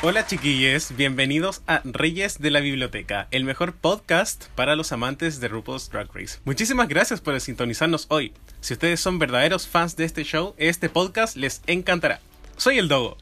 [0.00, 5.48] Hola chiquillos, bienvenidos a Reyes de la Biblioteca, el mejor podcast para los amantes de
[5.48, 6.38] RuPaul's Drag Race.
[6.44, 8.32] Muchísimas gracias por sintonizarnos hoy.
[8.60, 12.20] Si ustedes son verdaderos fans de este show, este podcast les encantará.
[12.56, 13.16] Soy el Dogo.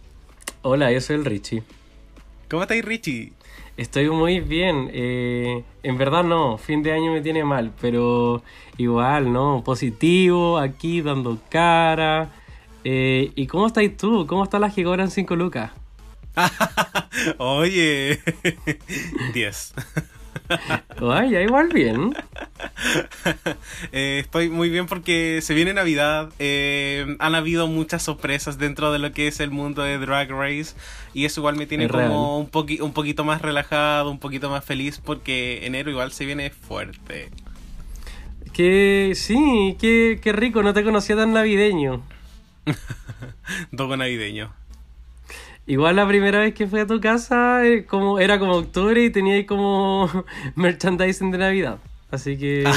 [0.61, 1.63] Hola, yo soy el Richie.
[2.51, 3.33] ¿Cómo estáis Richie?
[3.79, 4.91] Estoy muy bien.
[4.93, 8.43] eh, en verdad no, fin de año me tiene mal, pero
[8.77, 9.63] igual, ¿no?
[9.65, 12.33] Positivo, aquí dando cara.
[12.85, 14.27] Eh, ¿Y cómo estáis tú?
[14.27, 15.73] ¿Cómo están las que cobran 5 lucas?
[17.39, 18.21] Oye,
[19.35, 19.75] 10.
[21.01, 22.15] Ay, ya igual bien.
[23.93, 26.31] Eh, estoy muy bien porque se viene Navidad.
[26.39, 30.75] eh, han habido muchas sorpresas dentro de lo que es el mundo de Drag Race.
[31.15, 34.51] Y eso igual me tiene Es como un, poqui- un poquito más relajado, un poquito
[34.51, 37.31] más feliz porque enero igual se viene fuerte.
[38.53, 42.03] Que sí, qué, qué rico, no te conocía tan navideño.
[43.73, 44.53] Dogo navideño.
[45.67, 49.11] Igual la primera vez que fui a tu casa eh, como, era como octubre y
[49.11, 51.79] tenía como merchandising de Navidad.
[52.11, 52.65] Así que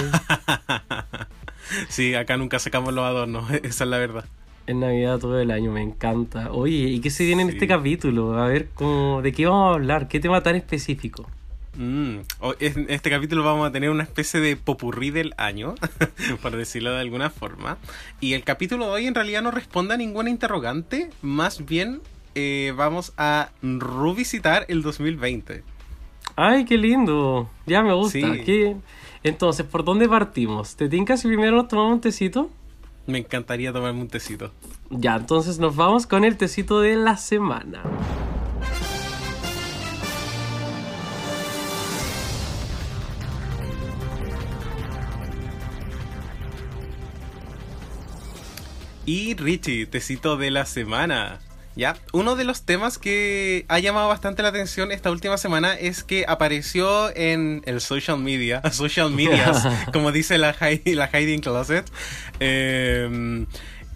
[1.89, 4.25] Sí, acá nunca sacamos los adornos, esa es la verdad.
[4.65, 6.51] en Navidad todo el año, me encanta.
[6.51, 7.55] Oye, ¿y qué se viene en Sí.
[7.55, 8.39] este capítulo?
[8.41, 10.07] A ver, como, ¿de qué vamos a hablar?
[10.07, 11.29] ¿Qué tema tan específico?
[11.77, 12.17] Mm,
[12.59, 15.75] En este capítulo vamos a tener una especie de popurrí del año,
[16.41, 17.77] por decirlo de alguna forma.
[18.19, 22.01] Y el capítulo de hoy en realidad no responde a ninguna interrogante, más bien
[22.35, 25.63] eh, vamos a revisitar el 2020.
[26.35, 27.49] Ay, qué lindo.
[27.65, 28.19] Ya me gusta.
[28.19, 28.41] Sí.
[28.45, 28.75] ¿Qué?
[29.23, 30.75] Entonces, ¿por dónde partimos?
[30.75, 32.49] ¿Te tinca si primero nos tomamos un tecito?
[33.07, 34.51] Me encantaría tomarme un tecito.
[34.89, 37.83] Ya, entonces nos vamos con el tecito de la semana.
[49.05, 51.39] Y Richie, tecito de la semana.
[51.79, 56.03] Ya, uno de los temas que ha llamado bastante la atención esta última semana es
[56.03, 61.39] que apareció en el social media, social medias, como dice la Heidi, la Heidi in
[61.39, 61.89] Closet.
[62.41, 63.45] Eh,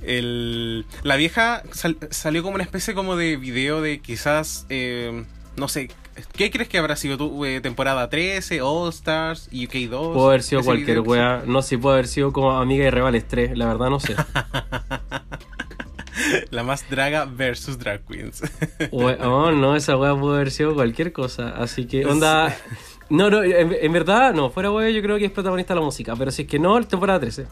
[0.01, 5.25] el- la vieja sal- salió como una especie como de video de quizás, eh,
[5.57, 5.89] no sé,
[6.37, 7.43] ¿qué crees que habrá sido tú?
[7.43, 10.13] Eh, temporada 13, All Stars, UK 2.
[10.13, 11.43] Puede haber sido cualquier wea.
[11.45, 13.57] No sé, puede haber sido como Amiga y Rivales 3.
[13.57, 14.15] La verdad no sé.
[16.51, 18.41] La más draga versus drag queens.
[18.91, 21.49] We- oh, no, esa wea puede haber sido cualquier cosa.
[21.49, 22.55] Así que, onda.
[23.09, 24.49] No, no, en, en verdad, no.
[24.49, 26.15] Fuera wea, yo creo que es protagonista la música.
[26.15, 27.45] Pero si es que no, temporada 13.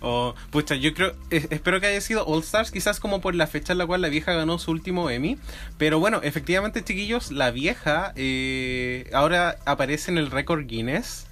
[0.00, 3.46] o, pucha, yo creo, es- espero que haya sido All Stars, quizás como por la
[3.46, 5.36] fecha en la cual la vieja ganó su último Emmy.
[5.78, 11.26] Pero bueno, efectivamente, chiquillos, la vieja eh, ahora aparece en el récord Guinness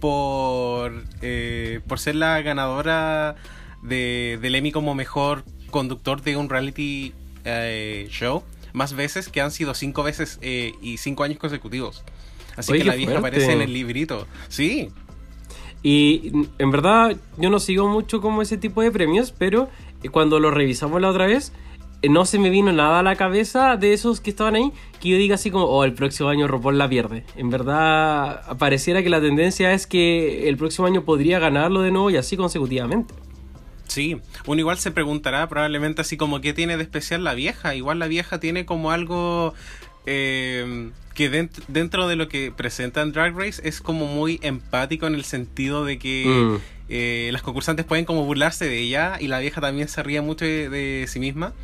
[0.00, 0.92] por,
[1.22, 3.36] eh, por ser la ganadora
[3.82, 7.12] de, del Emmy como mejor conductor de un reality
[7.44, 8.42] eh, show.
[8.72, 12.04] Más veces que han sido cinco veces eh, y cinco años consecutivos.
[12.56, 13.28] Así Oye, que la vieja fuerte.
[13.28, 14.26] aparece en el librito.
[14.48, 14.88] Sí.
[15.82, 19.68] Y en verdad, yo no sigo mucho como ese tipo de premios, pero
[20.02, 21.52] eh, cuando lo revisamos la otra vez,
[22.08, 25.16] no se me vino nada a la cabeza de esos que estaban ahí que yo
[25.16, 27.24] diga así como, oh, el próximo año RuPaul la pierde.
[27.36, 32.10] En verdad, pareciera que la tendencia es que el próximo año podría ganarlo de nuevo
[32.10, 33.14] y así consecutivamente.
[33.96, 37.74] Sí, uno igual se preguntará probablemente así como qué tiene de especial la vieja.
[37.74, 39.54] Igual la vieja tiene como algo
[40.04, 45.06] eh, que dent- dentro de lo que presenta en Drag Race es como muy empático
[45.06, 46.56] en el sentido de que Mm.
[46.90, 50.44] eh, las concursantes pueden como burlarse de ella y la vieja también se ríe mucho
[50.44, 51.54] de, de sí misma.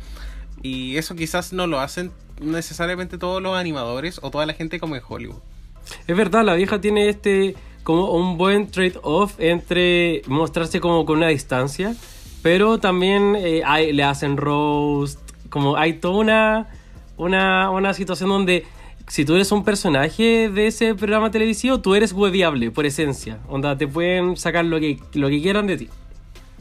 [0.63, 4.95] Y eso quizás no lo hacen necesariamente todos los animadores o toda la gente como
[4.95, 5.37] en Hollywood.
[6.07, 11.27] Es verdad, la vieja tiene este como un buen trade-off entre mostrarse como con una
[11.27, 11.95] distancia,
[12.43, 15.19] pero también eh, le hacen roast,
[15.49, 16.67] como hay toda una
[17.17, 18.65] una, una situación donde
[19.07, 23.39] si tú eres un personaje de ese programa televisivo, tú eres webiable por esencia.
[23.47, 25.89] Onda, te pueden sacar lo que, lo que quieran de ti.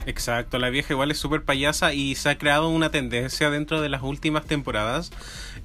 [0.04, 3.88] Exacto, la vieja igual es súper payasa y se ha creado una tendencia dentro de
[3.88, 5.12] las últimas temporadas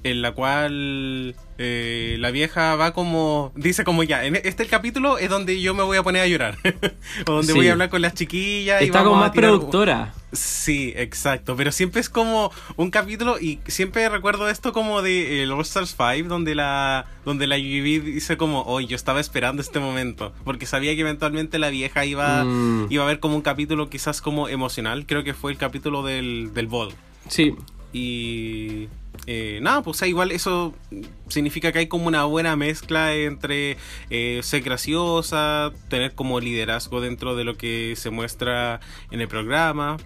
[0.04, 5.18] en la cual eh, la vieja va como, dice como ya, en este el capítulo
[5.18, 6.56] es donde yo me voy a poner a llorar,
[7.26, 7.58] o donde Sí.
[7.58, 8.80] voy a hablar con las chiquillas.
[8.80, 10.14] y Está vamos como más tirar- productora.
[10.32, 15.50] Sí, exacto, pero siempre es como un capítulo y siempre recuerdo esto como de el
[15.50, 19.80] All Stars 5 donde la donde la UV dice como, "Hoy yo estaba esperando este
[19.80, 22.86] momento", porque sabía que eventualmente la vieja iba Mm.
[22.90, 26.52] iba a ver como un capítulo quizás como emocional, creo que fue el capítulo del
[26.52, 26.92] del ball.
[27.28, 27.54] Sí,
[27.92, 28.88] Y
[29.26, 30.74] eh, nada, pues igual eso
[31.28, 33.76] significa que hay como una buena mezcla entre
[34.10, 38.80] eh, ser graciosa, tener como liderazgo dentro de lo que se muestra
[39.10, 39.96] en el programa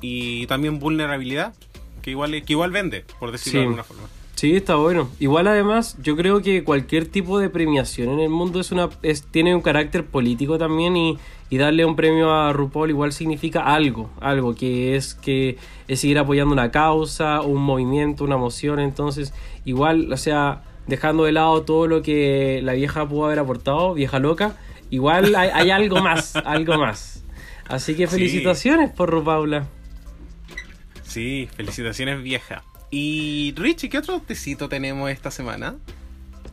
[0.00, 1.54] y también vulnerabilidad,
[2.02, 3.56] que igual, que igual vende, por decirlo Sí.
[3.58, 4.02] de alguna forma.
[4.40, 5.10] Sí, está bueno.
[5.18, 9.24] Igual además, yo creo que cualquier tipo de premiación en el mundo es una es,
[9.24, 11.18] tiene un carácter político también y,
[11.50, 15.58] y darle un premio a RuPaul igual significa algo, algo que es que
[15.88, 19.34] es seguir apoyando una causa, un movimiento, una moción, entonces
[19.66, 24.20] igual, o sea, dejando de lado todo lo que la vieja pudo haber aportado, vieja
[24.20, 24.56] loca,
[24.88, 27.22] igual hay, hay algo más, algo más.
[27.68, 28.14] Así que Sí.
[28.14, 29.66] felicitaciones por RuPaula.
[31.02, 32.62] Sí, felicitaciones vieja.
[32.90, 35.76] Y Richie, ¿qué otro tecito tenemos esta semana?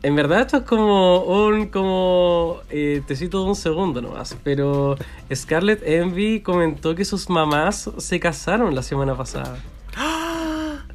[0.02, 4.96] En verdad esto es como un como eh, tecito de un segundo nomás, pero
[5.34, 9.58] Scarlett Envy comentó que sus mamás se casaron la semana pasada.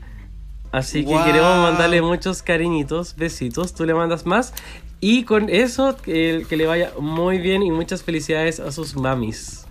[0.71, 4.53] Así que queremos mandarle muchos cariñitos, besitos, tú le mandas más
[5.01, 9.65] y con eso que, que le vaya muy bien y muchas felicidades a sus mamis.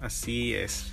[0.00, 0.89] Así es.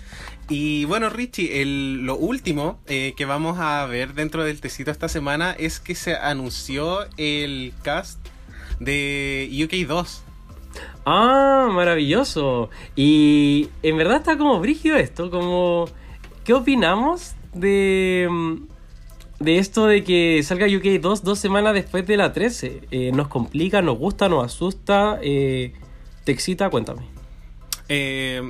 [0.49, 5.09] Y bueno, Richie, el- lo último eh, que vamos a ver dentro del tecito esta
[5.09, 8.19] semana es que se anunció el cast
[8.79, 10.23] de UK 2.
[11.05, 12.69] Ah, maravilloso.
[12.95, 15.85] Y en verdad está como brígido esto, como...
[16.45, 18.55] ¿Qué opinamos de, mm,
[19.43, 22.83] de esto de que salga UK 2 dos semanas después de la 13?
[22.91, 25.19] Eh, ¿Nos complica, nos gusta, nos asusta?
[25.21, 25.73] Eh,
[26.23, 26.69] ¿Te excita?
[26.69, 27.01] Cuéntame.
[27.89, 28.41] Eh,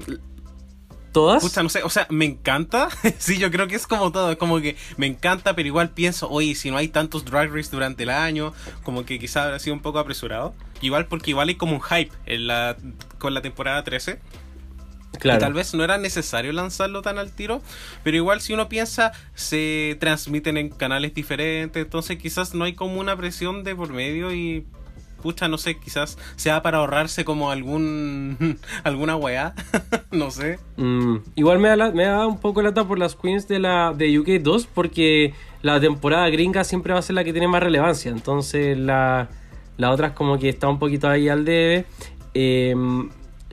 [1.17, 1.41] ¿Todas?
[1.41, 2.89] pucha, no sé, o sea, me encanta.
[3.17, 6.29] sí, yo creo que es como todo, es como que me encanta, pero igual pienso,
[6.29, 8.53] oye, si no hay tantos drag race durante el año,
[8.83, 10.53] como que quizás habrá sido un poco apresurado.
[10.79, 12.77] Igual porque igual hay como un hype en la,
[13.17, 14.19] con la temporada 13.
[15.19, 15.39] claro.
[15.39, 17.63] Y tal vez no era necesario lanzarlo tan al tiro,
[18.03, 22.99] pero igual si uno piensa, se transmiten en canales diferentes, entonces quizás no hay como
[22.99, 24.67] una presión de por medio y
[25.21, 29.53] pucha, no sé, quizás sea para ahorrarse como algún alguna weá,
[30.11, 30.59] no sé.
[30.77, 33.93] Mm, igual me da, la- me da un poco lata por las queens de la
[33.95, 37.61] de UK 2 porque la temporada gringa siempre va a ser la que tiene más
[37.63, 38.11] relevancia.
[38.11, 39.27] Entonces la,
[39.77, 41.85] la otra es como que está un poquito ahí al debe.
[42.33, 42.75] Eh,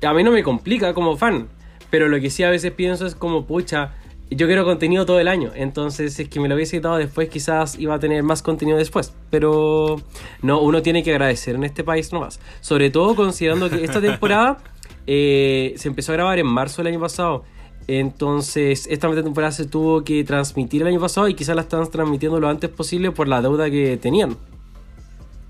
[0.02, 1.48] a mí no me complica como fan,
[1.90, 3.92] pero lo que sí a veces pienso es como, pucha,
[4.36, 5.50] yo quiero contenido todo el año.
[5.54, 8.78] Entonces si es que me lo hubiese dado después quizás iba a tener más contenido
[8.78, 9.12] después.
[9.30, 10.00] Pero
[10.42, 12.40] no, uno tiene que agradecer en este país nomás.
[12.60, 14.58] Sobre todo considerando que esta temporada
[15.06, 17.44] eh, se empezó a grabar en marzo del año pasado.
[17.86, 22.40] Entonces, esta temporada se tuvo que transmitir el año pasado y quizás la están transmitiendo
[22.40, 24.36] lo antes posible por la deuda que tenían.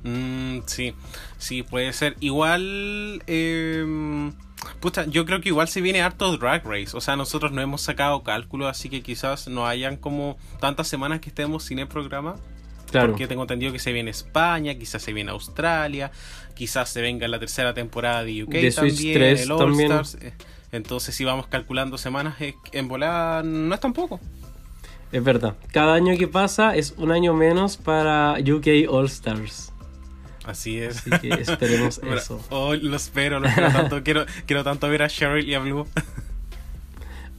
[0.03, 0.95] Mm, sí,
[1.39, 2.17] sí, puede ser.
[2.21, 4.33] Igual, eh,
[5.09, 6.97] yo creo que igual se viene harto Drag Race.
[6.97, 11.21] O sea, nosotros no hemos sacado cálculo, así que quizás no hayan como tantas semanas
[11.21, 12.37] que estemos sin el programa.
[12.91, 13.09] Claro.
[13.11, 16.13] Porque tengo entendido que se viene España, quizás se viene Australia,
[16.55, 19.93] quizás se venga la tercera temporada de UK Switch también, 3 el All también.
[19.93, 20.19] Stars.
[20.23, 20.33] eh,
[20.71, 22.37] Entonces, si vamos calculando semanas,
[22.73, 24.21] en volada no es tampoco.
[25.11, 25.55] Es verdad.
[25.73, 29.73] Cada año que pasa es un año menos para UK All Stars.
[30.47, 30.99] Así es.
[30.99, 32.45] Así que esperemos eso.
[32.51, 34.03] Oh, lo espero, lo espero tanto.
[34.05, 35.87] quiero, quiero tanto ver a Cheryl y a Blue.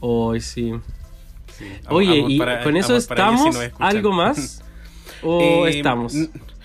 [0.00, 0.72] Hoy sí.
[1.88, 3.56] Oye, y para- con eso si estamos.
[3.78, 4.62] ¿Algo más?
[5.22, 6.14] ¿O Eh, estamos?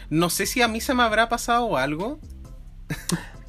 [0.10, 2.20] No sé si a mí se me habrá pasado algo.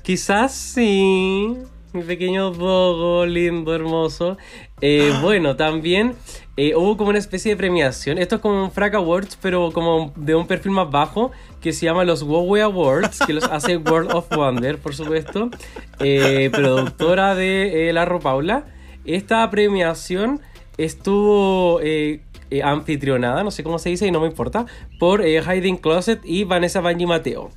[0.03, 1.57] Quizás sí.
[1.93, 4.39] Mi pequeño Bogo, lindo, hermoso.
[4.81, 6.15] Eh, bueno, también
[6.57, 8.19] eh, hubo como una especie de premiación.
[8.19, 11.33] Esto es como un Frac Awards, pero como de un perfil más bajo,
[11.63, 15.51] que se llama los Huawei Awards, que los hace World of Wonder, por supuesto.
[15.99, 18.67] Eh, productora de eh, La Paula.
[19.05, 20.41] Esta premiación
[20.77, 22.21] estuvo eh,
[22.63, 24.67] anfitrionada, no sé cómo se dice y no me importa,
[24.99, 27.51] por Hiding Closet y Vanessa Banji Mateo.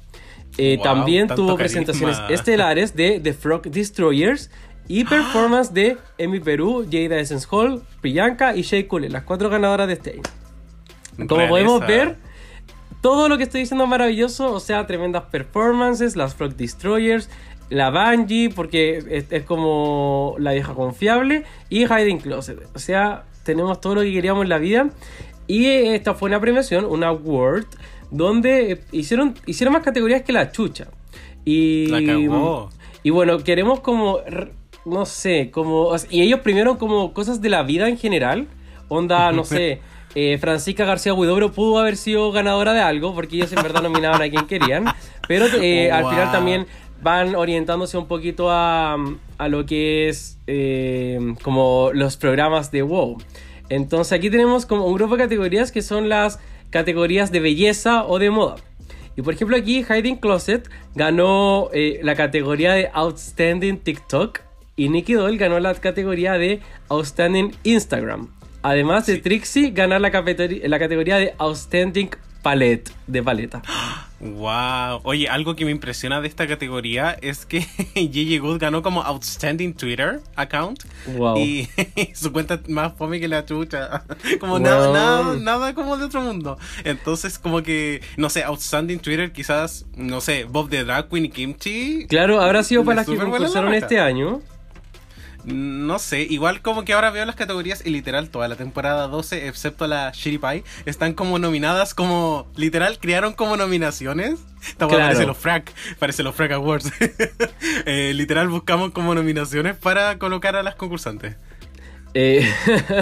[0.58, 1.84] Wow, también tuvo carisma.
[1.84, 4.50] presentaciones estelares de The Frog Destroyers
[4.88, 9.88] y performance de Emi Perú, Jada Essence Hall, Priyanka y Shea Coulee, las cuatro ganadoras
[9.88, 10.22] de este año.
[11.16, 11.50] Como Realeza.
[11.50, 12.18] podemos ver,
[13.02, 17.30] todo lo que estoy diciendo es maravilloso, o sea, tremendas performances, las Frog Destroyers,
[17.70, 22.60] la Bungie, porque es, es como la vieja confiable, y Hiding Closet.
[22.76, 24.90] O sea, tenemos todo lo que queríamos en la vida.
[25.48, 27.66] Y esta fue una premiación, una award,
[28.12, 30.88] donde hicieron, hicieron más categorías que la chucha.
[31.46, 32.70] Y, La cagó.
[33.04, 34.20] y bueno, queremos como,
[34.86, 35.92] no sé, como...
[36.10, 38.48] Y ellos primero como cosas de la vida en general.
[38.88, 39.82] Onda, no sé,
[40.14, 44.22] eh, Francisca García Huidobro pudo haber sido ganadora de algo, porque ellos en verdad nominaban
[44.22, 44.86] a quien querían.
[45.28, 46.68] Pero eh, Oh, al final también
[47.02, 48.96] van orientándose un poquito a,
[49.38, 53.18] a lo que es eh, como los programas de WoW.
[53.70, 56.40] Entonces aquí tenemos como un grupo de categorías que son las
[56.70, 58.56] categorías de belleza o de moda.
[59.18, 64.42] Y por ejemplo aquí Hiding Closet ganó eh, la categoría de Outstanding TikTok
[64.76, 68.30] y Nicky Doll ganó la categoría de Outstanding Instagram.
[68.62, 72.10] Además de Trixie ganar la, categoría- la categoría de Outstanding
[72.42, 73.62] Palette de paleta.
[74.20, 75.02] Wow.
[75.04, 77.62] Oye, algo que me impresiona de esta categoría es que
[77.96, 80.84] Gigi Good ganó como Outstanding Twitter account.
[81.16, 81.38] Wow.
[81.38, 81.68] Y
[82.16, 84.04] su cuenta es más fome que la chucha.
[84.40, 84.62] Como Wow.
[84.62, 86.58] nada, nada, nada como de otro mundo.
[86.84, 91.30] Entonces, como que, no sé, Outstanding Twitter, quizás, no sé, Bob the Drag Queen y
[91.30, 92.06] Kimchi.
[92.08, 94.42] Claro, habrá sido para las que concursaron este año.
[95.46, 99.48] No sé, igual como que ahora veo las categorías y literal toda la temporada 12,
[99.48, 104.40] excepto la Shitty Pie, están como nominadas como, literal, crearon como nominaciones.
[104.68, 105.04] Esta Claro.
[105.04, 106.92] parece los Frack, parece los Frack Awards.
[107.86, 111.36] Eh, literal buscamos como nominaciones para colocar a las concursantes.
[112.18, 112.48] Eh,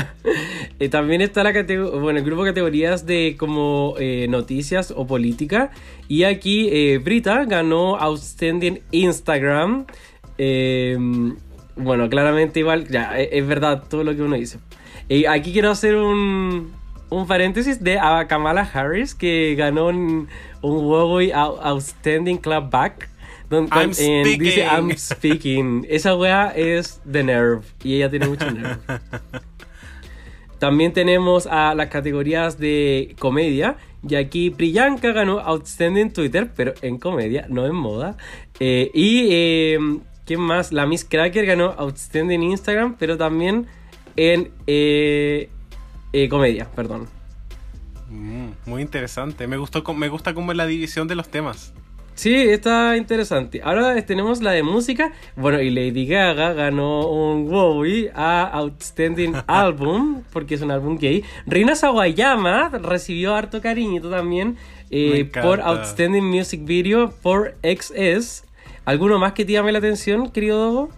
[0.79, 5.71] eh, también está la bueno, el grupo de categorías de como eh, noticias o política.
[6.07, 9.85] Y aquí eh, Brita ganó Outstanding Instagram.
[11.75, 14.59] Bueno, claramente igual, ya, eh, es verdad todo lo que uno dice.
[15.09, 16.71] Eh, aquí quiero hacer un,
[17.09, 20.27] un paréntesis de a Kamala Harris que ganó un,
[20.61, 23.09] un Huawei Out- Outstanding Club Back.
[23.49, 24.63] Donde I'm en- dice.
[24.65, 25.85] I'm speaking.
[25.89, 28.77] Esa wea es The Nerve y ella tiene mucho nerve.
[30.59, 33.75] También tenemos a las categorías de comedia.
[34.07, 38.17] Y aquí Priyanka ganó Outstanding Twitter, pero en comedia, no en moda.
[38.59, 39.77] Eh, y eh,
[40.25, 40.71] ¿quién más?
[40.71, 43.67] La Miss Cracker ganó Outstanding Instagram, pero también
[44.15, 45.49] en eh,
[46.13, 47.07] eh, comedia, perdón.
[48.09, 49.47] Mm, muy interesante.
[49.47, 51.73] Me gustó, me gusta como la división de los temas.
[52.15, 53.61] Sí, está interesante.
[53.63, 55.13] Ahora tenemos la de música.
[55.35, 61.23] Bueno, y Lady Gaga ganó un Wowie a Outstanding Album, porque es un álbum gay.
[61.47, 64.57] Rina Sawayama recibió harto cariñito también
[64.91, 65.61] eh, por.
[65.61, 68.42] Outstanding Music Video por XS.
[68.85, 70.89] ¿Alguno más que te llame la atención, querido Dogo?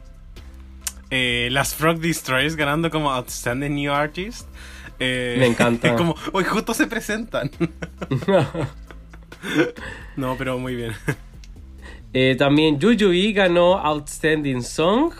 [1.11, 4.47] Eh, las Frog Destroyers ganando como Outstanding New Artist.
[4.99, 5.95] Eh, Me encanta.
[5.95, 7.51] como, hoy justo se presentan.
[10.15, 10.93] no, pero muy bien.
[12.13, 15.13] Eh, también Yuyuy ganó Outstanding Song.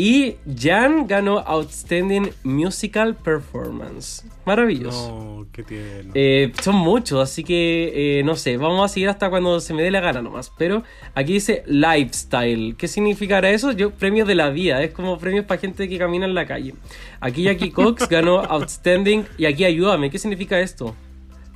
[0.00, 4.24] Y Jan ganó Outstanding Musical Performance.
[4.46, 5.08] Maravilloso.
[5.40, 6.12] No, qué tierno.
[6.14, 9.82] Eh, son muchos, así que eh, no sé, vamos a seguir hasta cuando se me
[9.82, 10.52] dé la gana nomás.
[10.56, 10.84] Pero
[11.16, 12.76] aquí dice lifestyle.
[12.76, 13.72] ¿Qué significará eso?
[13.72, 16.74] Yo, premios de la vida, es como premios para gente que camina en la calle.
[17.18, 19.24] Aquí Jackie Cox ganó Outstanding.
[19.36, 20.94] Y aquí ayúdame, ¿qué significa esto?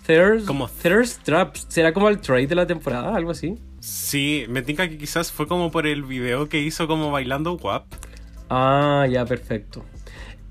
[0.05, 3.15] Thirst, Como- Thirst Trap, ¿será como el trade de la temporada?
[3.15, 3.55] Algo así.
[3.79, 7.85] Sí, me tinca que quizás fue como por el video que hizo como bailando WAP.
[8.55, 9.83] Ah, ya, perfecto.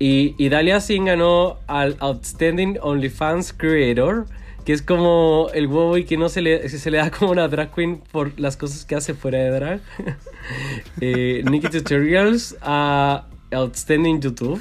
[0.00, 4.26] Y, y Dalia Singh ganó al Outstanding OnlyFans Creator,
[4.64, 7.46] que es como el huevo y que no se le, se le da como una
[7.46, 9.80] drag queen por las cosas que hace fuera de drag.
[11.00, 14.60] eh, Nikki Tutorials a Outstanding YouTube.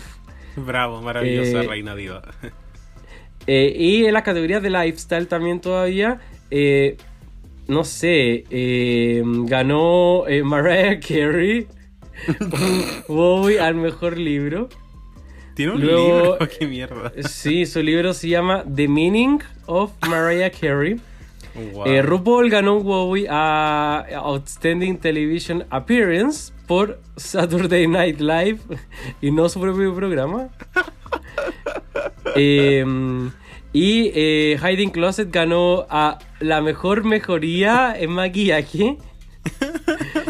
[0.56, 2.22] Bravo, maravillosa Eh, reina diva.
[3.48, 6.20] Eh, y en las categorías de lifestyle también todavía,
[6.52, 6.96] eh,
[7.68, 8.44] no sé,
[9.48, 11.68] ganó Mariah Carey
[13.08, 14.70] Bowie al mejor libro.
[15.56, 17.12] Tiene un luego- libro, qué mierda.
[17.28, 21.00] Sí, su libro se llama The Meaning of Mariah Carey.
[21.74, 21.86] Wow.
[21.86, 28.60] Eh, RuPaul ganó un Wowie a Outstanding Television Appearance por Saturday Night Live
[29.22, 30.50] y no su propio programa.
[32.36, 32.86] Eh,
[33.74, 38.98] y eh, Hiding Closet ganó a la mejor mejoría en maquillaje.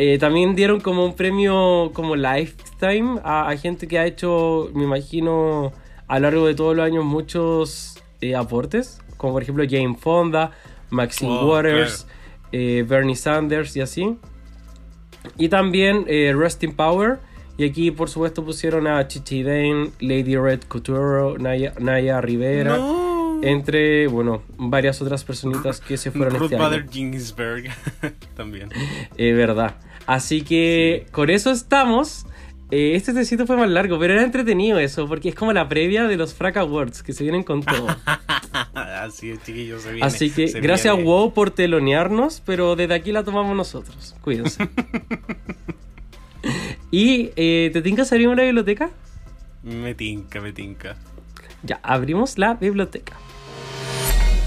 [0.00, 4.84] Eh, también dieron como un premio como Lifetime a, a gente que ha hecho, me
[4.84, 5.72] imagino,
[6.06, 10.52] a lo largo de todos los años muchos eh, aportes, como por ejemplo Jane Fonda,
[10.90, 12.06] Maxine Wow, Waters,
[12.52, 14.16] eh, Bernie Sanders y así.
[15.36, 17.18] Y también Rest in Power.
[17.58, 23.40] Y aquí, por supuesto, pusieron a Chichi Dane, Lady Red Couture, Naya, Naya Rivera, No.
[23.42, 26.86] entre, bueno, varias otras personitas que se fueron Ruth este año.
[26.88, 27.64] Ginsburg
[28.36, 28.68] también.
[29.16, 29.74] Es verdad.
[30.08, 32.24] Así que con eso estamos.
[32.70, 36.04] Eh, este tecito fue más largo, pero era entretenido eso, porque es como la previa
[36.04, 37.88] de los Frack Awards, que se vienen con todo.
[38.74, 40.06] Así es, chiquillos, se viene.
[40.06, 41.10] Así que se gracias viene.
[41.10, 44.16] WoW por telonearnos, pero desde aquí la tomamos nosotros.
[44.22, 44.66] Cuídense.
[46.90, 48.88] y, eh, ¿te tinca salir una biblioteca?
[49.62, 50.96] Me tinca, me tinca.
[51.62, 53.14] Ya, abrimos la biblioteca.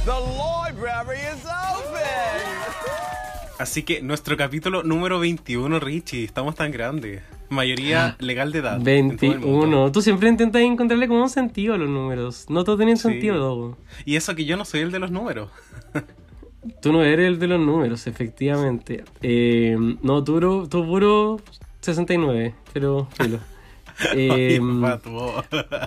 [0.06, 2.31] The library is open!
[3.62, 7.22] Así que nuestro capítulo número 21, Richie, estamos tan grandes.
[7.50, 8.88] Mayoría legal de edad.
[8.88, 9.60] en todo el mundo.
[9.60, 9.92] 21.
[9.92, 12.46] Tú siempre intentas encontrarle como un sentido a los números.
[12.50, 13.04] No todos tienen Sí.
[13.04, 13.78] sentido, Dogo.
[14.04, 15.52] Y eso que yo no soy el de los números.
[16.82, 19.04] Tú no eres el de los números, efectivamente.
[19.22, 21.40] Eh, no, tú, puro- tú puro
[21.82, 23.38] 69, pero filo.
[24.16, 24.60] Eh.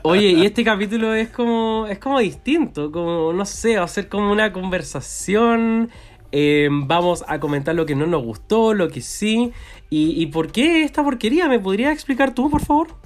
[0.05, 4.09] Oye, y este capítulo es como, es como distinto, como, no sé, va a ser
[4.09, 5.91] como una conversación,
[6.37, 9.53] eh, vamos a comentar lo que no nos gustó, lo que sí,
[9.89, 12.89] y, y por qué esta porquería, ¿me podrías explicar tú, por favor?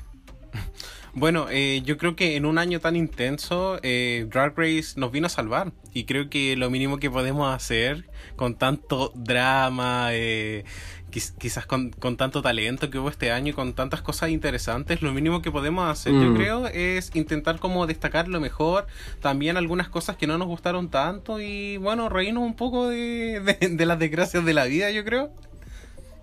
[1.14, 5.26] Bueno, eh, yo creo que en un año tan intenso, eh, Drag Race nos vino
[5.26, 5.72] a salvar.
[5.92, 10.64] Y creo que lo mínimo que podemos hacer con tanto drama, eh,
[11.10, 15.12] quizás con, con tanto talento que hubo este año y con tantas cosas interesantes, lo
[15.12, 16.36] mínimo que podemos hacer, yo Mm.
[16.36, 18.86] creo, es intentar como destacar lo mejor,
[19.20, 23.68] también algunas cosas que no nos gustaron tanto y bueno, reírnos un poco de, de-
[23.68, 25.30] de las desgracias de la vida, yo creo.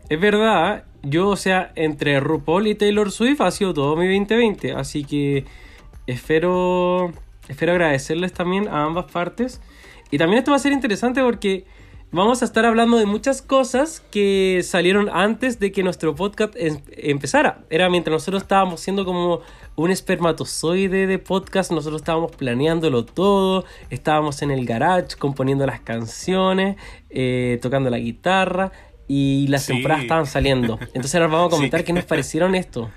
[0.08, 4.74] Es verdad, yo, o sea, entre RuPaul y Taylor Swift ha sido todo mi 2020,
[4.74, 5.46] así que
[6.06, 7.12] espero,
[7.48, 9.62] espero agradecerles también a ambas partes.
[10.12, 11.65] Y también esto va a ser interesante porque
[12.15, 16.81] vamos a estar hablando de muchas cosas que salieron antes de que nuestro podcast em-
[16.98, 17.60] empezara.
[17.69, 19.41] Era mientras nosotros estábamos siendo como
[19.75, 26.77] un espermatozoide de podcast, nosotros estábamos planeándolo todo, estábamos en el garage componiendo las canciones,
[27.10, 28.72] eh, tocando la guitarra
[29.07, 29.74] y las Sí.
[29.74, 30.79] temporadas estaban saliendo.
[30.94, 31.85] Entonces ahora vamos a comentar Sí.
[31.87, 32.90] qué nos parecieron esto.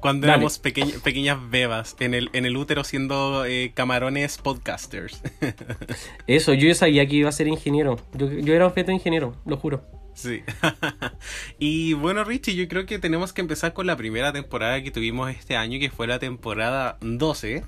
[0.00, 0.38] Cuando Dale.
[0.38, 5.20] éramos pequeñ- pequeñas bebas en el, en el útero siendo eh, camarones podcasters.
[6.26, 7.96] Eso, yo ya sabía que iba a ser ingeniero.
[8.14, 9.84] Yo, yo era un feto ingeniero, lo juro.
[10.14, 10.42] Sí.
[11.58, 15.30] y bueno, Richie, yo creo que tenemos que empezar con la primera temporada que tuvimos
[15.30, 17.64] este año, que fue la temporada 12.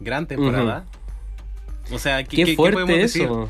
[0.00, 0.84] Gran temporada.
[1.90, 3.22] O sea, ¿qué, Qué, qué- qué fuerte podemos decir?
[3.22, 3.48] eso.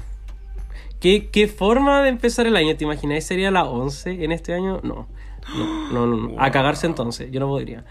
[1.01, 2.77] ¿Qué, ¿Qué forma de empezar el año?
[2.77, 4.81] ¿Te imagináis sería la 11 en este año?
[4.83, 5.09] No.
[5.57, 6.35] No, no, no, no.
[6.41, 7.85] A cagarse entonces, yo no podría.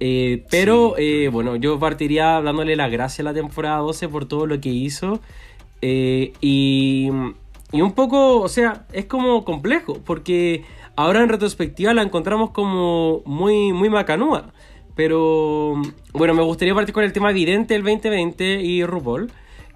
[0.00, 1.02] Eh, pero Sí.
[1.04, 4.68] eh, bueno, yo partiría dándole las gracias a la temporada 12 por todo lo que
[4.70, 5.20] hizo.
[5.82, 7.10] Eh, y,
[7.72, 10.64] y un poco, o sea, es como complejo, porque
[10.96, 14.52] ahora en retrospectiva la encontramos como muy, muy macanúa.
[14.96, 15.74] Pero
[16.12, 19.30] bueno, me gustaría partir con el tema evidente del 2020 y RuPaul.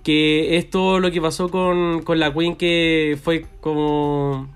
[0.04, 4.48] Que es todo lo que pasó con, con la Queen que fue como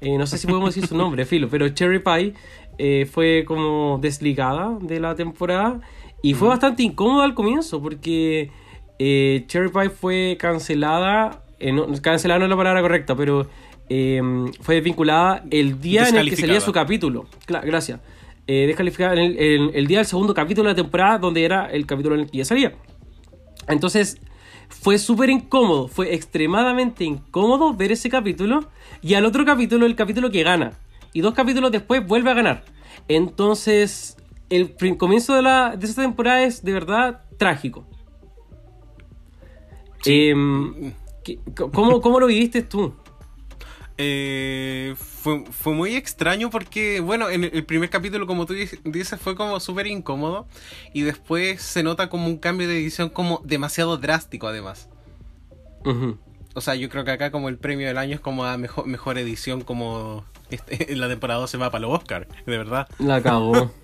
[0.00, 2.34] Eh, no sé si podemos decir su nombre, filo, pero Cherry Pie
[2.78, 5.80] eh, fue como desligada de la temporada.
[6.22, 8.50] Y fue bastante incómodo al comienzo porque
[8.98, 11.42] eh, Cherry Pie fue cancelada.
[11.72, 13.46] no, cancelada no es la palabra correcta, pero
[14.60, 17.26] fue desvinculada el día en el que salía su capítulo.
[17.46, 18.00] Cla- gracias.
[18.46, 21.86] Descalificada en el, el- el día del segundo capítulo de la temporada, donde era el
[21.86, 22.72] capítulo en el que ya salía.
[23.68, 24.20] Entonces,
[24.68, 28.68] fue súper incómodo, fue extremadamente incómodo ver ese capítulo
[29.02, 30.72] y al otro capítulo, el capítulo que gana.
[31.12, 32.64] Y dos capítulos después vuelve a ganar.
[33.08, 34.16] Entonces,
[34.50, 37.86] el comienzo de, la, de esta temporada es de verdad trágico.
[40.02, 40.28] Sí.
[40.28, 40.92] Em,
[41.24, 41.38] ¿qué-
[41.72, 42.94] ¿cómo, ¿Cómo lo viviste tú?
[44.00, 49.34] Eh, fue, fue muy extraño porque, bueno, en el- primer capítulo, como tú dices, fue
[49.34, 50.46] como súper incómodo.
[50.92, 54.88] Y después se nota como un cambio de edición como demasiado drástico, además.
[55.84, 56.16] Ujú.
[56.58, 58.86] O sea, yo creo que acá como el premio del año es como a mejor,
[58.86, 62.88] mejor edición, como este, en la temporada se va para los Oscar, de verdad.
[62.98, 63.72] La cagó.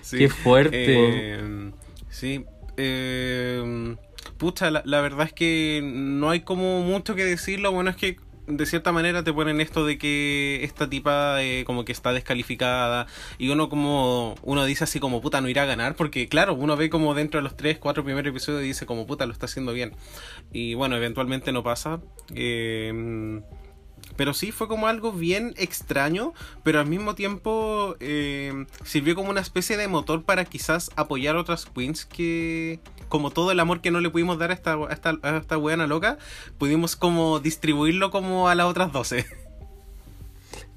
[0.00, 0.16] Sí.
[0.16, 0.86] Qué fuerte.
[0.88, 1.70] Eh,
[2.08, 2.46] sí.
[2.78, 3.94] eh,
[4.38, 7.60] pucha, la, la verdad es que no hay como mucho que decir.
[7.60, 11.64] Lo bueno es que de cierta manera te ponen esto de que esta tipa eh,
[11.64, 13.06] como que está descalificada
[13.38, 16.76] y uno como uno dice así como puta no irá a ganar porque claro uno
[16.76, 19.72] ve como dentro de los tres cuatro primeros episodios dice como puta lo está haciendo
[19.72, 19.94] bien
[20.52, 22.00] y bueno eventualmente no pasa
[22.34, 23.40] eh,
[24.16, 29.40] pero sí fue como algo bien extraño, pero al mismo tiempo eh, sirvió como una
[29.40, 34.00] especie de motor para quizás apoyar otras queens que, como todo el amor que no
[34.00, 36.16] le pudimos dar a esta, a esta, a esta weona loca,
[36.56, 39.26] pudimos como distribuirlo como a las otras 12.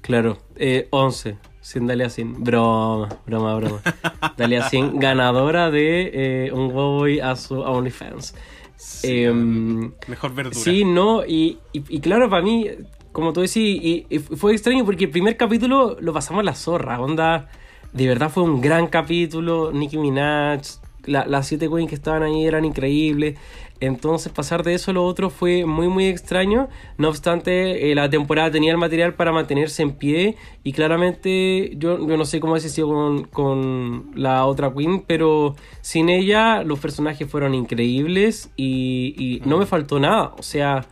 [0.02, 2.44] Claro, eh, 11, sin Dalia Sin.
[2.44, 3.80] Broma, broma, broma.
[4.36, 6.10] Dalia Sin, ganadora de
[6.48, 8.34] eh, un Boy a su OnlyFans.
[8.76, 10.54] Sí, Em, Mejor verdura.
[10.54, 12.68] Sí, no, y, y, y claro, para mí,
[13.12, 16.54] como tú decís, y, y fue extraño porque el primer capítulo lo pasamos a la
[16.54, 17.48] zorra, onda,
[17.94, 20.60] de verdad fue un gran capítulo, Nicki Minaj,
[21.06, 23.36] la- las siete queens que estaban ahí eran increíbles,
[23.80, 28.08] entonces pasar de eso a lo otro fue muy muy extraño, no obstante eh, la
[28.08, 32.54] temporada tenía el material para mantenerse en pie y claramente yo, yo no sé cómo
[32.54, 39.14] ha sido con, con la otra queen, pero sin ella los personajes fueron increíbles y,
[39.18, 40.86] y no me faltó nada, o sea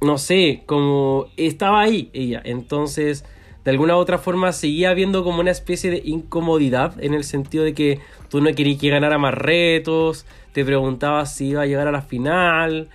[0.00, 2.42] no sé, como estaba ahí ella.
[2.44, 3.24] Entonces,
[3.64, 7.64] de alguna u otra forma, seguía habiendo como una especie de incomodidad en el sentido
[7.64, 11.86] de que tú no querías que ganara más retos, te preguntabas si iba a llegar
[11.86, 12.88] a la final,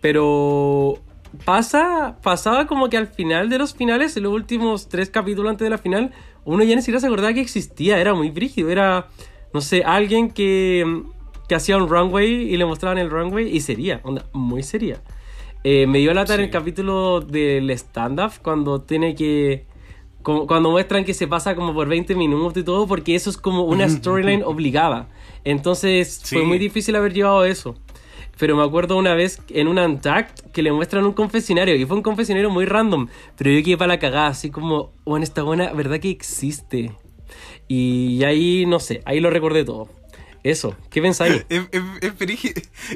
[0.00, 0.98] pero
[1.44, 5.66] pasa, pasaba como que al final de los finales, en los últimos tres capítulos antes
[5.66, 6.12] de la final,
[6.44, 9.08] uno ya ni siquiera se acordaba que existía, era muy brígido, era,
[9.52, 11.02] no sé, alguien que,
[11.48, 15.00] que hacía un runway y le mostraban el runway y sería, onda, muy seria.
[15.64, 19.64] Eh, me dio lata en el capítulo del stand-up cuando tiene que.
[20.22, 23.36] Como- cuando muestran que se pasa como por 20 minutos y todo, porque eso es
[23.36, 25.08] como una storyline obligada.
[25.44, 26.44] Entonces fue Sí.
[26.46, 27.74] muy difícil haber llevado eso.
[28.38, 31.96] Pero me acuerdo una vez en un Untact que le muestran un confesionario y fue
[31.96, 33.08] un confesionario muy random.
[33.36, 36.92] Pero yo quedé para la cagada, así como, bueno, esta buena, ¿verdad que existe?
[37.68, 39.88] Y ahí, no sé, ahí lo recordé todo.
[40.42, 41.44] Eso, ¿qué pensáis?
[41.48, 42.12] Es, es, es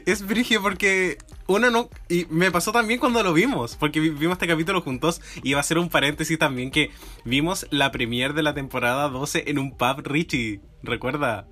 [0.06, 0.22] es
[0.60, 1.88] porque uno no...
[2.08, 5.60] Y me pasó también cuando lo vimos, porque vi- vimos este capítulo juntos y va
[5.60, 6.90] a ser un paréntesis también que
[7.24, 11.46] vimos la premiere de la temporada 12 en un pub Richie, recuerda,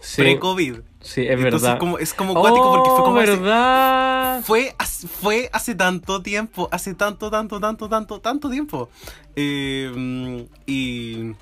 [0.00, 0.76] Sí, pre-COVID.
[1.00, 1.78] sí, es Entonces, verdad.
[1.78, 4.42] como- es como cuático porque fue Oh, como hace- verdad.
[4.44, 8.88] Fue, hace- fue hace tanto tiempo, hace tanto, tanto, tanto, tanto, tanto tiempo.
[9.34, 11.32] Eh, y...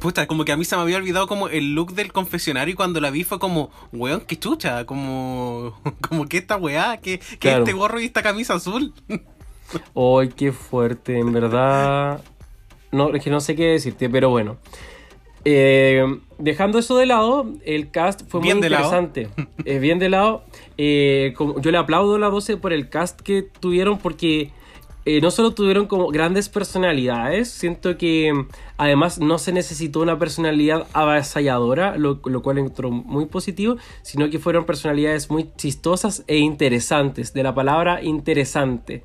[0.00, 2.76] Puta, como que a mí se me había olvidado como el look del confesionario y
[2.76, 7.36] cuando la vi fue como, weón, qué chucha, como, como que esta weá, que, que
[7.38, 7.58] Claro.
[7.64, 8.92] este gorro y esta camisa azul.
[9.94, 11.18] ¡Ay, qué fuerte!
[11.18, 12.22] En verdad.
[12.92, 14.58] No, es que no sé qué decirte, pero bueno.
[15.44, 16.04] Eh,
[16.38, 19.28] dejando eso de lado, el cast fue Bien muy interesante.
[19.64, 20.44] Eh, bien de lado.
[20.76, 24.50] Eh, como- yo le aplaudo a la 12 por el cast que tuvieron, porque
[25.08, 30.18] eh, no solo tuvieron como grandes personalidades, siento que mm, además no se necesitó una
[30.18, 37.32] personalidad avasalladora, lo, cual entró muy positivo, sino que fueron personalidades muy chistosas e interesantes,
[37.32, 39.04] de la palabra interesante.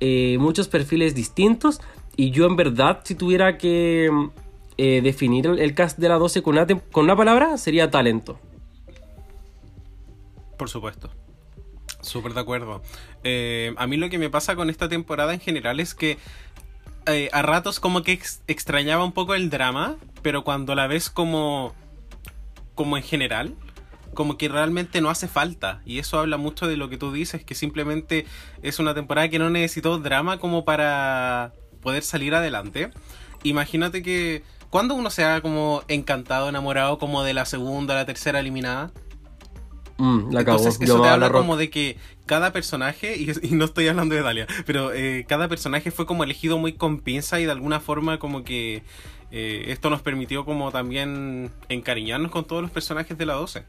[0.00, 1.82] Eh, muchos perfiles distintos
[2.16, 4.30] y yo en verdad si tuviera que mm,
[4.78, 6.56] eh, definir el, cast de la 12 con
[6.90, 8.38] con una palabra sería talento.
[10.56, 11.10] Por supuesto.
[12.04, 12.82] Súper de acuerdo.
[13.22, 16.18] Eh, a mí lo que me pasa con esta temporada en general es que
[17.06, 21.10] eh, a ratos como que ex- extrañaba un poco el drama, pero cuando la ves
[21.10, 21.74] como,
[22.74, 23.54] como en general,
[24.12, 25.82] como que realmente no hace falta.
[25.84, 28.26] Y eso habla mucho de lo que tú dices, que simplemente
[28.62, 32.90] es una temporada que no necesitó drama como para poder salir adelante.
[33.42, 38.40] Imagínate que cuando uno se ha como encantado, enamorado como de la segunda, la tercera
[38.40, 38.92] eliminada,
[39.98, 40.58] Mm, la cago.
[40.58, 43.88] entonces, Yo eso te a habla como de que cada personaje, y, y no estoy
[43.88, 47.52] hablando de Dalia, pero eh, cada personaje fue como elegido muy con pinza y de
[47.52, 48.82] alguna forma como que
[49.30, 53.64] eh, esto nos permitió como también encariñarnos con todos los personajes de la 12.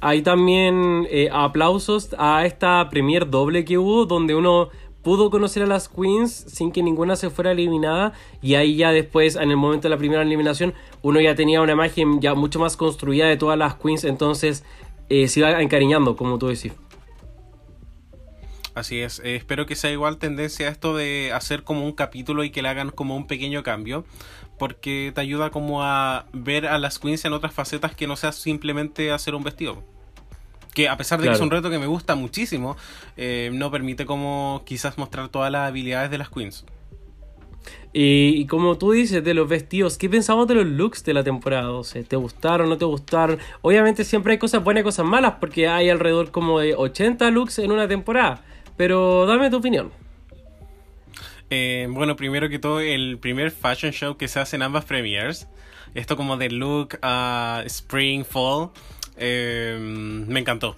[0.00, 4.70] Hay también eh, aplausos a esta premier doble que hubo, donde uno
[5.02, 8.12] pudo conocer a las queens sin que ninguna se fuera eliminada.
[8.40, 11.72] Y ahí ya después, en el momento de la primera eliminación, uno ya tenía una
[11.72, 14.04] imagen ya mucho más construida de todas las queens.
[14.04, 14.64] Entonces
[15.08, 16.72] eh, se iba encariñando, como tú decís.
[18.74, 22.48] Así es, eh, espero que sea igual tendencia esto de hacer como un capítulo y
[22.48, 24.06] que le hagan como un pequeño cambio,
[24.58, 28.32] porque te ayuda como a ver a las queens en otras facetas que no sea
[28.32, 29.84] simplemente hacer un vestido.
[30.74, 32.76] Que a pesar de que es un reto que me gusta muchísimo,
[33.16, 36.64] eh, no permite como quizás mostrar todas las habilidades de las queens.
[37.92, 41.22] Y, y como tú dices, de los vestidos, ¿qué pensamos de los looks de la
[41.22, 42.04] temporada 12?
[42.04, 43.38] ¿Te gustaron no te gustaron?
[43.60, 47.58] Obviamente siempre hay cosas buenas y cosas malas, porque hay alrededor como de 80 looks
[47.58, 48.42] en una temporada.
[48.78, 49.92] Pero dame tu opinión.
[51.50, 55.48] Eh, bueno, primero que todo, el primer fashion show que se hace en ambas premieres,
[55.94, 58.70] esto como de look a spring, fall,
[59.22, 60.76] eh, me encantó.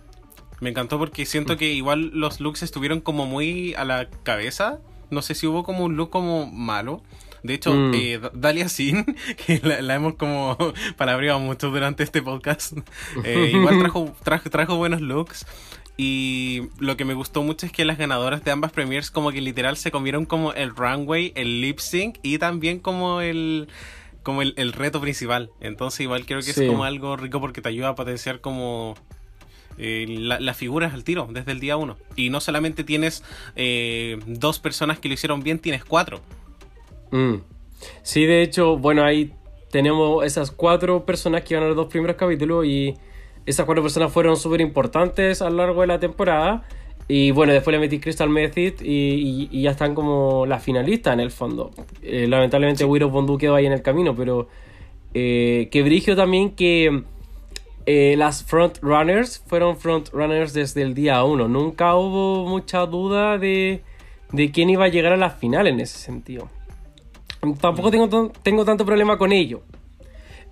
[0.60, 4.78] Me encantó porque siento que igual los looks estuvieron como muy a la cabeza.
[5.10, 7.02] No sé si hubo como un look como malo.
[7.42, 7.92] De hecho, Mm.
[7.94, 9.04] eh, Dalia Sin,
[9.46, 10.56] que la, la hemos como
[10.96, 12.72] palabreado mucho durante este podcast,
[13.24, 15.44] eh, igual trajo, trajo, trajo buenos looks.
[15.96, 19.40] Y lo que me gustó mucho es que las ganadoras de ambas premiers como que
[19.40, 23.68] literal se comieron como el runway, el lip sync y también como el
[24.24, 25.50] como el, el reto principal.
[25.60, 26.64] Entonces igual creo que Sí.
[26.64, 28.94] es como algo rico porque te ayuda a potenciar como
[29.78, 31.96] eh, la, las figuras al tiro desde el día uno.
[32.16, 33.22] Y no solamente tienes
[33.54, 36.20] eh, dos personas que lo hicieron bien, tienes cuatro.
[37.12, 37.36] Mm.
[38.02, 39.32] Sí, de hecho, bueno, ahí
[39.70, 42.94] tenemos esas cuatro personas que iban a los dos primeros capítulos y
[43.46, 46.66] esas cuatro personas fueron súper importantes a lo largo de la temporada.
[47.06, 51.12] Y bueno, después le metí Crystal Method y, y- y ya están como las finalistas
[51.12, 51.70] en el fondo.
[52.02, 54.48] Eh, lamentablemente Widow Bondu quedó ahí en el camino, pero
[55.12, 57.02] eh, que brigio también que
[57.86, 61.46] eh, las frontrunners fueron frontrunners desde el día 1.
[61.48, 63.82] Nunca hubo mucha duda de,
[64.32, 66.48] de quién iba a llegar a la final en ese sentido.
[67.60, 69.60] Tampoco tengo, tan- tengo tanto problema con ello.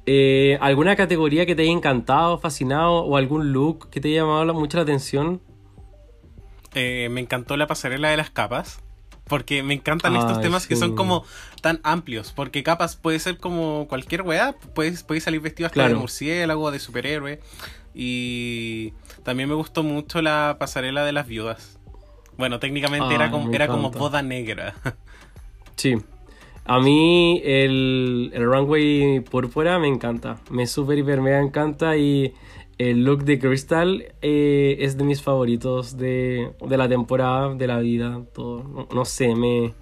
[0.05, 4.45] Eh, ¿Alguna categoría que te haya encantado, fascinado o algún look que te haya llamado
[4.45, 5.41] la- mucho la atención?
[6.75, 8.81] Eh, me encantó la pasarela de las capas.
[9.25, 11.25] Porque me encantan estos temas que son como
[11.63, 12.33] tan amplios.
[12.33, 14.55] Porque capas puede ser como cualquier weá.
[14.75, 17.41] Puedes, puedes salir vestido hasta de murciélago, de superhéroe.
[17.95, 21.79] Y también me gustó mucho la pasarela de las viudas.
[22.37, 24.75] Bueno, técnicamente era como, era como boda negra.
[25.77, 25.97] Sí.
[26.65, 30.39] A mí el, el runway púrpura me encanta.
[30.51, 32.35] Me super hiper mega encanta y
[32.91, 37.79] el look de Crystal eh, es de mis favoritos de, de la temporada, de la
[37.79, 38.65] vida, todo.
[38.65, 39.75] No, no sé, me...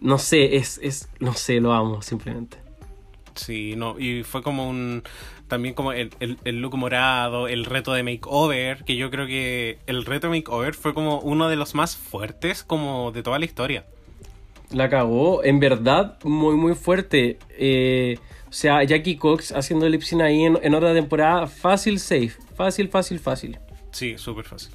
[0.00, 1.08] No sé, es, es...
[1.20, 2.58] No sé, lo amo simplemente.
[3.34, 5.02] Sí, no, y fue como un.
[5.46, 9.78] También como el, el- el look morado, el reto de makeover, que yo creo que
[9.86, 13.44] el reto de makeover fue como uno de los más fuertes como de toda la
[13.44, 13.86] historia.
[14.72, 17.38] La cagó, en verdad, muy muy fuerte.
[17.56, 22.32] Eh, o sea, Jackie Cox haciendo lip sync ahí en, en otra temporada, fácil, safe.
[22.54, 23.58] Fácil, fácil, fácil.
[23.92, 24.72] Sí, súper fácil.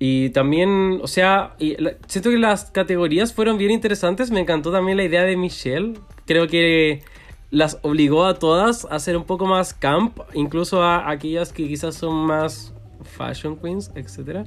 [0.00, 4.30] Y también, o sea, y la- siento que las categorías fueron bien interesantes.
[4.30, 5.94] Me encantó también la idea de Michelle.
[6.24, 7.02] Creo que
[7.50, 11.96] las obligó a todas a ser un poco más camp, incluso a aquellas que quizás
[11.96, 12.74] son más
[13.16, 14.46] fashion queens, etc.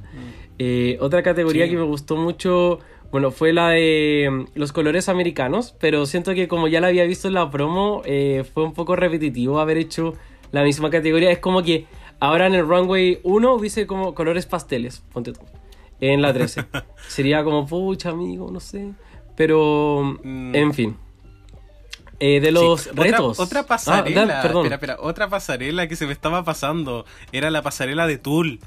[0.58, 1.72] Eh, otra categoría Sí.
[1.72, 2.78] que me gustó mucho,
[3.12, 7.04] bueno, fue la de mm, los colores americanos, pero siento que como ya la había
[7.04, 10.14] visto en la promo, eh, fue un poco repetitivo haber hecho
[10.50, 11.30] la misma categoría.
[11.30, 11.86] Es como que
[12.18, 15.40] ahora en el runway 1 hubiese como colores pasteles, ponte tú,
[16.00, 16.64] en la 13.
[17.08, 18.92] Sería como, pucha, amigo, no sé.
[19.36, 20.54] Pero, Mm.
[20.54, 20.96] en fin.
[22.20, 22.90] Eh, de los Sí.
[22.90, 23.40] Otra- retos.
[23.40, 24.26] Otra, Ah, pasarela.
[24.26, 24.66] da- perdón.
[24.66, 27.04] espera, espera, otra pasarela que se me estaba pasando.
[27.32, 28.60] Era la pasarela de Tool.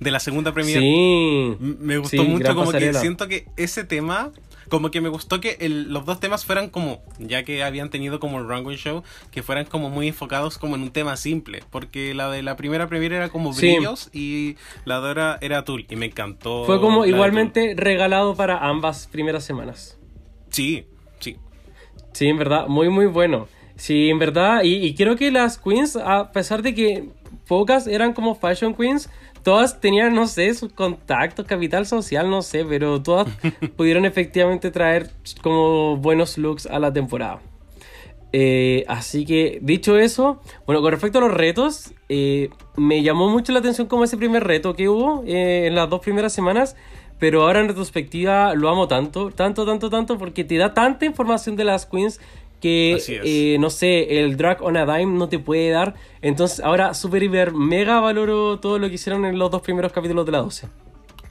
[0.00, 0.80] De la segunda premiere.
[0.80, 1.56] Sí.
[1.60, 2.92] Me gustó Sí, mucho, como pasarela.
[2.92, 4.30] que siento que ese tema,
[4.68, 8.20] como que me gustó que el- los dos temas fueran como, ya que habían tenido
[8.20, 12.12] como el runway show, que fueran como muy enfocados como en un tema simple, porque
[12.14, 13.74] la de la primera premiere era como Sí.
[13.74, 16.64] brillos y la de ahora era Tool y me encantó.
[16.66, 19.98] Fue como igualmente regalado para ambas primeras semanas.
[20.50, 20.84] Sí,
[21.20, 21.36] sí.
[22.12, 23.48] Sí, en verdad, muy muy bueno.
[23.76, 27.08] Sí, en verdad, y, y creo que las queens, a pesar de que
[27.46, 29.10] pocas eran como fashion queens,
[29.46, 33.28] todas tenían, no sé, su contacto, capital social, no sé, pero todas
[33.76, 37.38] pudieron efectivamente traer como buenos looks a la temporada.
[38.32, 43.52] Eh, así que, dicho eso, bueno, con respecto a los retos, eh, me llamó mucho
[43.52, 46.74] la atención como ese primer reto que hubo eh, en las dos primeras semanas,
[47.20, 51.54] pero ahora en retrospectiva lo amo tanto, tanto, tanto, tanto, porque te da tanta información
[51.54, 52.18] de las queens
[52.60, 55.94] que, eh, no sé, el drag on a dime no te puede dar.
[56.22, 60.24] Entonces ahora super, hiper, mega valoro todo lo que hicieron en los dos primeros capítulos
[60.26, 60.68] de la 12.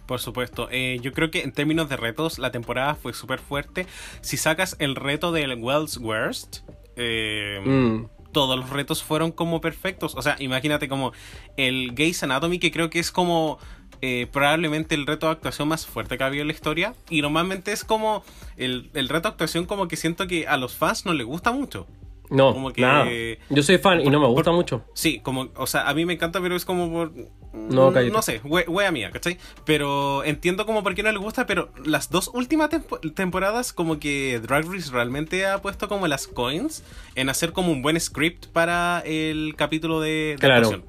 [0.06, 3.88] Por supuesto, Eh, yo creo que en términos de retos la temporada fue súper fuerte.
[4.22, 6.58] Si sacas el reto del Wells Worst,
[6.96, 8.06] eh, Mm.
[8.32, 10.14] todos los retos fueron como perfectos.
[10.16, 11.12] O sea, imagínate como
[11.58, 13.58] el Gays Anatomy, que creo que es como
[14.06, 16.94] eh, probablemente el reto de actuación más fuerte que ha habido en la historia.
[17.10, 18.24] Y normalmente es como
[18.58, 21.52] el, el reto de actuación como que siento que a los fans no les gusta
[21.52, 21.88] mucho.
[22.30, 23.06] No, Como que- nada.
[23.52, 24.84] Yo soy fan y no me gusta por- mucho.
[24.96, 27.12] Sí, como, o sea, a mí me encanta, pero es como por.
[27.54, 28.12] No, mm, cállate.
[28.12, 29.38] No sé, we- wea mía, ¿cachai?
[29.64, 34.00] Pero entiendo como por qué no le gusta, pero las dos últimas tempo- temporadas, como
[34.00, 38.48] que Drag Race realmente ha puesto como las coins en hacer como un buen script
[38.48, 40.56] para el capítulo de, de Claro.
[40.68, 40.84] actuación.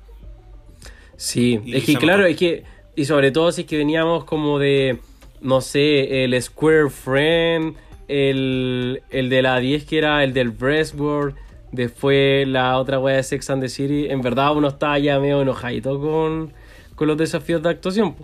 [1.19, 2.31] Sí, Y es que claro, notó.
[2.31, 2.65] es que,
[2.97, 4.99] y sobre todo si es que veníamos como de,
[5.43, 7.77] no sé, el Square Friend,
[8.09, 11.35] el, el de la 10 que era el del Breastboard,
[11.73, 15.43] después la otra wea de Sex and the City, en verdad uno estaba ya medio
[15.43, 16.53] enojadito con,
[16.95, 18.17] con los desafíos de actuación.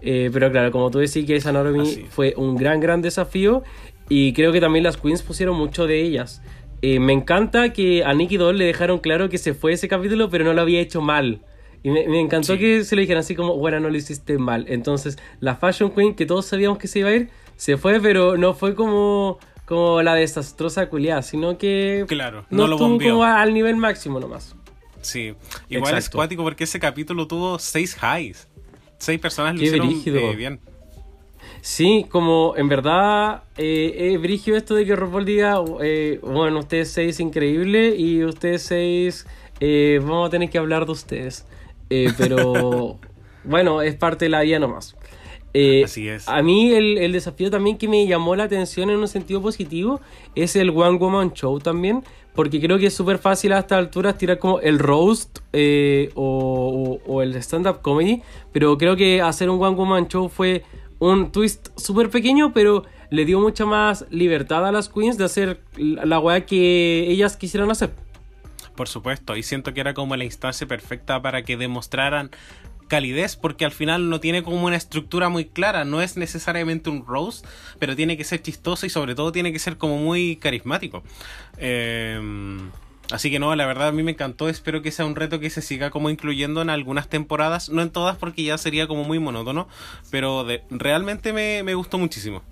[0.00, 2.00] Eh, pero claro, como tú decís que esa Anatomy es.
[2.10, 3.62] fue un gran, gran desafío
[4.08, 6.42] y creo que también las queens pusieron mucho de ellas.
[6.80, 10.30] Eh, me encanta que a Nicky Doll le dejaron claro que se fue ese capítulo,
[10.30, 11.40] pero no lo había hecho mal.
[11.82, 12.58] Y me, me encantó Sí.
[12.60, 14.66] que se lo dijeran así como, bueno, no lo hiciste mal.
[14.68, 18.36] Entonces, la Fashion Queen, que todos sabíamos que se iba a ir, se fue, pero
[18.36, 23.24] no fue como, como la desastrosa culiada, sino que Claro, no, no lo estuvo como
[23.24, 24.54] al nivel máximo nomás.
[25.00, 25.34] Sí,
[25.68, 28.46] igual es cuático porque ese capítulo tuvo seis highs.
[28.98, 30.60] Seis personas lo Qué hicieron eh, bien.
[31.60, 36.90] Sí, como en verdad eh, es brigio esto de que RuPaul diga, eh, bueno, ustedes
[36.90, 39.26] seis increíble y ustedes seis
[39.60, 41.46] eh, vamos a tener que hablar de ustedes.
[41.90, 42.98] Eh, pero
[43.44, 44.96] bueno, es parte de la vida nomás.
[45.54, 46.26] Eh, Así es.
[46.28, 50.00] A mí el, el desafío también que me llamó la atención en un sentido positivo
[50.34, 52.02] es el One Woman Show también,
[52.34, 56.98] porque creo que es súper fácil a estas alturas tirar como el roast eh, o,
[57.06, 60.64] o- o el stand-up comedy, pero creo que hacer un One Woman Show fue
[60.98, 65.60] un twist súper pequeño, pero le dio mucha más libertad a las queens de hacer
[65.76, 67.90] la weá que ellas quisieran hacer.
[68.76, 72.30] Por supuesto, y siento que era como la instancia perfecta para que demostraran
[72.92, 77.06] calidez, porque al final no tiene como una estructura muy clara, no es necesariamente un
[77.06, 77.46] roast,
[77.78, 81.02] pero tiene que ser chistoso y sobre todo tiene que ser como muy carismático.
[81.56, 82.20] Eh,
[83.10, 85.48] así que no, la verdad a mí me encantó, espero que sea un reto que
[85.48, 89.18] se siga como incluyendo en algunas temporadas, no en todas porque ya sería como muy
[89.18, 89.68] monótono,
[90.10, 92.42] pero realmente me, me gustó muchísimo.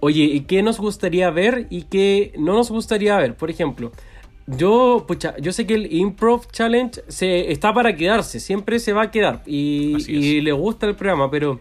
[0.00, 3.36] Oye, ¿y qué nos gustaría ver y qué no nos gustaría ver?
[3.36, 3.92] Por ejemplo,
[4.46, 9.02] yo, pucha, yo sé que el Improv Challenge se, está para quedarse, siempre se va
[9.02, 11.60] a quedar y, y le gusta el programa, pero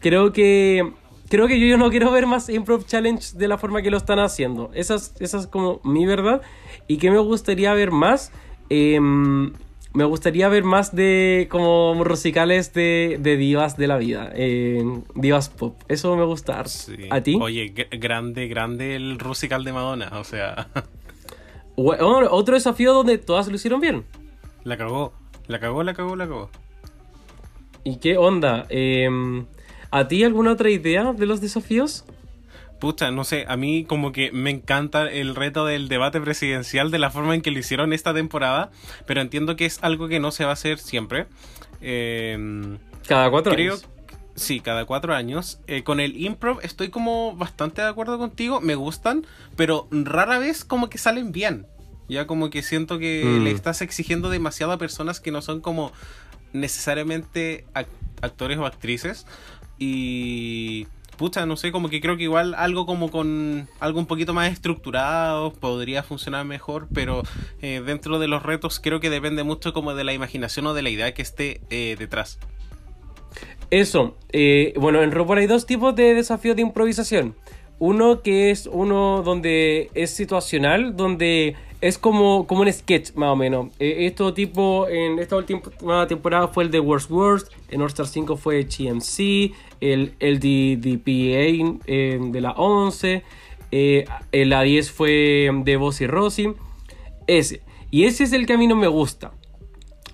[0.00, 0.92] creo que
[1.28, 3.96] creo que yo, yo no quiero ver más Improv Challenge de la forma que lo
[3.96, 4.70] están haciendo.
[4.74, 6.42] Esa es, esa es como mi verdad.
[6.86, 8.30] ¿Y qué me gustaría ver más?
[8.68, 9.52] Em,
[9.94, 15.48] me gustaría ver más de como musicales de, de divas de la vida, em, divas
[15.48, 15.80] pop.
[15.88, 16.64] Eso me gusta.
[16.66, 16.94] Sí.
[17.10, 17.38] ¿A ti?
[17.40, 20.68] Oye, gr- grande, grande el rusical de Madonna, o sea,
[21.76, 24.04] Otro desafío donde todas lo hicieron bien.
[24.64, 25.12] la cagó,
[25.46, 26.50] la cagó, la cagó, la cagó.
[27.82, 28.66] ¿Y qué onda?
[28.70, 29.44] Em,
[29.90, 32.04] ¿A ti alguna otra idea de los desafíos?
[32.80, 36.98] Pucha, no sé, a mí como que me encanta el reto del debate presidencial de
[36.98, 38.70] la forma en que lo hicieron esta temporada,
[39.06, 41.26] pero entiendo que es algo que no se va a hacer siempre.
[41.80, 43.88] Eh, Cada cuatro creo años.
[44.34, 45.58] Sí, cada cuatro años.
[45.66, 50.64] Eh, con el improv estoy como bastante de acuerdo contigo, me gustan, pero rara vez
[50.64, 51.66] como que salen bien.
[52.08, 53.44] Ya como que siento que Mm.
[53.44, 55.90] le estás exigiendo demasiado a personas que no son como
[56.52, 57.86] necesariamente ac-
[58.22, 59.26] actores o actrices.
[59.78, 64.34] Y pucha, no sé, como que creo que igual algo como con algo un poquito
[64.34, 67.22] más estructurado podría funcionar mejor, pero
[67.62, 70.82] eh, dentro de los retos creo que depende mucho como de la imaginación o de
[70.82, 72.38] la idea que esté eh, detrás.
[73.70, 77.34] Eso, eh, bueno, en RuPaul hay dos tipos de desafíos de improvisación.
[77.78, 83.36] Uno que es uno donde es situacional, donde es como, como un sketch, más o
[83.36, 83.68] menos.
[83.78, 88.06] Eh, esto tipo, en esta última temporada fue el de Worst Worst, en All Star
[88.06, 93.22] 5 fue GMC, el, el DDPA de la 11,
[93.72, 96.54] eh, la 10 fue de Bossy Rossi.
[97.26, 97.62] Ese.
[97.90, 99.32] Y ese es el que a mí no me gusta.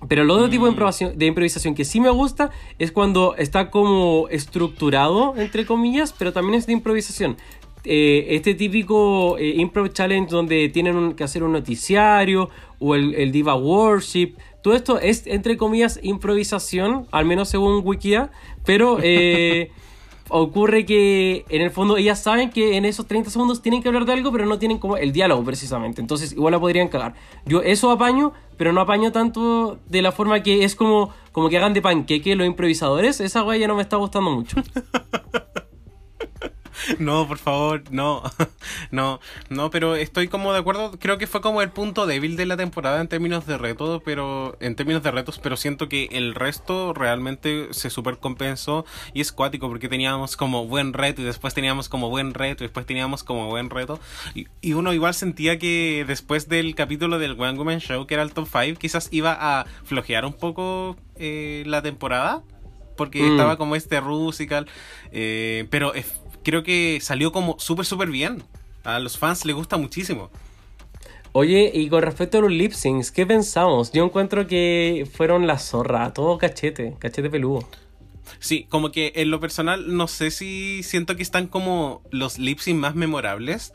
[0.07, 3.69] Pero el otro tipo de improvisación, de improvisación que sí me gusta es cuando está
[3.69, 7.37] como estructurado, entre comillas, pero también es de improvisación.
[7.83, 13.15] Eh, este típico eh, improv challenge donde tienen un- que hacer un noticiario o el,
[13.15, 14.33] el diva worship.
[14.61, 18.29] Todo esto es, entre comillas, improvisación, al menos según Wikia,
[18.65, 19.71] pero eh,
[20.31, 24.05] ocurre que en el fondo ellas saben que en esos 30 segundos tienen que hablar
[24.05, 26.01] de algo, pero no tienen como el diálogo precisamente.
[26.01, 27.13] Entonces igual la podrían cagar.
[27.45, 31.57] Yo eso apaño, pero no apaño tanto de la forma que es como, como que
[31.57, 33.19] hagan de panqueque los improvisadores.
[33.19, 34.57] Esa weá ya no me está gustando mucho.
[36.99, 38.23] No, por favor, no,
[38.91, 42.45] no, no, pero estoy como de acuerdo, creo que fue como el punto débil de
[42.45, 46.35] la temporada en términos de reto, pero en términos de retos, pero siento que el
[46.35, 51.89] resto realmente se supercompensó y es cuático porque teníamos como buen reto y después teníamos
[51.89, 53.99] como buen reto y después teníamos como buen reto
[54.33, 58.23] y, y uno igual sentía que después del capítulo del One Woman Show, que era
[58.23, 62.43] el top 5, quizás iba a flojear un poco eh, la temporada
[62.97, 63.31] porque Mm.
[63.31, 64.67] estaba como este musical,
[65.11, 68.43] eh, pero es- creo que salió como súper, súper bien.
[68.83, 70.29] A los fans les gusta muchísimo.
[71.33, 73.91] Oye, y con respecto a los lip syncs, ¿qué pensamos?
[73.93, 77.65] Yo encuentro que fueron la zorra, todo cachete, cachete peludo.
[78.39, 82.59] Sí, como que en lo personal no sé si siento que están como los lip
[82.59, 83.73] sync más memorables.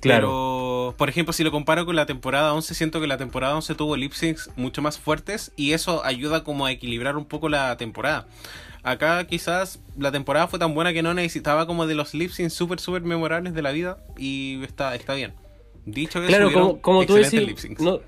[0.00, 0.28] Claro.
[0.28, 3.74] Pero, por ejemplo, si lo comparo con la temporada 11, siento que la temporada 11
[3.74, 7.76] tuvo lip syncs mucho más fuertes y eso ayuda como a equilibrar un poco la
[7.76, 8.26] temporada.
[8.86, 12.52] Acá quizás la temporada fue tan buena que no necesitaba como de los lip syncs
[12.54, 15.32] súper, súper memorables de la vida y está, está bien.
[15.84, 18.00] Dicho eso, Claro, como, como tú decís, no,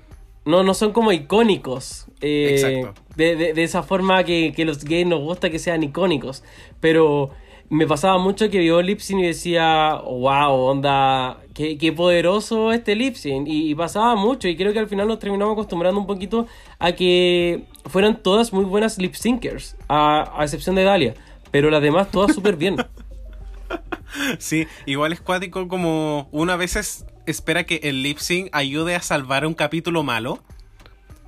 [0.45, 2.05] no, no son como icónicos.
[2.21, 3.01] eh, Exacto.
[3.17, 6.43] De, de- de esa forma que, que los gays nos gusta que sean icónicos.
[6.79, 7.31] Pero
[7.69, 12.95] me pasaba mucho que vio lip sync y decía, wow, onda, qué, qué poderoso este
[12.95, 13.47] lip sync.
[13.47, 16.47] Y, pasaba mucho y creo que al final nos terminamos acostumbrando un poquito
[16.79, 21.13] a que fueran todas muy buenas lip syncers, a, a excepción de Dalia.
[21.51, 22.77] Pero las demás todas súper bien.
[24.39, 29.01] Sí, igual es cuático como uno a veces espera que el lip sync ayude a
[29.01, 30.39] salvar un capítulo malo.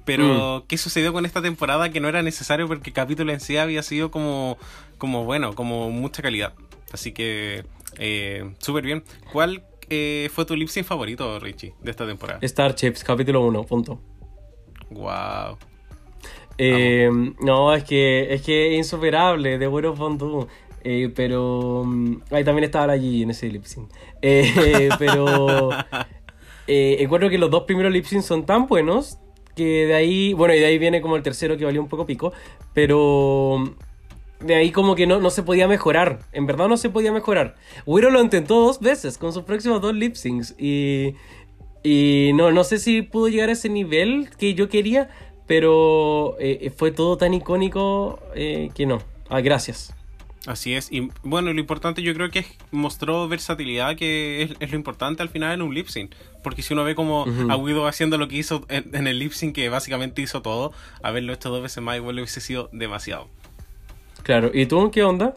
[0.06, 1.90] Pero, ¿qué sucedió con esta temporada?
[1.90, 4.58] Que no era necesario porque el capítulo en sí había sido como,
[4.98, 6.54] como bueno, como mucha calidad.
[6.92, 7.64] Así que,
[7.98, 9.04] eh, súper bien.
[9.32, 12.40] ¿Cuál eh, fue tu lip sync favorito, Richie, de esta temporada?
[12.42, 14.02] Star Chips, capítulo 1, punto.
[14.90, 15.58] Wow.
[16.58, 20.48] Eh, no, es que es que es insuperable, de Bueno Fondue.
[20.84, 21.84] Eh, pero.
[21.86, 23.90] mm, Ahí también estaba allí en ese lip sync.
[24.22, 25.70] Eh, pero.
[26.68, 29.18] encuentro que los dos primeros lip son tan buenos
[29.56, 30.34] que de ahí.
[30.34, 32.34] Bueno, y de ahí viene como el tercero que valió un poco pico.
[32.74, 33.76] Pero.
[34.40, 36.20] De ahí como que no, no se podía mejorar.
[36.32, 37.56] En verdad no se podía mejorar.
[37.86, 40.56] Wiro lo intentó dos veces con sus próximos dos lip syncs.
[40.58, 41.16] Y.
[41.84, 45.10] Y no, no sé si pudo llegar a ese nivel que yo quería.
[45.48, 49.00] Pero eh, fue todo tan icónico eh, que no.
[49.30, 49.94] Ah, gracias.
[50.48, 54.72] Así es, y bueno, lo importante yo creo que es- mostró versatilidad, que es, es
[54.72, 56.14] lo importante al final en un lip sync.
[56.44, 59.34] Porque si uno ve como a Guido haciendo lo que hizo en, en el lip
[59.34, 60.74] sync, que básicamente hizo todo,
[61.04, 63.28] haberlo hecho dos veces más igual le hubiese sido demasiado.
[64.24, 65.36] Claro, ¿y tú qué onda?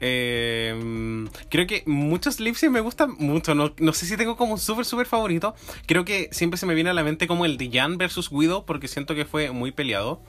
[0.00, 3.54] Eh, creo que muchos lip sync me gustan mucho.
[3.54, 5.54] No, no sé si tengo como un súper, súper favorito.
[5.86, 8.64] Creo que siempre se me viene a la mente como el de Jan versus Guido,
[8.66, 10.20] porque siento que fue muy peleado.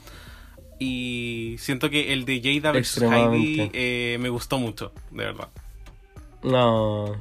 [0.79, 5.49] Y siento que el de Jada versus Heidi eh, me gustó mucho, de verdad.
[6.41, 7.17] No.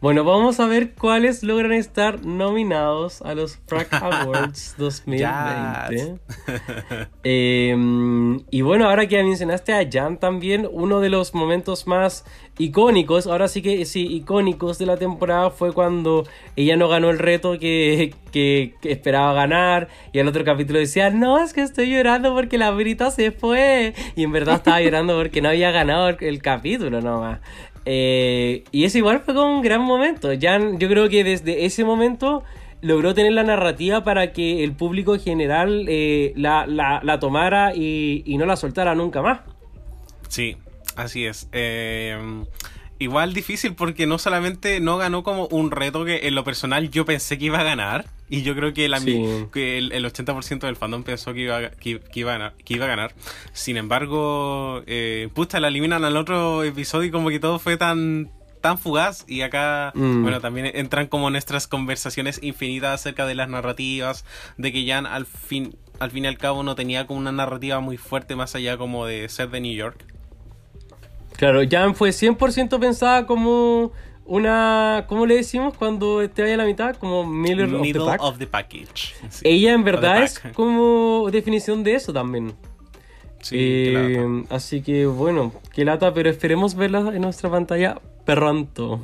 [0.00, 6.18] Bueno, vamos a ver cuáles logran estar nominados a los Frack Awards 2020.
[7.22, 7.76] Eh,
[8.50, 12.24] y bueno, ahora que mencionaste a Jan también, uno de los momentos más
[12.56, 16.26] icónicos, ahora sí que sí, icónicos de la temporada fue cuando
[16.56, 21.10] ella no ganó el reto que, que- que esperaba ganar y el otro capítulo decía,
[21.10, 25.14] no, es que estoy llorando porque la Brita se fue y en verdad estaba llorando
[25.16, 27.40] porque no había ganado el, el capítulo nomás.
[27.86, 30.28] Eh, y eso igual fue como un gran momento.
[30.40, 32.42] Jan, yo creo que desde ese momento
[32.82, 37.74] logró tener la narrativa para que el público en general eh, la, la- la tomara
[37.74, 39.40] y, y no la soltara nunca más.
[40.28, 40.56] Sí,
[40.96, 41.48] así es.
[41.52, 42.16] Eh,
[43.00, 47.04] igual difícil porque no solamente no ganó como un reto que en lo personal yo
[47.04, 48.06] pensé que iba a ganar.
[48.32, 49.20] Y yo creo que, la, Sí.
[49.52, 52.84] que el, el 80% del fandom pensó que iba, que iba, a ganar, que iba
[52.84, 53.12] a ganar.
[53.52, 58.30] Sin embargo, eh, puta, la eliminan al otro episodio y como que todo fue tan
[58.60, 60.22] tan fugaz y acá Mm.
[60.22, 64.26] bueno también entran como nuestras conversaciones infinitas acerca de las narrativas
[64.58, 67.80] de que Jan al fin al fin y al cabo no tenía como una narrativa
[67.80, 70.04] muy fuerte más allá como de ser de New York
[71.40, 73.92] Claro, Jan fue 100% pensada como
[74.26, 75.06] una...
[75.08, 76.96] ¿Cómo le decimos cuando te vaya a la mitad?
[76.96, 78.22] Como middle, of the Middle pack.
[78.22, 79.14] of the package.
[79.30, 79.40] Sí.
[79.44, 82.54] Ella en verdad es como definición de eso también.
[83.40, 84.54] Sí, Eh, lata.
[84.54, 89.00] así que bueno, qué lata, pero esperemos verla en nuestra pantalla pronto.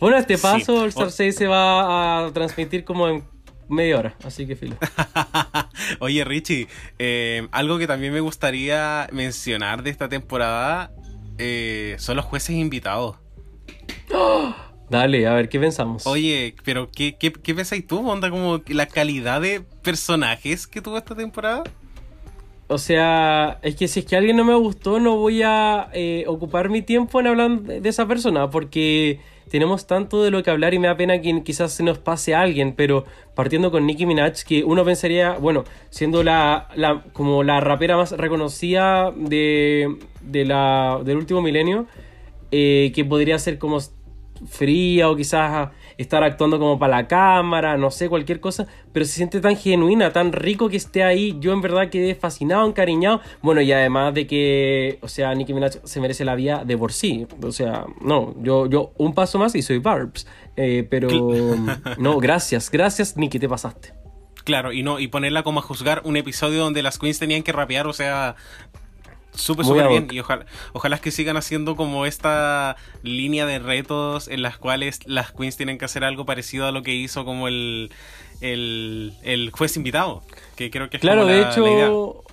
[0.00, 0.42] Bueno, a este Sí.
[0.42, 3.24] paso el O- Star 6 se va a transmitir como en
[3.68, 4.76] media hora, así que filo.
[6.00, 6.66] Oye, Richie,
[6.98, 10.90] eh, algo que también me gustaría mencionar de esta temporada
[11.38, 13.16] eh, son los jueces invitados.
[14.90, 16.06] Dale, a ver, ¿qué pensamos?
[16.06, 18.08] Oye, pero ¿qué, qué, qué pensáis tú?
[18.08, 21.64] Onda, como la calidad de personajes que tuvo esta temporada.
[22.66, 26.24] O sea, es que si es que alguien no me gustó, no voy a eh,
[26.26, 30.72] ocupar mi tiempo en hablar de esa persona, porque tenemos tanto de lo que hablar
[30.72, 33.04] y me da pena que quizás se nos pase a alguien, pero
[33.34, 38.12] partiendo con Nicki Minaj, que uno pensaría, bueno, siendo la, la como la rapera más
[38.12, 41.86] reconocida de, de la, del último milenio,
[42.50, 43.78] eh, que podría ser como
[44.48, 49.12] fría o quizás estar actuando como para la cámara, no sé, cualquier cosa, pero se
[49.12, 51.36] siente tan genuina, tan rico que esté ahí.
[51.40, 53.20] Yo en verdad quedé fascinado, encariñado.
[53.42, 56.92] Bueno, y además de que, o sea, Nicki Minaj se merece la vida de por
[56.92, 57.26] sí.
[57.42, 60.26] O sea, no, yo, yo un paso más y soy Barbs.
[60.56, 61.08] Eh, pero
[61.98, 64.04] no, gracias, gracias Nicki, te pasaste.
[64.44, 67.50] Claro, y no, y ponerla como a juzgar un episodio donde las queens tenían que
[67.50, 68.36] rapear, o sea,
[69.34, 70.08] súper, súper bien.
[70.10, 75.32] Y ojalá, ojalá que sigan haciendo como esta línea de retos en las cuales las
[75.32, 77.90] queens tienen que hacer algo parecido a lo que hizo como el,
[78.40, 80.22] el, el juez invitado,
[80.56, 81.86] que creo que es Claro, como de la- la idea.
[81.90, 82.24] hecho,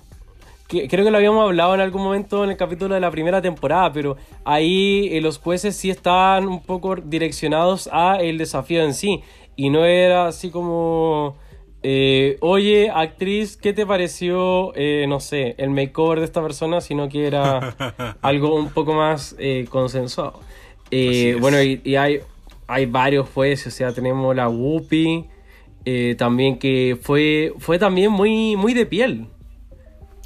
[0.68, 3.92] creo que lo habíamos hablado en algún momento en el capítulo de la primera temporada,
[3.92, 9.22] pero ahí eh, los jueces sí estaban un poco direccionados a el desafío en sí
[9.56, 11.36] y no era así como
[11.82, 17.08] eh, oye, actriz, ¿qué te pareció, eh, no sé, el makeover de esta persona, sino
[17.08, 20.40] que era algo un poco más eh, consensuado?
[20.92, 22.20] Eh, bueno, y, y hay,
[22.68, 25.26] hay varios jueces, o sea, tenemos la Whoopi,
[26.16, 29.26] también que fue, fue también muy, muy de piel.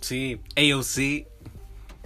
[0.03, 1.27] Sí, AOC.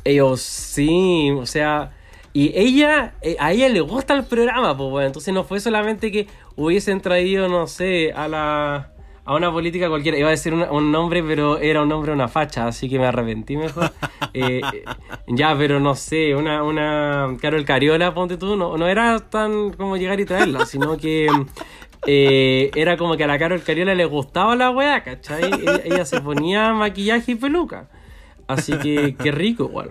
[0.04, 1.94] Ellos sí, o sea,
[2.32, 6.26] y ella, a ella le gusta el programa, pues bueno, entonces no fue solamente que
[6.56, 8.92] hubiesen traído, no sé, a la
[9.24, 12.28] a una política cualquiera, iba a decir una- un nombre, pero era un nombre una
[12.28, 13.92] facha, así que me arrepentí mejor.
[14.32, 14.84] Eh, eh,
[15.28, 19.96] ya, pero no sé, una, una Carol Cariola, ponte tú, no, no era tan como
[19.96, 21.28] llegar y traerla, sino que
[22.06, 25.44] eh, era como que a la Carol Cariola le gustaba la weá, ¿cachai?
[25.44, 27.88] Ella, ella se ponía maquillaje y peluca.
[28.48, 29.90] Así que qué rico igual.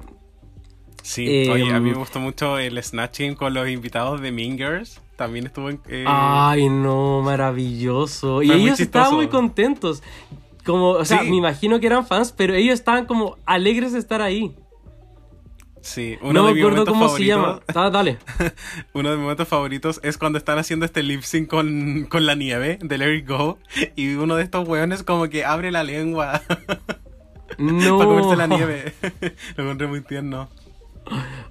[1.02, 4.58] Sí, Eh, oye, a mí me gustó mucho el snatching con los invitados de Mean
[4.58, 5.02] Girls.
[5.16, 5.82] También estuvo en.
[5.90, 8.42] eh, Ay, no, maravilloso.
[8.44, 10.02] Y ellos estaban muy contentos.
[10.66, 11.30] Como, o sea, Sí.
[11.30, 14.56] me imagino que eran fans, pero ellos estaban como alegres de estar ahí.
[15.82, 17.62] Sí, uno no de me acuerdo cómo se llama.
[17.74, 18.18] Ah, dale.
[18.94, 22.36] Uno de mis momentos favoritos es cuando están haciendo este lip sync con, con la
[22.36, 23.58] nieve de Let It Go.
[23.96, 26.42] Y uno de estos weones como que abre la lengua
[27.58, 27.98] No.
[27.98, 28.94] para comerse la nieve.
[29.56, 30.50] Lo encontré muy tierno.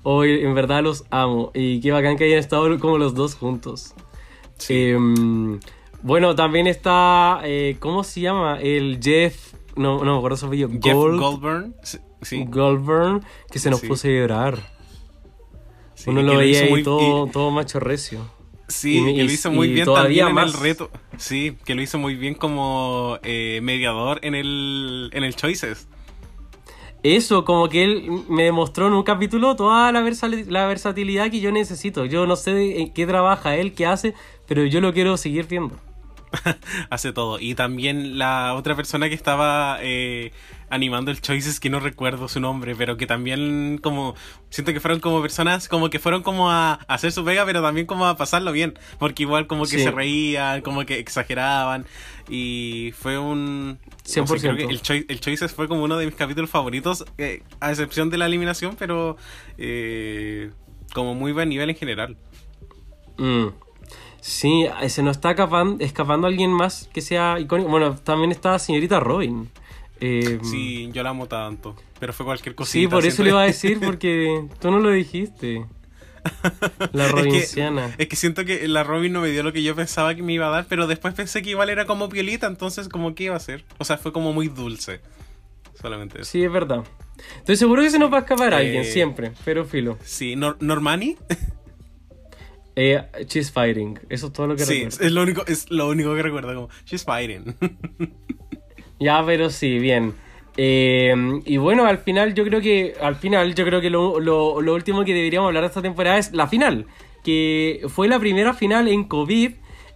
[0.02, 1.50] Hoy, en verdad los amo.
[1.54, 3.94] Y qué bacán que hayan estado como los dos juntos.
[4.58, 4.90] Sí.
[4.90, 5.60] Em,
[6.02, 7.40] bueno, también está.
[7.44, 8.58] eh, ¿Cómo se llama?
[8.60, 9.54] El Jeff.
[9.76, 10.68] No, no me acuerdo su apellido.
[10.70, 11.74] Jeff Gold- Goldburn.
[12.22, 12.44] Sí.
[12.48, 13.86] Goldburn, que se nos Sí.
[13.86, 14.58] puso a llorar.
[15.94, 18.20] sí, Uno lo veía ahí muy- todo, y- todo macho recio.
[18.68, 20.90] Sí, y- que lo hizo muy bien todavía también en el reto.
[21.16, 25.88] Sí, que lo hizo muy bien como eh, mediador en el, en el Choices.
[27.02, 30.00] Eso, como que él me demostró en un capítulo toda la,
[30.48, 32.04] la versatilidad que yo necesito.
[32.04, 34.14] Yo no sé en qué trabaja él, qué hace,
[34.46, 35.76] pero yo lo quiero seguir viendo.
[36.90, 37.38] Hace todo.
[37.40, 40.32] Y también la otra persona que estaba eh,
[40.70, 44.14] animando el Choices, que no recuerdo su nombre, pero que también como...
[44.50, 47.62] Siento que fueron como personas como que fueron como a, a hacer su pega, pero
[47.62, 48.78] también como a pasarlo bien.
[48.98, 49.80] Porque igual como que Sí.
[49.82, 51.86] se reían, como que exageraban.
[52.28, 53.72] Y fue un...
[53.72, 54.40] no sé, 100%.
[54.40, 57.70] creo que el, Choi- el Choices fue como uno de mis capítulos favoritos, eh, a
[57.70, 59.16] excepción de la eliminación, pero
[59.56, 60.50] eh,
[60.92, 62.16] como muy buen nivel en general.
[63.16, 63.46] Mm.
[64.20, 67.70] Sí, eh, se nos está escapando, escapando alguien más que sea icónico.
[67.70, 69.48] Bueno, también está señorita Robin.
[70.00, 72.72] Eh, Sí, yo la amo tanto, pero fue cualquier cosita.
[72.80, 75.64] sí, por eso siempre- le iba a decir, porque tú no lo dijiste.
[76.92, 77.94] La Es que- Robinciana.
[77.98, 80.32] Es que, siento que la Robin no me dio lo que yo pensaba que me
[80.34, 83.36] iba a dar, pero después pensé que igual era como piolita, entonces como que iba
[83.36, 83.64] a ser.
[83.78, 85.00] O sea, fue como muy dulce.
[85.80, 86.30] Solamente eso.
[86.30, 86.84] Sí, es verdad.
[87.38, 89.96] Estoy seguro que se nos va a escapar alguien, Eh, siempre, pero filo.
[90.04, 91.16] Sí, Nor- Normani.
[92.76, 95.04] Eh, she's fighting, eso es todo lo que Sí, recuerdo.
[95.06, 97.56] es lo único, es lo único que recuerdo como She's fighting.
[99.00, 100.14] Ya, pero sí, bien.
[100.56, 104.54] Eh, y bueno, al final yo creo que al final yo creo que lo, lo-
[104.74, 106.86] último que deberíamos hablar de esta temporada es la final,
[107.22, 109.52] que fue la primera final en COVID,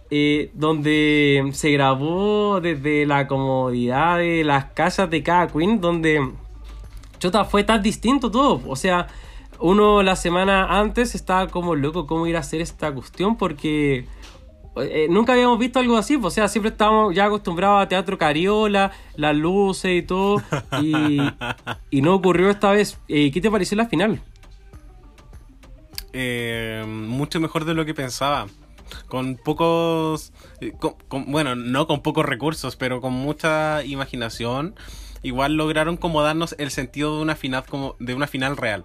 [0.09, 6.31] eh, donde se grabó desde la comodidad de las casas de cada queen, donde
[7.19, 8.61] Chota fue tan distinto todo.
[8.67, 9.07] O sea,
[9.59, 14.05] uno la semana antes estaba como loco cómo ir a hacer esta cuestión porque
[14.75, 16.19] eh, nunca habíamos visto algo así.
[16.21, 20.41] O sea, siempre estábamos ya acostumbrados a teatro cariola, las luces y todo.
[20.81, 22.99] Y, no ocurrió esta vez.
[23.07, 24.21] Eh, ¿Qué te pareció la final?
[26.13, 28.47] Eh, mucho mejor de lo que pensaba.
[29.07, 30.33] Con pocos.
[30.61, 30.73] eh,
[31.09, 34.75] bueno, no con pocos recursos, pero con mucha imaginación.
[35.21, 38.83] Igual lograron como darnos el sentido de una final como de una final real.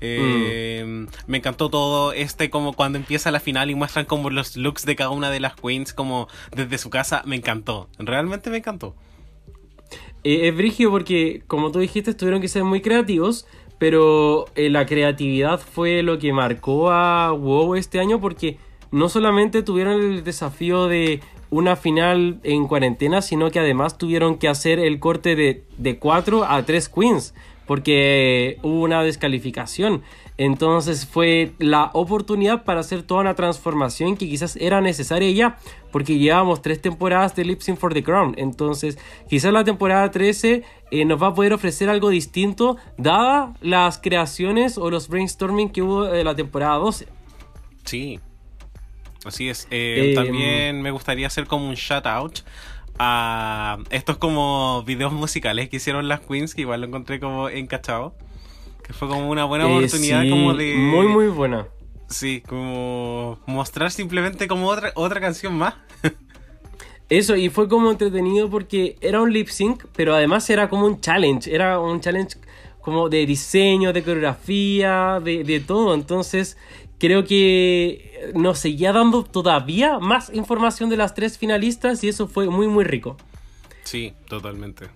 [0.00, 4.84] Eh, Me encantó todo este como cuando empieza la final y muestran como los looks
[4.86, 7.22] de cada una de las queens como desde su casa.
[7.26, 7.88] Me encantó.
[7.98, 8.94] Realmente me encantó.
[10.24, 13.46] Eh, es brigio porque, como tú dijiste, tuvieron que ser muy creativos,
[13.78, 18.58] pero eh, la creatividad fue lo que marcó a WoW este año porque
[18.90, 21.20] no solamente tuvieron el desafío de
[21.50, 26.44] una final en cuarentena, sino que además tuvieron que hacer el corte de, de 4
[26.44, 27.34] a 3 queens,
[27.68, 30.02] porque hubo una descalificación.
[30.38, 35.58] Entonces fue la oportunidad para hacer toda una transformación que quizás era necesaria ya,
[35.92, 38.34] porque llevábamos tres temporadas de Lip Sync for the Crown.
[38.38, 38.98] Entonces,
[39.28, 44.78] quizás la temporada 13 eh, nos va a poder ofrecer algo distinto, dada las creaciones
[44.78, 47.06] o los brainstorming que hubo de la temporada 12.
[47.84, 48.18] Sí,
[49.26, 49.66] así es.
[49.70, 52.38] Eh, Eh, también me gustaría hacer como un shout out
[52.98, 58.14] a estos como videos musicales que hicieron las queens, que igual lo encontré como encachado.
[58.84, 60.74] Que fue como una buena Eh, oportunidad sí, como de...
[60.74, 61.66] Muy, muy buena.
[62.08, 65.74] Sí, como mostrar simplemente como otra, otra canción más.
[67.10, 71.00] Eso, y fue como entretenido porque era un lip sync, pero además era como un
[71.00, 71.54] challenge.
[71.54, 72.36] Era un challenge
[72.80, 75.94] como de diseño, de coreografía, de, de todo.
[75.94, 76.56] Entonces,
[76.98, 82.48] creo que nos seguía dando todavía más información de las tres finalistas y eso fue
[82.48, 83.16] muy, muy rico.
[83.84, 84.86] Sí, totalmente.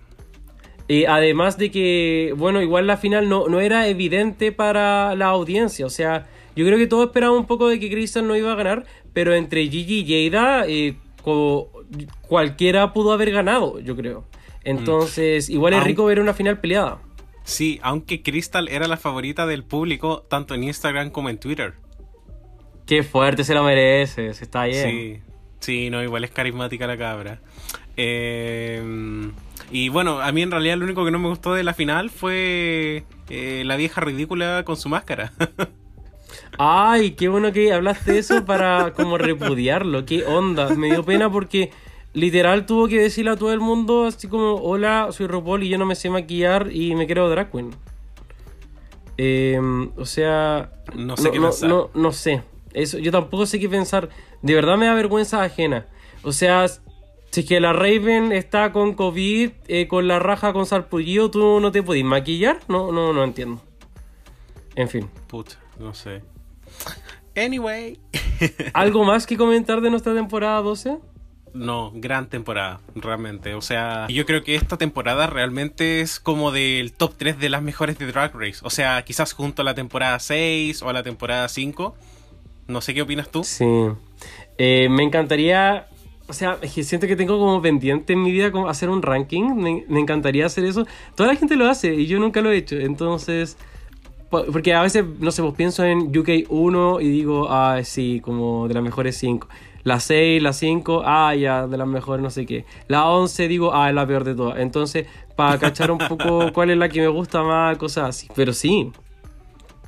[0.89, 5.85] Eh, además de que, bueno, igual la final no, no era evidente para la audiencia.
[5.85, 8.55] O sea, yo creo que todos esperaban un poco de que Crystal no iba a
[8.55, 10.95] ganar, pero entre Gigi y Jada, eh,
[12.27, 14.25] cualquiera pudo haber ganado, yo creo.
[14.63, 16.99] Entonces, igual es rico ver una final peleada.
[17.43, 21.73] Sí, aunque Crystal era la favorita del público, tanto en Instagram como en Twitter.
[22.85, 24.89] Qué fuerte se lo mereces, está bien.
[24.89, 25.19] Sí,
[25.59, 27.39] sí, no, igual es carismática la cabra.
[27.95, 28.81] Eh,
[29.71, 32.09] y bueno, a mí en realidad lo único que no me gustó de la final
[32.09, 35.31] fue eh, la vieja ridícula con su máscara.
[36.57, 40.05] Ay, qué bueno que hablaste de eso para como repudiarlo.
[40.05, 40.69] Qué onda.
[40.75, 41.71] Me dio pena porque
[42.13, 45.77] literal tuvo que decirle a todo el mundo así como, hola, soy RuPaul y yo
[45.77, 47.71] no me sé maquillar y me creo drag queen.
[49.17, 49.59] Eh,
[49.95, 50.71] o sea...
[50.95, 52.43] No sé qué no, no- no sé.
[52.73, 54.09] Eso, yo tampoco sé qué pensar.
[54.41, 55.87] De verdad me da vergüenza ajena.
[56.23, 60.65] O sea, si es que la Raven está con COVID, eh, con la raja con
[60.65, 62.59] sarpullido, ¿tú no te podís maquillar?
[62.67, 63.61] No, no, no entiendo.
[64.75, 65.09] En fin.
[65.27, 66.21] Puta, no sé.
[67.35, 67.99] Anyway.
[68.73, 70.99] ¿Algo más que comentar de nuestra temporada 12?
[71.53, 73.53] No, gran temporada, realmente.
[73.53, 77.61] O sea, yo creo que esta temporada realmente es como del top 3 de las
[77.61, 78.59] mejores de Drag Race.
[78.63, 81.95] O sea, quizás junto a la temporada 6 o a la temporada 5.
[82.67, 83.43] No sé qué opinas tú.
[83.43, 83.65] Sí.
[84.57, 85.87] Eh, me encantaría.
[86.27, 89.01] O sea, es que siento que tengo como pendiente en mi vida como hacer un
[89.01, 89.55] ranking.
[89.55, 90.85] Me, me encantaría hacer eso.
[91.15, 92.75] Toda la gente lo hace y yo nunca lo he hecho.
[92.77, 93.57] Entonces.
[94.29, 98.21] po- Porque a veces, no sé, pues pienso en UK 1 y digo, ah, sí,
[98.23, 99.47] como de las mejores 5.
[99.83, 102.63] La 6, la 5, ah, ya, de las mejores no sé qué.
[102.87, 104.59] La 11 digo, ah, es la peor de todas.
[104.59, 108.27] Entonces, para cachar un poco cuál es la que me gusta más, cosas así.
[108.33, 108.91] Pero sí,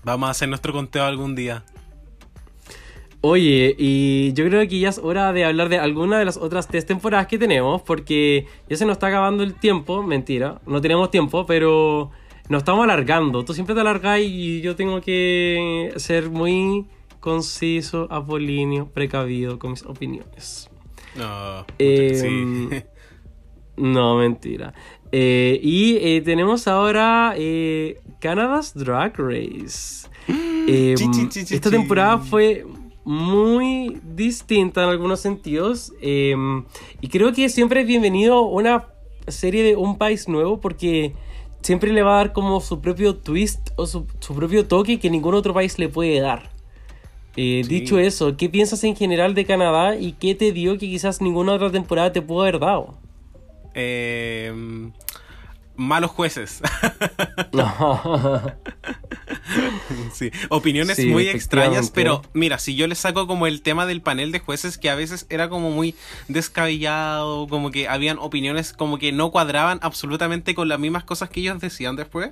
[0.03, 1.63] Vamos a hacer nuestro conteo algún día.
[3.21, 6.67] Oye, y yo creo que ya es hora de hablar de alguna de las otras
[6.67, 10.03] tres temporadas que tenemos, porque ya se nos está acabando el tiempo.
[10.03, 12.11] Mentira, no tenemos tiempo, pero
[12.49, 13.43] nos estamos alargando.
[13.43, 16.85] Tú siempre te alargas y yo tengo que ser muy
[17.19, 20.69] conciso, apolíneo, precavido con mis opiniones.
[21.15, 22.83] No, Eh, sí.
[23.77, 24.73] No, mentira.
[25.11, 27.35] Eh, y eh, tenemos ahora
[28.19, 30.07] Canada's Drag Race.
[30.67, 32.65] Esta temporada fue
[33.05, 35.93] muy distinta en algunos sentidos.
[36.01, 36.35] eh,
[37.01, 38.87] y creo que siempre es bienvenido una
[39.27, 41.13] serie de un país nuevo porque
[41.61, 45.09] siempre le va a dar como su propio twist o su, su propio toque que
[45.09, 46.51] ningún otro país le puede dar.
[47.37, 47.69] Eh, Sí.
[47.69, 51.53] Dicho eso, ¿qué piensas en general de Canadá y qué te dio que quizás ninguna
[51.53, 52.95] otra temporada te pudo haber dado?
[53.73, 54.53] Eh,
[55.75, 56.61] malos jueces.
[60.13, 64.01] Sí, opiniones Sí, muy extrañas, pero mira, si yo le saco como el tema del
[64.01, 65.95] panel de jueces que a veces era como muy
[66.27, 71.41] descabellado, como que habían opiniones como que no cuadraban absolutamente con las mismas cosas que
[71.41, 72.31] ellos decían después,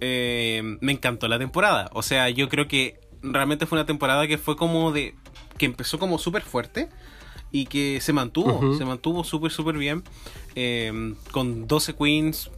[0.00, 1.90] eh, me encantó la temporada.
[1.92, 5.14] O sea, yo creo que realmente fue una temporada que fue como de...
[5.56, 6.88] que empezó como súper fuerte
[7.50, 10.04] y que se mantuvo, se mantuvo súper, súper bien,
[10.54, 12.50] eh, con 12 queens,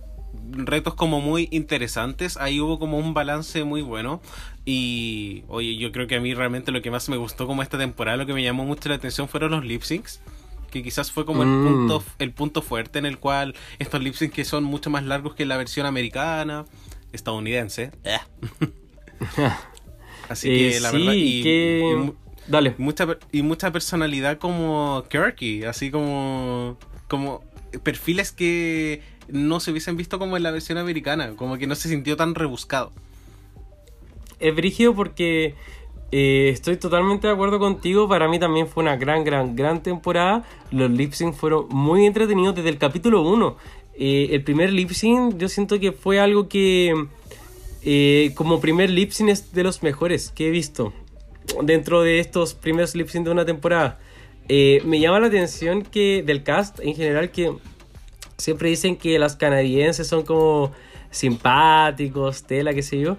[0.52, 4.20] retos como muy interesantes, ahí hubo como un balance muy bueno
[4.64, 7.78] y oye, yo creo que a mí realmente lo que más me gustó como esta
[7.78, 10.20] temporada, lo que me llamó mucho la atención fueron los lip syncs.
[10.70, 11.64] Que quizás fue como el Mm.
[11.66, 15.34] punto el punto fuerte en el cual estos lip syncs que son mucho más largos
[15.34, 16.64] que la versión americana,
[17.12, 17.90] estadounidense.
[20.28, 22.12] Así que Eh, la sí, verdad y- que- y
[22.50, 22.74] Dale.
[22.78, 26.78] mucha y mucha personalidad como Kirky, así como
[27.08, 27.42] como
[27.82, 29.02] perfiles que
[29.32, 32.34] no se hubiesen visto como en la versión americana, como que no se sintió tan
[32.34, 32.92] rebuscado.
[34.38, 35.54] Es brígido porque
[36.12, 38.08] eh, estoy totalmente de acuerdo contigo.
[38.08, 40.44] Para mí también fue una gran, gran, gran temporada.
[40.70, 43.56] Los lip sync fueron muy entretenidos desde el capítulo 1.
[43.94, 47.06] Eh, el primer lip sync yo siento que fue algo que
[47.82, 50.92] eh, como primer lip sync es de los mejores que he visto
[51.62, 53.98] dentro de estos primeros lip sync de una temporada.
[54.48, 57.52] Me llama la atención que del cast en general que
[58.40, 60.72] siempre dicen que las canadienses son como
[61.10, 63.16] simpáticos, tela, qué sé yo.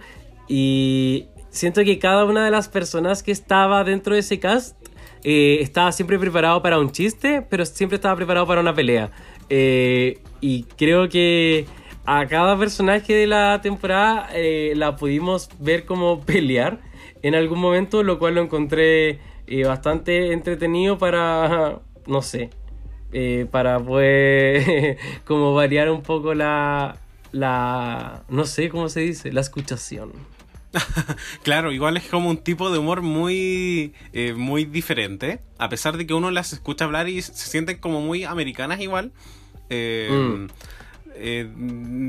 [0.47, 4.75] Y siento que cada una de las personas que estaba dentro de ese cast
[5.23, 9.11] eh, estaba siempre preparado para un chiste, pero siempre estaba preparado para una pelea.
[9.49, 11.65] Eh, y creo que
[12.05, 16.79] a cada personaje de la temporada eh, la pudimos ver como pelear
[17.21, 19.19] en algún momento, lo cual lo encontré
[19.65, 22.49] bastante entretenido para, no sé,
[23.13, 26.97] eh, para poder como variar un poco la,
[27.31, 30.11] la, no sé cómo se dice, la escuchación.
[31.43, 35.41] Claro, igual es como un tipo de humor muy, eh, muy diferente.
[35.57, 39.11] A pesar de que uno las escucha hablar y se sienten como muy americanas igual.
[39.69, 40.47] Eh, Mm.
[41.15, 41.51] eh,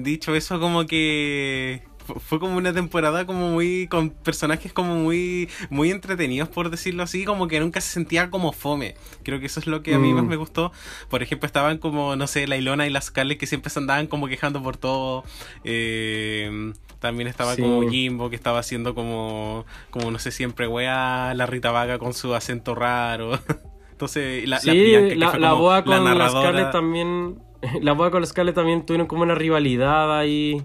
[0.03, 5.91] dicho eso, como que fue como una temporada como muy con personajes como muy muy
[5.91, 9.67] entretenidos por decirlo así como que nunca se sentía como fome creo que eso es
[9.67, 10.17] lo que a mí Mm.
[10.17, 10.73] más me gustó
[11.09, 14.07] por ejemplo estaban como no sé la Ilona y las Scarlett que siempre se andaban
[14.07, 15.25] como quejando por todo
[15.65, 17.63] Eh, también estaba Sí.
[17.63, 22.15] como Jimbo que estaba haciendo como como no sé siempre wea la Rita Vaga con
[22.15, 23.33] su acento raro
[23.93, 26.49] entonces la, la sí, Priyanka, que la, fue la boda con la narradora.
[26.51, 27.39] Scarlett también.
[27.81, 30.61] La boda con la Scarlett también tuvieron como una rivalidad ahí.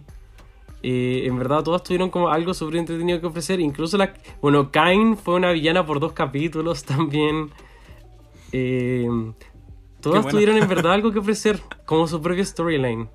[0.89, 3.59] Eh, en verdad, todas tuvieron como algo súper entretenido que ofrecer.
[3.59, 4.13] Incluso la.
[4.41, 7.51] Bueno, Kain fue una villana por dos capítulos también.
[8.53, 9.05] Eh,
[9.99, 10.29] todas bueno.
[10.29, 13.09] tuvieron en verdad algo que ofrecer, como su propia storyline.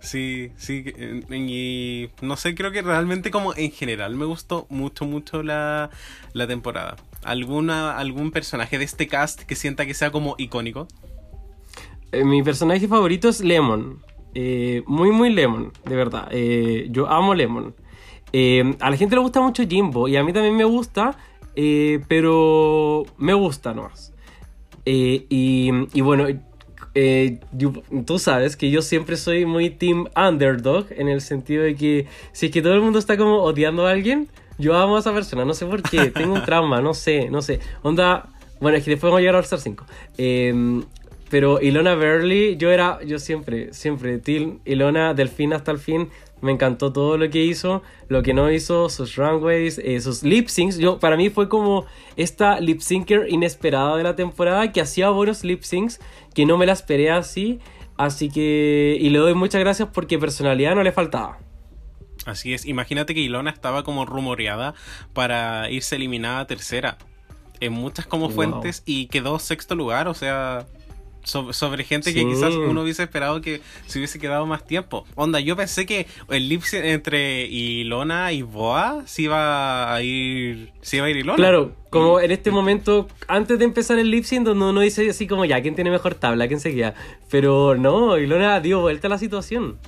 [0.00, 5.04] Sí, sí, eh, y no sé, creo que realmente como en general me gustó mucho,
[5.04, 5.90] mucho la,
[6.34, 6.94] la temporada.
[7.24, 10.86] ¿Alguna, ¿Algún personaje de este cast que sienta que sea como icónico?
[12.12, 14.00] Eh, mi personaje favorito es Lemon.
[14.34, 16.28] Eh, muy, muy Lemon, de verdad.
[16.30, 17.74] Eh, yo amo Lemon.
[18.32, 21.16] Eh, a la gente le gusta mucho Jimbo y a mí también me gusta,
[22.08, 24.12] pero me gusta nomás.
[24.84, 26.26] Y, y bueno,
[27.52, 27.72] yo-
[28.06, 32.46] tú sabes que yo siempre soy muy team underdog en el sentido de que si
[32.46, 34.28] es que todo el mundo está como odiando a alguien,
[34.58, 37.42] yo amo a esa persona, no sé por qué, tengo un trauma, no sé, no
[37.42, 37.60] sé.
[37.82, 38.28] Onda,
[38.60, 39.84] bueno, es que después vamos a llegar al Star 5.
[40.18, 40.82] Eh,
[41.32, 46.10] pero Ilona Burley, yo era, yo siempre, siempre, Team Ilona del fin hasta el fin.
[46.42, 50.48] Me encantó todo lo que hizo, lo que no hizo, sus runways, eh, sus lip
[50.48, 50.76] syncs.
[50.76, 55.42] Yo, para mí fue como esta lip syncer inesperada de la temporada que hacía buenos
[55.42, 56.00] lip syncs,
[56.34, 57.60] que no me la esperé así.
[57.96, 61.38] Así que, y le doy muchas gracias porque personalidad no le faltaba.
[62.26, 64.74] Así es, imagínate que Ilona estaba como rumoreada
[65.14, 66.98] para irse eliminada tercera
[67.62, 68.34] en muchas como Wow.
[68.34, 70.66] fuentes y quedó sexto lugar, o sea,
[71.24, 72.26] so- sobre gente que Sí.
[72.26, 75.04] quizás uno hubiese esperado que se hubiese quedado más tiempo.
[75.14, 80.72] Onda, yo pensé que el lip sync entre Ilona y Boa se iba a ir,
[80.82, 81.36] se iba a ir Ilona.
[81.36, 85.26] Claro, como en este momento, antes de empezar el lip sync, donde uno dice así
[85.26, 86.48] como ya, ¿quién tiene mejor tabla?
[86.48, 86.94] ¿Quién se queda?
[87.30, 89.78] Pero no, Ilona dio vuelta a la situación.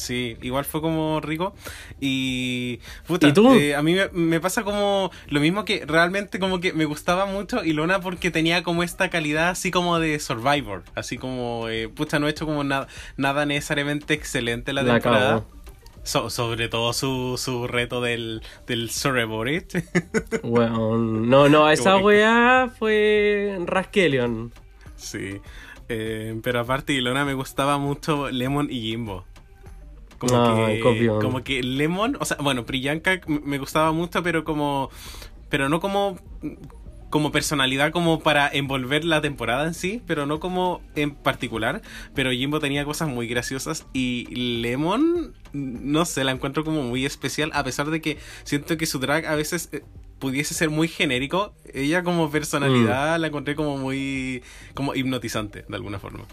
[0.00, 1.54] Sí, igual fue como rico.
[2.00, 2.80] Y.
[3.06, 3.52] Puta, ¿Y tú?
[3.54, 7.26] eh, a mí me, me pasa como lo mismo que realmente como que me gustaba
[7.26, 10.84] mucho Ilona porque tenía como esta calidad así como de Survivor.
[10.94, 12.88] Así como, eh, pucha, no he hecho como nada
[13.18, 15.44] nada necesariamente excelente la La temporada.
[16.02, 19.48] So- sobre todo su, su reto del, del Survivor.
[20.42, 24.50] Bueno, no, no, esa weá fue Raskelion.
[24.96, 25.40] sí.
[25.92, 29.24] Eh, pero aparte, Ilona me gustaba mucho Lemon y Jimbo.
[30.20, 34.90] Como que, como que Lemon, o sea, bueno, Priyanka me gustaba mucho, pero como,
[35.48, 36.18] pero no como,
[37.08, 41.80] como personalidad como para envolver la temporada en sí, pero no como en particular.
[42.14, 44.26] Pero Jimbo tenía cosas muy graciosas y
[44.60, 48.98] Lemon, no sé, la encuentro como muy especial, a pesar de que siento que su
[48.98, 49.82] drag a veces eh,
[50.18, 51.54] pudiese ser muy genérico.
[51.72, 53.20] Ella como personalidad Mm.
[53.22, 54.42] la encontré como muy,
[54.74, 56.26] como hipnotizante de alguna forma.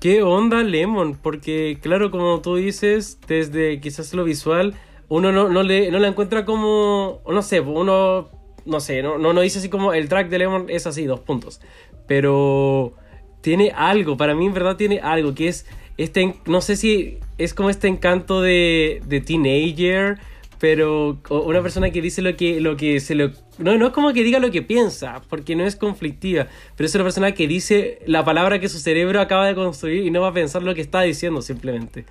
[0.00, 1.18] ¿Qué onda Lemon?
[1.20, 4.74] Porque, claro, como tú dices, desde quizás lo visual,
[5.08, 7.20] uno no, no le, no la encuentra como.
[7.28, 8.28] No sé, uno.
[8.64, 11.20] No sé, no, no, no dice así como el track de Lemon es así, dos
[11.20, 11.60] puntos.
[12.06, 12.94] Pero
[13.40, 16.34] tiene algo, para mí en verdad tiene algo, que es este.
[16.46, 20.18] No sé si es como este encanto de, de teenager,
[20.58, 23.30] pero una persona que dice lo que, lo que se lo.
[23.58, 26.46] No, no es como que diga lo que piensa, porque no es conflictiva,
[26.76, 30.10] pero es una persona que dice la palabra que su cerebro acaba de construir y
[30.10, 32.04] no va a pensar lo que está diciendo simplemente.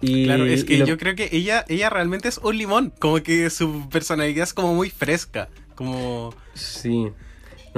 [0.00, 3.20] Y, Claro, es que lo- yo creo que ella, ella realmente es un limón, como
[3.22, 7.08] que su personalidad es como muy fresca, como, Sí.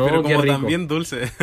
[0.00, 1.30] No, pero como también dulce.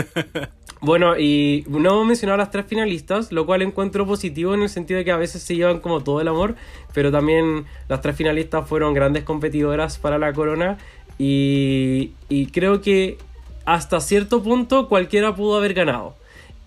[0.80, 4.70] Bueno, y no hemos mencionado a las tres finalistas, lo cual encuentro positivo en el
[4.70, 6.55] sentido de que a veces se llevan como todo el amor,
[6.93, 10.78] pero también las tres finalistas fueron grandes competidoras para la corona
[11.18, 13.18] y, y creo que
[13.66, 16.16] hasta cierto punto cualquiera pudo haber ganado.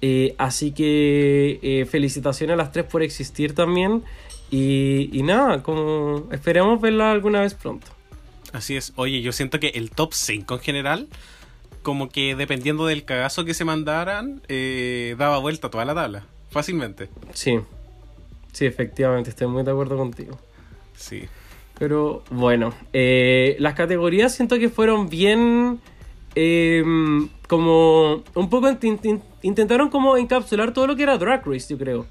[0.03, 4.03] Eh, así que eh, felicitaciones a las tres por existir también
[4.51, 7.87] y, y nada, como esperemos verla alguna vez pronto.
[8.53, 11.09] Así es, oye, yo siento que el top 5 en general,
[11.83, 17.09] como que dependiendo del cagazo que se mandaran, eh, daba vuelta toda la tabla, fácilmente.
[17.33, 17.59] Sí,
[18.53, 20.39] sí, efectivamente, estoy muy de acuerdo contigo.
[20.95, 21.25] Sí.
[21.79, 25.81] Pero bueno, eh, las categorías siento que fueron bien...
[26.35, 26.83] eh,
[27.49, 31.79] como un poco int- int- intentaron como encapsular todo lo que era Drag Race, yo
[31.79, 32.07] creo.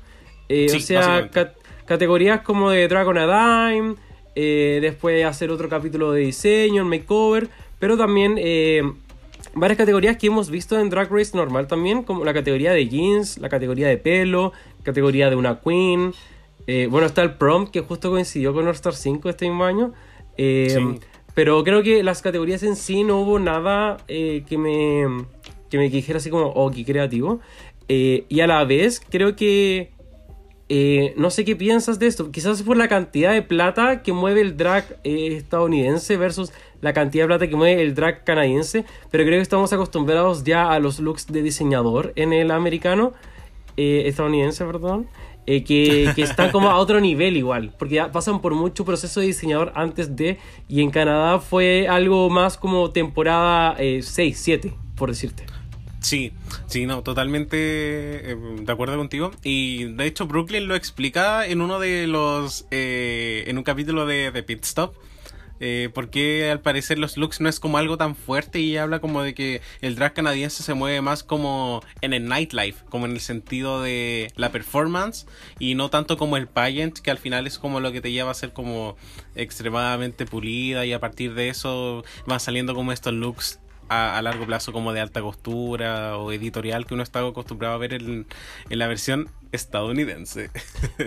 [0.50, 1.30] Eh, Sí, o sea,
[1.86, 3.96] categorías como de Dragon a Dime,
[4.36, 7.48] eh, después hacer otro capítulo de diseño, makeover,
[7.80, 8.36] pero también
[9.54, 13.38] varias categorías que hemos visto en Drag Race normal también, como la categoría de jeans,
[13.38, 16.14] la categoría de pelo, categoría de una queen.
[16.68, 19.94] eh, bueno, está el prom que justo coincidió con All Star 5 este mismo año.
[20.38, 21.00] eh, Sí.
[21.34, 25.26] Pero creo que las categorías en sí no hubo nada eh, que me
[25.70, 27.40] que me dijera así como, oh, qué creativo.
[27.88, 29.92] Y a la vez creo que
[30.72, 32.32] eh, no sé qué piensas de esto.
[32.32, 36.52] Quizás por la cantidad de plata que mueve el drag eh, estadounidense versus
[36.82, 38.86] la cantidad de plata que mueve el drag canadiense.
[39.12, 43.14] Pero creo que estamos acostumbrados ya a los looks de diseñador en el americano.
[43.78, 45.08] eh, estadounidense, perdón.
[45.46, 47.74] eh, que, que están como a otro nivel igual.
[47.80, 50.38] Porque ya pasan por mucho proceso de diseñador antes de.
[50.68, 55.46] Y en Canadá fue algo más como temporada 6, 7, por decirte.
[56.02, 56.32] Sí,
[56.68, 57.58] sí, no, totalmente
[58.32, 59.32] eh, de acuerdo contigo.
[59.44, 64.32] Y de hecho Brooklyn lo explica en uno de los, eh, en un capítulo de,
[64.32, 64.96] de Pit Stop.
[65.60, 69.22] Eh, porque al parecer los looks no es como algo tan fuerte y habla como
[69.22, 73.20] de que el drag canadiense se mueve más como en el nightlife, como en el
[73.20, 75.26] sentido de la performance
[75.60, 78.32] y no tanto como el pageant, que al final es como lo que te lleva
[78.32, 78.96] a ser como
[79.36, 84.72] extremadamente pulida y a partir de eso van saliendo como estos looks a, largo plazo
[84.72, 88.28] como de alta costura o editorial que uno está acostumbrado a ver en,
[88.70, 90.52] la versión estadounidense.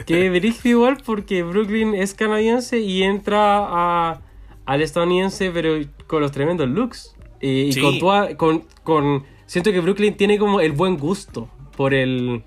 [0.07, 4.21] Que brígido igual porque Brooklyn es canadiense y entra a,
[4.67, 5.75] al estadounidense pero
[6.07, 7.15] con los tremendos looks.
[7.41, 7.81] Y Sí.
[7.81, 12.43] con, toda- con, con- Siento que Brooklyn tiene como el buen gusto por el...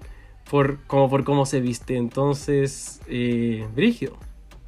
[0.49, 1.95] Por, como por cómo se viste.
[1.97, 3.67] Entonces, eh.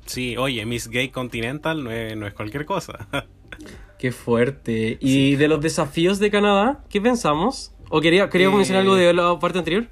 [0.06, 3.08] Sí, oye, Miss Gay Continental no es, no es cualquier cosa.
[4.00, 4.98] Qué fuerte.
[5.02, 7.74] Y de los desafíos de Canadá, ¿qué pensamos?
[7.89, 9.88] ¿O quería, quería Eh, mencionar algo de la parte anterior?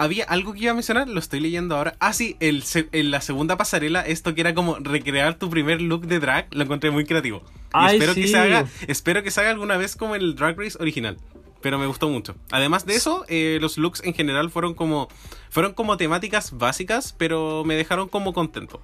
[0.00, 1.94] Había algo que iba a mencionar, lo estoy leyendo ahora.
[2.00, 6.06] Ah, sí, el, en la segunda pasarela, esto que era como recrear tu primer look
[6.06, 7.42] de drag, lo encontré muy creativo.
[7.74, 10.78] Y espero que se haga, espero que se haga alguna vez como el Drag Race
[10.80, 11.18] original.
[11.60, 12.34] Pero me gustó mucho.
[12.50, 15.08] Además de eso, eh, los looks en general fueron como,
[15.50, 18.80] fueron como temáticas básicas, pero me dejaron como contento.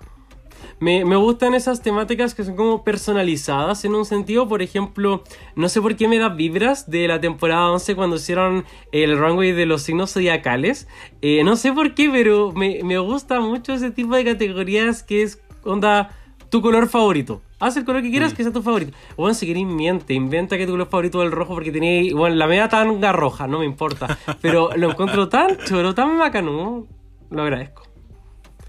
[0.81, 4.49] Me, me gustan esas temáticas que son como personalizadas en un sentido.
[4.49, 8.65] Por ejemplo, no sé por qué me da vibras de la temporada 11 cuando hicieron
[8.93, 10.89] el runway de los signos zodiacales.
[11.23, 15.23] Eh, no sé por qué, pero me, me gusta mucho ese tipo de categorías que
[15.23, 16.11] es onda
[16.51, 17.43] tu color favorito.
[17.59, 18.93] Haz el color que quieras que sea tu favorito.
[19.17, 22.37] Bueno, si querés miente, inventa que tu color favorito es el rojo porque tenía, bueno,
[22.37, 24.19] la media tan roja, no me importa.
[24.43, 26.87] Pero lo encuentro tan choro, tan bacano.
[27.31, 27.83] Lo agradezco.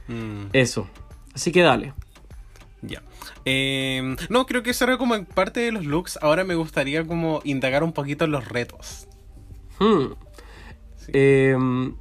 [0.07, 0.47] Mm.
[0.53, 0.87] Eso.
[1.37, 1.93] Así que dale.
[2.81, 3.03] Ya.
[3.45, 6.17] Eh, no, creo que eso era como en parte de los looks.
[6.19, 9.07] Ahora me gustaría como indagar un poquito en los retos.
[9.77, 10.13] Hmm.
[11.09, 11.55] Eh,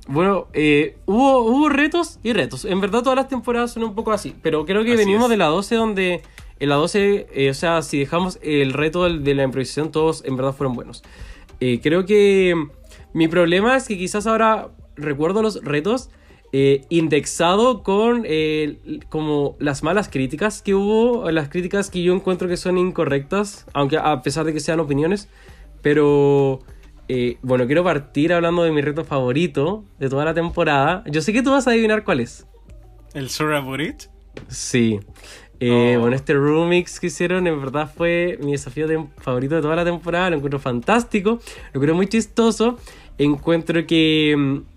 [0.09, 2.64] bueno, eh, hubo, hubo retos y retos.
[2.64, 4.34] En verdad todas las temporadas son un poco así.
[4.41, 5.30] Pero creo que Así venimos es.
[5.30, 6.22] de la 12 donde...
[6.59, 10.39] En la 12, eh, o sea, si dejamos el reto de la improvisación, todos en
[10.39, 11.03] verdad fueron buenos.
[11.61, 12.55] Eh, creo que
[13.12, 16.09] mi problema es que quizás ahora recuerdo los retos
[16.59, 18.79] eh, indexado con eh,
[19.11, 23.99] como las malas críticas que hubo, las críticas que yo encuentro que son incorrectas, aunque
[23.99, 25.29] a pesar de que sean opiniones.
[25.83, 26.61] Pero
[27.09, 31.05] eh, bueno, quiero partir hablando de mi reto favorito de toda la temporada.
[31.05, 32.47] Yo sé que tú vas a adivinar cuál es.
[33.13, 34.05] ¿El Sora Burit?
[34.49, 34.99] Sí.
[35.61, 35.99] Oh.
[36.01, 38.89] Bueno, este remix que hicieron en verdad fue mi desafío
[39.19, 40.31] favorito de toda la temporada.
[40.31, 42.79] Lo encuentro fantástico, lo encuentro muy chistoso.
[43.19, 44.76] Encuentro que, mm,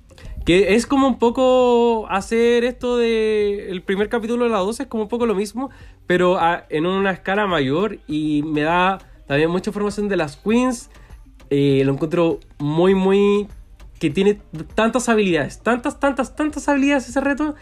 [0.50, 4.89] que es como un poco hacer esto de el primer capítulo de la 12, es
[4.89, 5.70] como un poco lo mismo,
[6.08, 8.97] pero a- en una escala mayor y me da
[9.28, 10.89] también mucha información de las queens.
[11.52, 13.45] Eh, lo encuentro muy, muy
[14.00, 14.39] que tiene
[14.74, 17.54] tantas habilidades, tantas, tantas, tantas habilidades ese reto,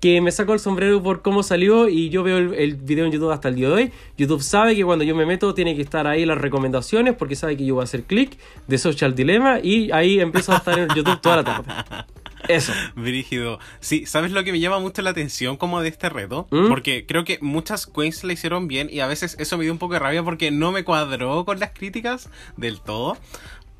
[0.00, 3.10] que me saco el sombrero por cómo salió y yo veo el, el video en
[3.10, 3.92] YouTube hasta el día de hoy.
[4.16, 7.56] YouTube sabe que cuando yo me meto tiene que estar ahí las recomendaciones porque sabe
[7.56, 8.38] que yo voy a hacer clic
[8.68, 11.72] de Social Dilemma y ahí empiezo a estar en YouTube toda la tarde.
[12.48, 12.72] Eso.
[12.96, 13.58] Brígido.
[13.80, 16.46] Sí, ¿sabes lo que me llama mucho la atención como de este reto?
[16.50, 16.68] ¿Mm?
[16.68, 19.78] Porque creo que muchas queens la hicieron bien y a veces eso me dio un
[19.78, 23.16] poco de rabia porque no me cuadró con las críticas del todo.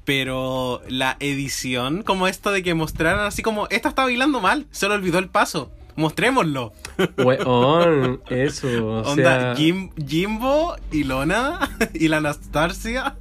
[0.05, 4.89] Pero la edición, como esto de que mostraran así como, esta está bailando mal, se
[4.89, 5.73] le olvidó el paso.
[5.97, 6.73] Mostrémoslo.
[7.19, 8.69] Weón, eso.
[8.87, 11.59] O Onda, sea, Jim- Jimbo, Ilona
[11.95, 13.17] y la Anastasia.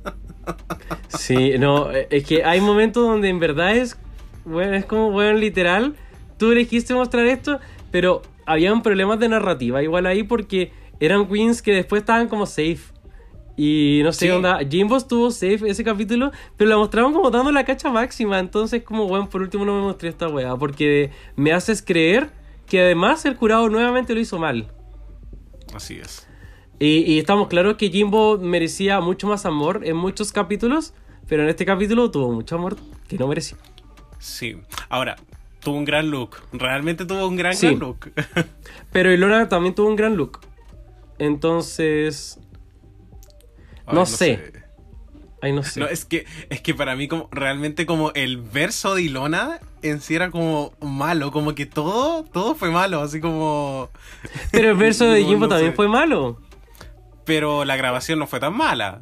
[1.18, 3.98] Sí, no, eh, es que hay momentos donde en verdad es,
[4.46, 5.96] bueno, es como, bueno, literal,
[6.38, 7.60] tú elegiste mostrar esto,
[7.92, 12.80] pero habían problemas de narrativa igual ahí porque eran queens que después estaban como safe.
[13.58, 14.32] Y no sé, Sí.
[14.32, 18.38] onda, Jimbo estuvo safe ese capítulo, pero la mostraron como dando la cacha máxima.
[18.40, 22.30] Entonces, como, bueno, por último no me mostré esta weá, porque me haces creer
[22.68, 24.68] que además el jurado nuevamente lo hizo mal.
[25.74, 26.28] Así es.
[26.80, 30.94] Y, y estamos claros que Jimbo merecía mucho más amor en muchos capítulos,
[31.28, 32.76] pero en este capítulo tuvo mucho amor
[33.08, 33.58] que no merecía.
[34.26, 34.58] Sí.
[34.90, 35.16] Ahora,
[35.60, 36.38] tuvo un gran look.
[36.52, 37.68] Realmente tuvo un gran, Sí.
[37.68, 38.12] gran look.
[38.92, 40.40] Pero Ilona también tuvo un gran look.
[41.20, 42.40] Entonces,
[43.86, 44.52] Ay, No sé.
[45.42, 45.80] ay, no sé.
[45.80, 50.02] No, es que, es que para mí como realmente como el verso de Ilona en
[50.02, 53.90] sí era como malo, como que todo, todo fue malo, así como...
[54.52, 55.76] Pero el verso de Jimbo no también sé.
[55.76, 56.42] fue malo.
[57.26, 59.02] Pero la grabación no fue tan mala.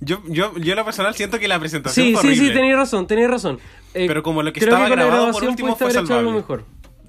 [0.00, 2.54] Yo, yo, yo en lo personal siento que la presentación Sí, fue sí, sí, horrible.
[2.54, 3.58] tenías razón, tenías razón.
[3.94, 6.30] Eh, Pero como lo que creo estaba con la grabado por último fue salvable.
[6.32, 6.64] mejor.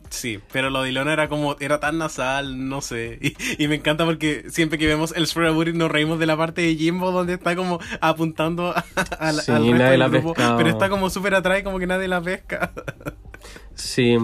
[0.09, 3.19] Sí, pero lo de Ilona era como, era tan nasal, no sé.
[3.59, 6.61] Y, y me encanta porque siempre que vemos el Strawberry nos reímos de la parte
[6.63, 8.83] de Jimbo donde está como apuntando a,
[9.19, 10.57] a la- Sí, al resto nadie del la grupo, pescado.
[10.57, 12.71] pero está como súper atrás y como que nadie la pesca.
[13.75, 14.17] Sí.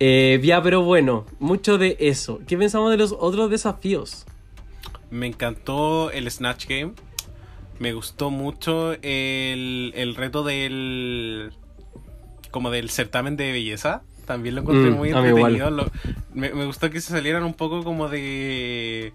[0.00, 2.40] Eh, ya, pero bueno, mucho de eso.
[2.46, 4.26] ¿Qué pensamos de los otros desafíos?
[5.10, 6.92] Me encantó el Snatch Game.
[7.82, 11.50] Me gustó mucho el, el reto del.
[12.50, 14.02] como del certamen de belleza.
[14.26, 15.70] También lo encontré Mm, muy entretenido.
[15.70, 15.90] Lo-
[16.32, 19.12] me, me gustó que se salieran un poco como de.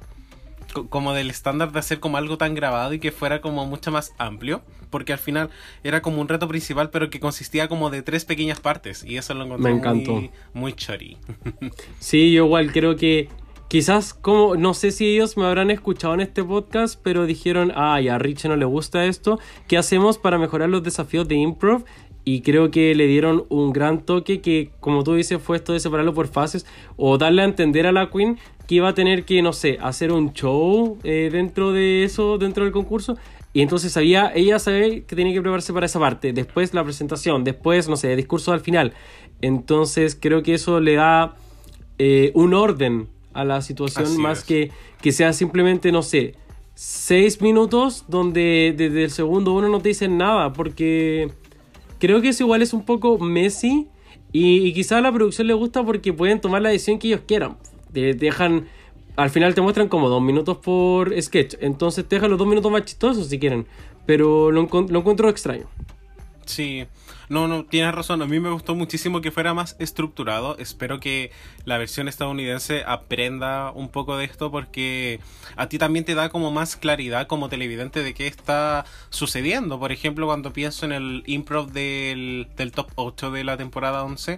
[0.74, 3.90] co- como del estándar de hacer como algo tan grabado y que fuera como mucho
[3.92, 4.62] más amplio.
[4.90, 5.50] Porque al final
[5.84, 9.04] era como un reto principal, pero que consistía como de tres pequeñas partes.
[9.04, 10.12] Y eso lo encontré Me encantó.
[10.12, 11.18] muy, muy chori.
[12.00, 13.30] Sí, yo igual creo que
[13.68, 18.08] quizás como, no sé si ellos me habrán escuchado en este podcast, pero dijeron, ay,
[18.10, 21.84] a Rich no le gusta esto, ¿qué hacemos para mejorar los desafíos de improv?
[22.24, 25.80] Y creo que le dieron un gran toque que, como tú dices, fue esto de
[25.80, 26.66] separarlo por fases
[26.98, 28.38] o darle a entender a la Queen
[28.68, 32.66] que iba a tener que, no sé, hacer un show eh, dentro de eso, dentro
[32.66, 33.18] del concurso.
[33.54, 36.34] Y entonces sabía, ella sabía que tenía que prepararse para esa parte.
[36.34, 38.94] Después la presentación, después, no sé, el discurso al final.
[39.42, 41.36] Entonces creo que eso le da
[41.98, 43.08] eh, un orden
[43.38, 44.44] a la situación Así más es.
[44.44, 44.72] que
[45.02, 46.34] que sea simplemente, no sé,
[46.74, 51.32] seis minutos donde desde el segundo uno no te dicen nada, porque
[52.00, 53.88] creo que eso igual es un poco messy
[54.32, 57.22] y, y quizá a la producción le gusta porque pueden tomar la decisión que ellos
[57.28, 57.58] quieran.
[57.94, 58.68] Te dejan,
[59.16, 62.72] al final te muestran como dos minutos por sketch, entonces te dejan los dos minutos
[62.72, 63.66] más chistosos si quieren,
[64.06, 65.68] pero lo, lo encuentro extraño.
[66.46, 66.86] Sí,
[67.30, 68.22] no, no, tienes razón.
[68.22, 70.58] A mí me gustó muchísimo que fuera más estructurado.
[70.58, 71.32] Espero que
[71.66, 75.20] la versión estadounidense aprenda un poco de esto porque
[75.56, 79.80] a ti también te da como más claridad como televidente de qué está sucediendo.
[79.80, 84.38] Por ejemplo, cuando pienso en el improv del, del top 8 de la temporada 11.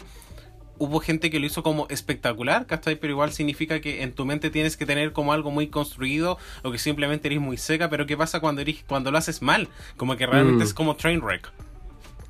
[0.82, 2.96] Hubo gente que lo hizo como espectacular, ¿cachai?
[2.96, 6.72] Pero igual significa que en tu mente tienes que tener como algo muy construido o
[6.72, 7.90] que simplemente eres muy seca.
[7.90, 9.68] Pero ¿qué pasa cuando, eres, cuando lo haces mal?
[9.98, 10.68] Como que realmente Mm.
[10.68, 11.52] es como train wreck.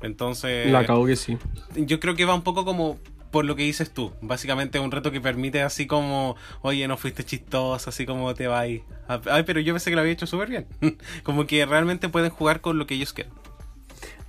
[0.02, 1.36] Entonces, la cago que sí.
[1.76, 2.98] yo creo que va un poco como
[3.30, 4.12] por lo que dices tú.
[4.20, 8.60] Básicamente un reto que permite así como, oye, no fuiste chistoso, así como te va
[8.60, 8.82] ahí.
[9.30, 10.66] Ay, pero yo pensé que lo había hecho súper bien.
[11.22, 13.32] como que realmente pueden jugar con lo que ellos quieran.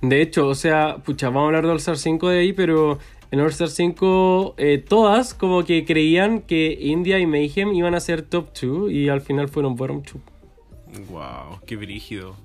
[0.00, 2.98] De hecho, o sea, pucha, vamos a hablar de All Star 5 de ahí, pero
[3.30, 8.00] en All Star 5 eh, todas como que creían que India y Mayhem iban a
[8.00, 11.08] ser top 2 y al final fueron bottom 2.
[11.08, 12.36] Wow, qué brígido.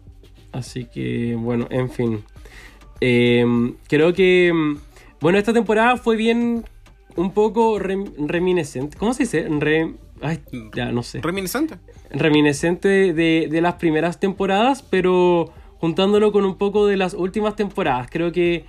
[0.51, 2.23] Así que, bueno, en fin.
[3.01, 3.45] Eh,
[3.87, 4.77] creo que, mm,
[5.21, 6.63] bueno, esta temporada fue bien
[7.15, 8.97] un poco rem- reminiscente.
[8.97, 9.47] ¿Cómo se dice?
[9.59, 10.39] Re- ay,
[10.75, 11.21] ya, no sé.
[11.21, 11.75] Reminiscente.
[12.09, 18.07] reminiscente de, de las primeras temporadas, pero juntándolo con un poco de las últimas temporadas.
[18.09, 18.65] Creo que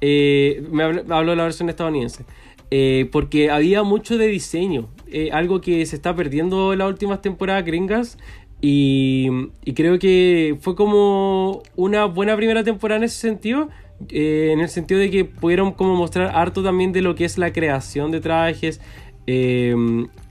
[0.00, 2.24] eh, me hablo, hablo de la versión estadounidense.
[2.72, 7.20] Eh, porque había mucho de diseño, eh, algo que se está perdiendo en las últimas
[7.20, 8.16] temporadas gringas.
[8.60, 9.28] Y,
[9.74, 13.68] creo que fue como una buena primera temporada en ese sentido.
[14.08, 17.38] eh, en el sentido de que pudieron como mostrar harto también de lo que es
[17.38, 18.80] la creación de trajes.
[19.26, 19.74] eh,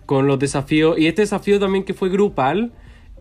[0.10, 0.98] con los desafíos.
[0.98, 2.72] Y este desafío también que fue grupal.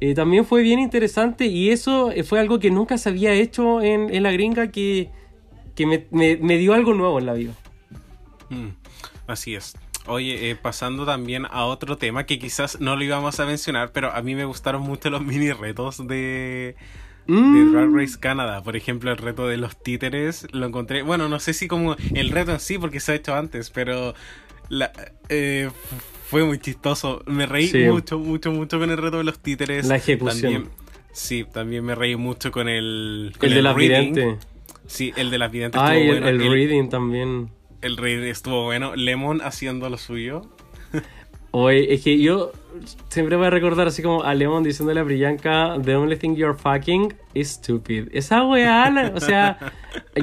[0.00, 1.44] eh, también fue bien interesante.
[1.44, 4.70] Y eso eh, fue algo que nunca se había hecho en, la gringa.
[4.70, 5.11] Que,
[6.11, 7.52] me dio algo nuevo en la vida.
[8.48, 8.68] Mm,
[9.26, 9.76] así es.
[10.09, 14.11] Oye, eh, pasando también a otro tema que quizás no lo íbamos a mencionar, pero
[14.12, 16.74] a mí me gustaron mucho los mini retos de,
[17.26, 17.72] de Mm.
[17.72, 18.62] Drag Race Canada.
[18.62, 21.02] Por ejemplo, el reto de los títeres lo encontré.
[21.02, 24.14] Bueno, no sé si como el reto en sí, porque se ha hecho antes, pero
[24.70, 24.90] la,
[25.28, 25.68] eh,
[26.30, 27.22] fue muy chistoso.
[27.26, 27.80] Me reí Sí.
[27.84, 29.86] mucho, mucho, mucho con el reto de los títeres.
[29.86, 30.40] La ejecución.
[30.52, 30.70] También,
[31.12, 33.34] sí, también me reí mucho con el.
[33.38, 34.38] Con El de la vidente.
[34.86, 36.28] Sí, el de las videntes el, bueno.
[36.28, 37.50] el reading también.
[37.81, 38.97] El rey estuvo bueno.
[38.97, 40.43] Lemon haciendo lo suyo.
[41.51, 42.53] Oye, es que yo
[43.09, 46.57] siempre voy a recordar así como a Lemon diciéndole a Priyanka, The only thing you're
[46.57, 48.09] fucking is stupid.
[48.12, 49.59] Esa weá, o sea,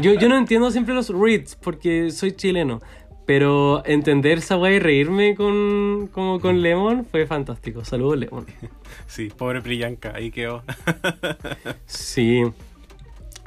[0.01, 2.81] yo, yo no entiendo siempre los reads porque soy chileno.
[3.25, 7.83] Pero entender esa weá y reírme con, como con Lemon fue fantástico.
[7.83, 8.45] Saludos, Lemon.
[9.07, 10.61] Sí, pobre Priyanka, ahí quedó.
[11.87, 12.43] Sí.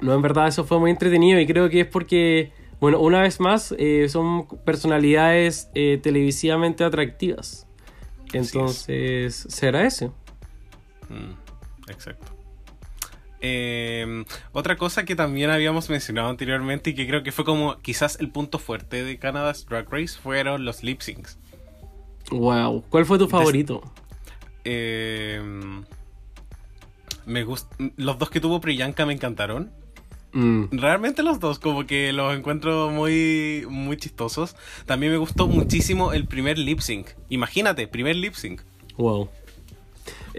[0.00, 2.50] No, en verdad eso fue muy entretenido y creo que es porque,
[2.80, 7.66] bueno, una vez más, eh, son personalidades eh, televisivamente atractivas.
[8.32, 10.08] Entonces, se agradece.
[11.08, 12.38] Mm, exacto.
[13.40, 18.18] Eh, otra cosa que también habíamos mencionado anteriormente y que creo que fue como quizás
[18.20, 21.38] el punto fuerte de Canada's Drag Race fueron los lip syncs.
[22.30, 22.84] Wow.
[22.88, 23.82] ¿Cuál fue tu favorito?
[24.64, 25.40] Eh,
[27.26, 29.70] me gust los dos que tuvo Priyanka me encantaron.
[30.32, 34.56] Mm, Realmente los dos, como que los encuentro muy, muy chistosos.
[34.86, 37.08] También me gustó muchísimo el primer lip sync.
[37.30, 38.60] Imagínate, primer lip sync.
[38.96, 39.28] wow.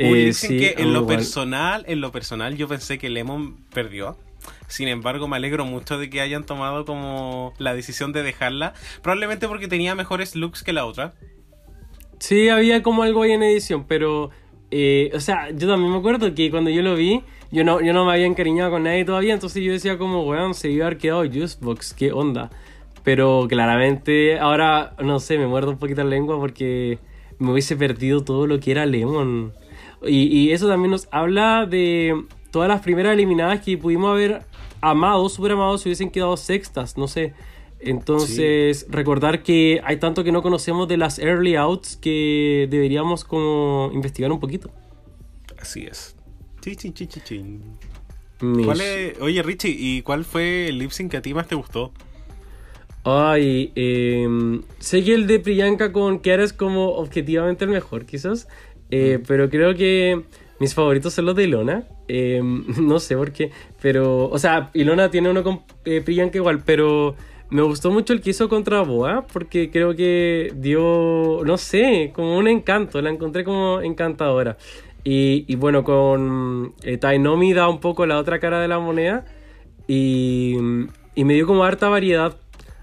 [0.01, 1.17] Un Eh, lip sync sí, que en lo igual.
[1.17, 4.17] personal, en lo personal yo pensé que Lemon perdió.
[4.67, 8.73] Sin embargo, me alegro mucho de que hayan tomado como la decisión de dejarla.
[9.01, 11.15] Probablemente porque tenía mejores looks que la otra.
[12.19, 14.29] Sí, había como algo ahí en edición, pero.
[14.71, 17.21] eh, o sea, yo también me acuerdo que cuando yo lo vi,
[17.51, 20.53] yo no, yo no me había encariñado con nadie todavía, entonces yo decía como, weón,
[20.53, 22.49] se iba a haber quedado Juicebox, qué onda.
[23.03, 26.99] Pero claramente, ahora, no sé, me muerdo un poquito la lengua porque
[27.39, 29.53] me hubiese perdido todo lo que era Lemon.
[30.05, 34.41] Y, y eso también nos habla de todas las primeras eliminadas que pudimos haber
[34.81, 37.33] amado, super amado, si hubiesen quedado sextas, no sé.
[37.79, 43.89] Entonces, recordar que hay tanto que no conocemos de las early outs que deberíamos como
[43.93, 44.69] investigar un poquito.
[45.57, 46.15] Así es.
[46.62, 47.62] Chi, chi, chi, chi, chin.
[48.41, 48.66] Mish.
[48.66, 51.55] ¿Cuál es- Oye, Richie, ¿y cuál fue el lip sync que a ti más te
[51.55, 51.91] gustó?
[53.03, 58.47] Ay, em, sé que el de Priyanka con Kiara es como objetivamente el mejor, quizás.
[58.91, 60.24] Eh, Pero creo que
[60.60, 61.88] mis favoritos son los de Ilona.
[62.07, 63.51] Em, no sé por qué.
[63.82, 67.16] Pero, o sea, Ilona tiene uno con eh, Priyanka igual, pero
[67.49, 72.38] me gustó mucho el que hizo contra Boa, porque creo que dio, no sé, como
[72.38, 73.01] un encanto.
[73.01, 74.57] La encontré como encantadora.
[75.03, 79.25] Y, y bueno, con eh, Tainomi da un poco la otra cara de la moneda.
[79.87, 80.55] Y,
[81.15, 82.37] y me dio como harta variedad.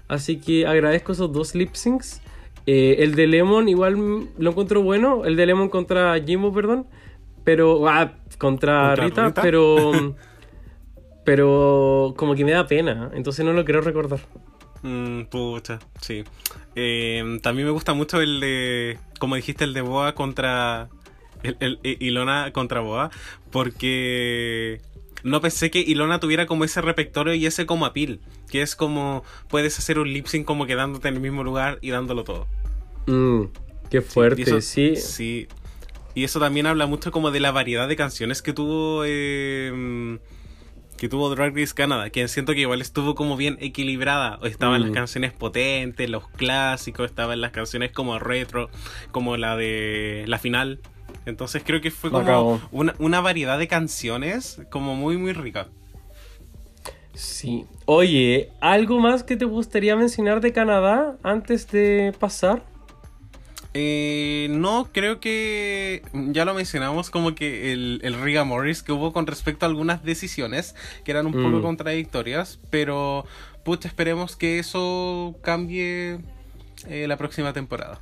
[0.07, 2.21] Así que agradezco esos dos lip syncs.
[2.65, 5.25] Eh, el de Lemon igual lo encuentro bueno.
[5.25, 6.87] El de Lemon contra Jimbo, perdón.
[7.43, 7.87] Pero.
[7.87, 9.41] Ah, contra, ¿Contra Rita, Rita?
[9.41, 10.15] Pero.
[11.23, 13.11] pero como que me da pena.
[13.13, 14.19] Entonces no lo quiero recordar.
[14.81, 16.23] Mm, pucha, sí.
[16.75, 20.89] Eh, también me gusta mucho el de, como dijiste, el de Boa contra...
[21.43, 23.11] El, el- Ilona contra Boa,
[23.51, 24.81] porque
[25.23, 29.23] no pensé que Ilona tuviera como ese repertorio y ese como apil, que es como
[29.49, 32.47] puedes hacer un lip sync como quedándote en el mismo lugar y dándolo todo.
[33.07, 33.43] Mm,
[33.89, 34.95] qué fuerte, eso- sí.
[34.95, 35.47] sí.
[36.15, 40.17] Y eso también habla mucho como de la variedad de canciones que tuvo eh,
[40.97, 44.39] que tuvo Drag Race Canada, que siento que igual estuvo como bien equilibrada.
[44.43, 44.85] Estaban Mm.
[44.85, 48.71] las canciones potentes, los clásicos, estaban las canciones como retro,
[49.11, 50.79] como la de la final.
[51.27, 55.67] Entonces creo que fue como una, una variedad de canciones como muy muy rica.
[57.13, 57.65] Sí.
[57.85, 62.63] Oye, ¿algo más que te gustaría mencionar de Canadá antes de pasar?
[63.73, 69.13] Eh, no, creo que ya lo mencionamos como que el, el Riga Morris que hubo
[69.13, 71.61] con respecto a algunas decisiones que eran un poco Mm.
[71.61, 73.25] contradictorias, pero
[73.65, 76.19] pucha, esperemos que eso cambie
[76.87, 77.99] eh, la próxima temporada.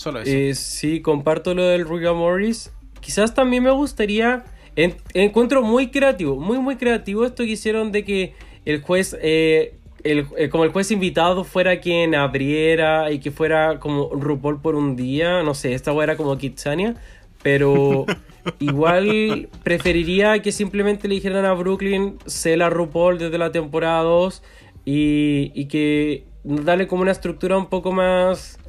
[0.00, 0.30] Solo eso.
[0.34, 2.72] Eh, sí, comparto lo del Ruga Morris.
[3.00, 4.44] Quizás también me gustaría.
[4.76, 8.34] en- encuentro muy creativo, muy, muy creativo esto que hicieron de que
[8.64, 9.74] el juez, eh,
[10.04, 14.76] el- eh, como el juez invitado, fuera quien abriera y que fuera como RuPaul por
[14.76, 15.42] un día.
[15.42, 16.94] No sé, esta era como Kitsania.
[17.42, 18.06] Pero
[18.60, 24.42] igual preferiría que simplemente le dijeran a Brooklyn, sé la RuPaul desde la temporada 2
[24.84, 28.59] y, y que darle como una estructura un poco más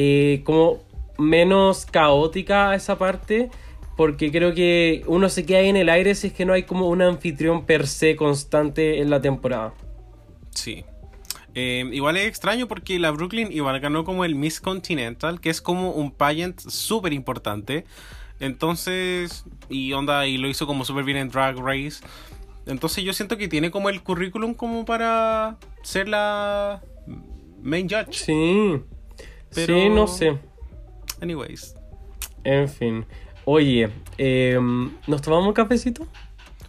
[0.00, 0.78] eh, como
[1.18, 3.50] menos caótica esa parte
[3.96, 6.62] porque creo que uno se queda ahí en el aire si es que no hay
[6.62, 9.74] como un anfitrión per se constante en la temporada.
[10.50, 10.84] Sí.
[11.56, 15.60] Eh, igual es extraño porque la Brooklyn igual ganó como el Miss Continental, que es
[15.60, 17.84] como un pageant súper importante.
[18.38, 22.04] Entonces, y onda, y lo hizo como súper bien en Drag Race.
[22.66, 26.82] Entonces yo siento que tiene como el currículum como para ser la
[27.60, 28.12] main judge.
[28.12, 28.80] Sí.
[29.54, 30.38] Pero- Sí, no sé.
[31.20, 31.74] Anyways,
[32.44, 33.04] En fin.
[33.44, 36.06] Oye, em, ¿nos tomamos un cafecito?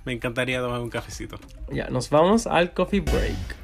[0.05, 1.37] me encantaría tomar un cafecito.
[1.71, 3.58] Ya, nos vamos al coffee break.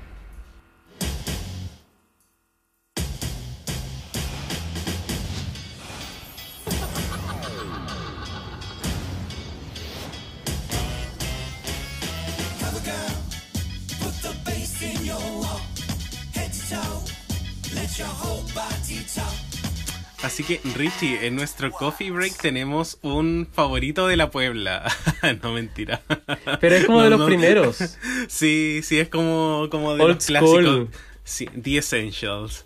[20.26, 24.84] Así que Richie, en nuestro coffee break tenemos un favorito de la Puebla.
[25.44, 26.02] no mentira.
[26.60, 27.26] Pero es como No, de los no.
[27.28, 27.78] primeros.
[28.28, 30.64] Sí, sí, es como, como de Old los clásicos.
[30.64, 30.90] school.
[31.24, 32.66] Sí, The Essentials.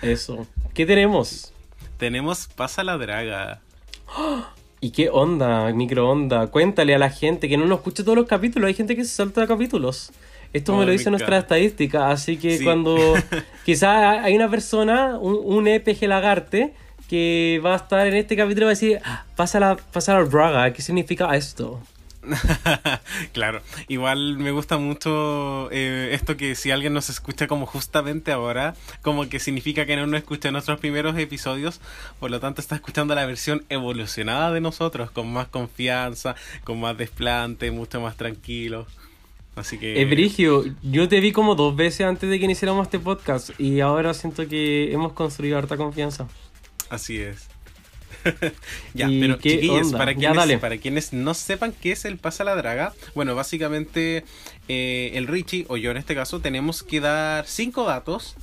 [0.00, 0.46] Eso.
[0.72, 1.52] ¿Qué tenemos?
[1.98, 3.60] Tenemos Pasa la Draga.
[4.80, 6.46] ¿Y qué onda, microonda?
[6.46, 8.68] Cuéntale a la gente que no nos escucha todos los capítulos.
[8.68, 10.10] Hay gente que se salta capítulos.
[10.52, 12.10] Esto Oh, me lo dice nuestra estadística.
[12.10, 12.64] Así que Sí.
[12.64, 12.96] cuando
[13.64, 16.74] quizás hay una persona, un, un EPG Lagarte,
[17.08, 20.14] que va a estar en este capítulo y va a decir: "Ah, Pasa la, pasa
[20.14, 20.72] la braga.
[20.72, 21.80] ¿Qué significa esto?
[23.32, 28.74] claro, igual me gusta mucho eh, esto que si alguien nos escucha como justamente ahora,
[29.02, 31.80] como que significa que no nos escucha nuestros primeros episodios,
[32.18, 36.96] por lo tanto está escuchando la versión evolucionada de nosotros, con más confianza, con más
[36.98, 38.86] desplante, mucho más tranquilo.
[39.56, 40.00] Así que...
[40.00, 43.80] Eh, Brigio, yo te vi como dos veces antes de que iniciáramos este podcast y
[43.80, 46.28] ahora siento que hemos construido harta confianza.
[46.88, 47.48] Así es.
[48.94, 49.98] ya, ¿Y pero chiquillos, onda?
[49.98, 50.58] para Ya, quienes, dale.
[50.58, 54.24] para quienes no sepan qué es el Pasa la Draga, bueno, básicamente
[54.68, 58.34] eh, el Richie, o yo en este caso, tenemos que dar cinco datos,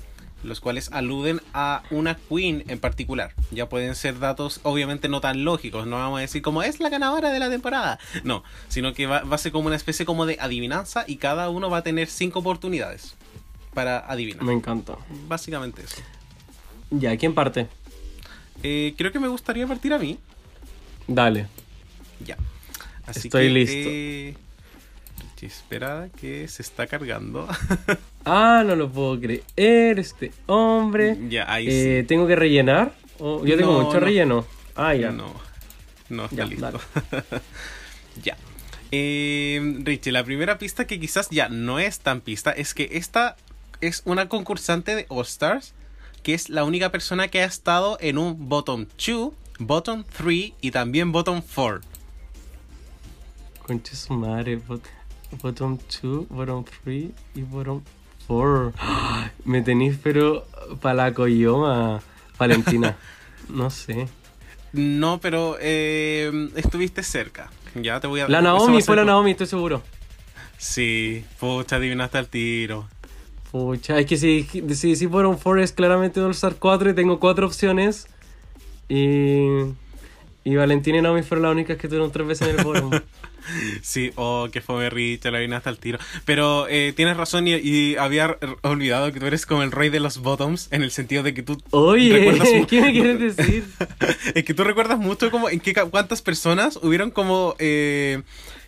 [0.44, 3.34] los cuales aluden a una queen en particular.
[3.52, 6.90] Ya pueden ser datos, obviamente, no tan lógicos, no vamos a decir como es la
[6.90, 10.26] ganadora de la temporada, no, sino que va, va a ser como una especie como
[10.26, 13.16] de adivinanza y cada uno va a tener cinco oportunidades
[13.74, 14.44] para adivinar.
[14.44, 14.98] Me encanta.
[15.28, 15.98] Básicamente eso.
[16.90, 17.68] Ya, ¿quién parte?
[18.64, 20.18] Eh, creo que me gustaría partir a mí.
[21.08, 21.48] Dale.
[22.26, 22.38] Ya.
[23.06, 23.90] Así Estoy que, listo.
[23.90, 24.38] eh,
[25.38, 27.48] Richie, espera que se está cargando.
[28.30, 31.18] Ah, no lo puedo creer, este hombre.
[31.30, 32.94] ya, ahí Eh, ¿Tengo que rellenar?
[33.20, 34.06] Oh, yo tengo No, mucho no.
[34.06, 34.46] relleno.
[34.76, 35.00] Ah, sí.
[35.00, 35.12] ya.
[35.12, 35.34] No,
[36.10, 36.82] no está Ya, listo.
[38.22, 38.36] ya.
[38.92, 43.38] Eh, Richie, la primera pista que quizás ya no es tan pista es que esta
[43.80, 45.74] es una concursante de All Stars
[46.22, 50.72] que es la única persona que ha estado en un bottom 2, bottom 3 y
[50.72, 51.80] también bottom 4.
[53.66, 54.60] Concha su madre.
[55.42, 57.82] Bottom 2, bottom 3 y bottom
[58.28, 58.74] 4.
[59.46, 60.46] Me tenéis, pero
[60.82, 62.02] para la coyoma.
[62.38, 62.98] Valentina.
[63.50, 64.10] No sé.
[64.74, 67.50] No, pero eh, estuviste cerca.
[67.76, 69.82] Ya te voy a La Naomi, fue la Naomi, estoy seguro.
[70.58, 72.90] Sí, pucha, adivinaste al tiro.
[73.52, 77.48] Pucha, es que si, si, si bottom 4 es claramente Star 4 y tengo cuatro
[77.48, 78.08] opciones.
[78.90, 79.48] Y.
[80.44, 82.92] Y Valentina y Naomi fueron las únicas que tuvieron tres veces en el bottom.
[83.82, 86.00] Sí, oh, que fue Rich, la adivinaste al tiro.
[86.26, 90.00] Pero eh, tienes razón y, y había olvidado que tú eres como el rey de
[90.00, 93.66] los bottoms en el sentido de que tú Oye, recuerdas ¿qué me quieres decir?
[94.36, 98.22] es que tú recuerdas mucho como en qué cuántas personas hubieron como eh,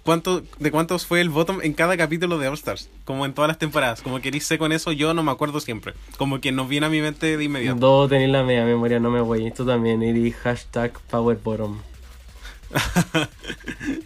[0.03, 3.47] cuánto de cuántos fue el bottom en cada capítulo de All Stars, como en todas
[3.47, 4.01] las temporadas.
[4.01, 5.93] Como que sé con eso, yo no me acuerdo siempre.
[6.17, 7.79] Como que nos viene a mi mente de inmediato.
[7.79, 9.51] Dos tenéis la media memoria, no me voy.
[9.51, 11.79] Tú también, y hashtag powerbottom.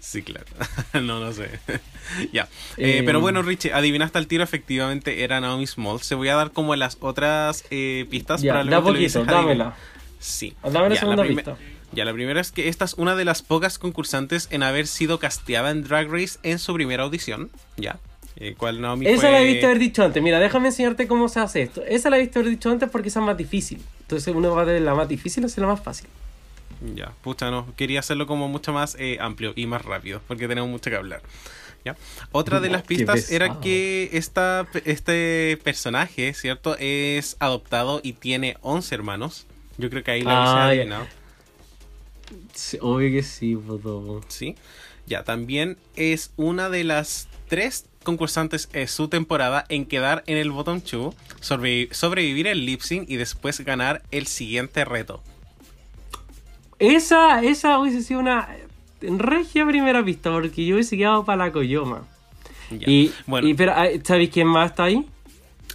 [0.01, 0.45] Sí, claro.
[0.93, 1.49] no, no sé.
[2.33, 2.43] ya.
[2.77, 6.05] Eh, Eh, pero bueno, Richie, adivinaste al tiro, efectivamente era Naomi Smalls.
[6.05, 8.41] Se voy a dar como las otras eh, pistas.
[8.41, 9.75] Ya, da probablemente lo poquito, dámela.
[10.19, 10.53] Sí.
[10.63, 11.57] Dame la Ya, segunda prime- pista.
[11.93, 15.19] Ya, la primera es que esta es una de las pocas concursantes en haber sido
[15.19, 17.49] casteada en Drag Race en su primera audición.
[17.77, 17.99] Ya.
[18.35, 19.31] Eh, ¿Cuál Naomi Esa fue?
[19.31, 20.21] la he visto haber dicho antes.
[20.23, 21.83] Mira, déjame enseñarte cómo se hace esto.
[21.85, 23.79] Esa la he visto haber dicho antes porque esa es más difícil.
[24.01, 26.07] Entonces uno va de la más difícil hacia la más fácil.
[26.95, 27.73] Ya, pucha, no.
[27.77, 31.21] Quería hacerlo como mucho más eh, amplio y más rápido, porque tenemos mucho que hablar.
[31.85, 31.95] ¿Ya?
[32.31, 36.75] Otra de las pistas era que esta, este personaje, ¿cierto?
[36.79, 39.47] Es adoptado y tiene 11 hermanos.
[39.77, 41.07] Yo creo que ahí la Ah, adivinado.
[42.53, 44.21] Sí, obvio que sí, puto.
[44.27, 44.55] ¿Sí?
[45.05, 50.51] Ya, también es una de las tres concursantes en su temporada en quedar en el
[50.51, 55.21] bottom 2, sobrevi- sobrevivir el lip sync y después ganar el siguiente reto.
[56.83, 58.49] Esa, esa hubiese sido una
[59.01, 62.03] regia primera pista porque yo hubiese quedado para la coyoma.
[62.71, 65.05] Y, bueno, y, pero, ah, ¿sabéis quién más está ahí?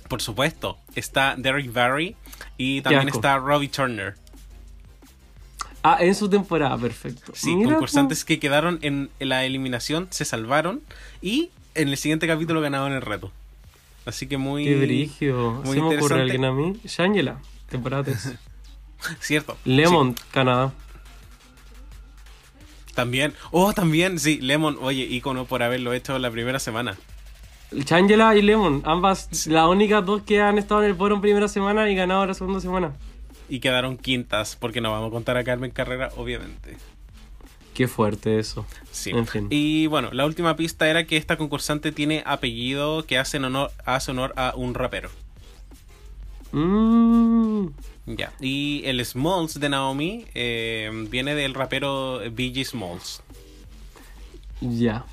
[0.09, 2.17] por supuesto, está Derek Barry
[2.57, 4.15] y también está Robbie Turner.
[5.83, 7.33] Ah, en su temporada, perfecto.
[7.35, 10.81] Sí, Mira, concursantes que quedaron en la eliminación se salvaron
[11.23, 13.31] y en el siguiente capítulo ganaron el reto.
[14.05, 14.65] Así que muy.
[14.65, 15.63] Qué brigio.
[15.65, 16.81] muy ¿Se me ocurre alguien a mí?
[16.85, 18.35] Shangela, temporada 3.
[19.21, 19.57] Cierto.
[19.65, 20.73] Lemon, Canadá.
[22.99, 23.33] Sí, también.
[23.53, 24.77] Oh, también, sí, Lemon.
[24.81, 26.97] Oye, ícono por haberlo hecho la primera semana.
[27.71, 31.49] Shangela y Lemon, ambas las únicas dos que han estado en el foro en primera
[31.49, 32.95] semana y ganado la segunda semana.
[33.49, 36.77] Y quedaron quintas, porque no vamos a contar a Carmen Carrera, obviamente.
[37.75, 38.67] Qué fuerte eso.
[38.91, 39.11] Sí.
[39.11, 39.47] En fin.
[39.51, 44.11] Y bueno, la última pista era que esta concursante tiene apellido que hace honor, hace
[44.11, 45.11] honor a un rapero.
[46.53, 47.69] Mm,
[48.17, 48.33] Ya.
[48.41, 53.23] Y el Smalls de Naomi eh, viene del rapero BG Smalls.
[54.61, 55.05] ya.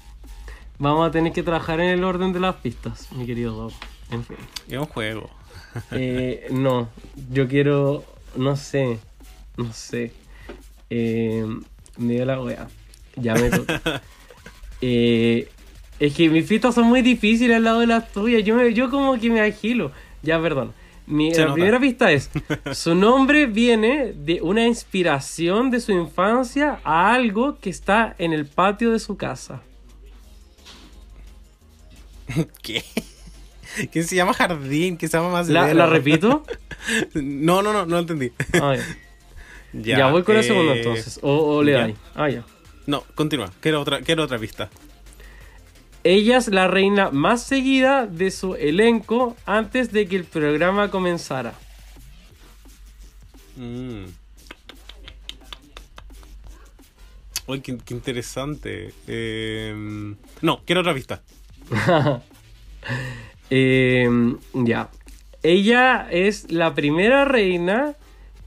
[0.77, 3.73] Vamos a tener que trabajar en el orden de las pistas, mi querido Doc.
[4.11, 4.35] En fin.
[4.67, 5.29] Es un juego.
[5.91, 6.89] Eh, no,
[7.31, 8.03] yo quiero.
[8.35, 8.99] No sé.
[9.55, 10.11] No sé.
[10.89, 11.45] Eh,
[11.97, 12.67] me dio la wea.
[13.15, 14.01] Ya me toca.
[14.81, 15.47] Eh,
[15.99, 18.43] es que mis pistas son muy difíciles al lado de las tuyas.
[18.43, 19.91] Yo, me- yo como que me agilo.
[20.21, 20.73] Ya, perdón.
[21.07, 21.53] Mi, Se la nota.
[21.55, 22.29] primera pista es:
[22.73, 28.45] su nombre viene de una inspiración de su infancia a algo que está en el
[28.47, 29.61] patio de su casa.
[32.61, 32.83] ¿Qué?
[33.91, 34.95] ¿Quién se llama Jardín?
[34.95, 36.43] ¿Quién se llama más ¿La, la repito?
[37.15, 38.31] No, no, no, no entendí.
[38.61, 38.75] Ah,
[39.73, 39.97] ya.
[39.97, 41.19] Ya, voy con la segunda eh, entonces.
[41.23, 41.79] O, o le ya.
[41.79, 41.95] dais.
[42.13, 42.43] Ah, ya.
[42.85, 43.51] No, continúa.
[43.59, 44.69] Quiero otra, quiero otra pista.
[46.05, 51.55] Ella es la reina más seguida de su elenco antes de que el programa comenzara.
[53.55, 54.05] Mm.
[57.47, 58.93] Uy, qué, qué interesante.
[59.07, 61.21] Eh, no, quiero otra pista.
[63.51, 64.07] Eh,
[64.53, 64.89] ya.
[65.43, 67.95] Ella es la primera reina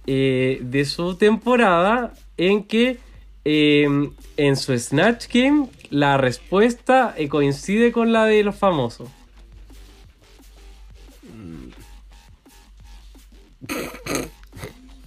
[0.06, 2.98] eh, de su temporada en que
[3.44, 9.08] eh, en su Snatch Game la respuesta eh, coincide con la de los famosos.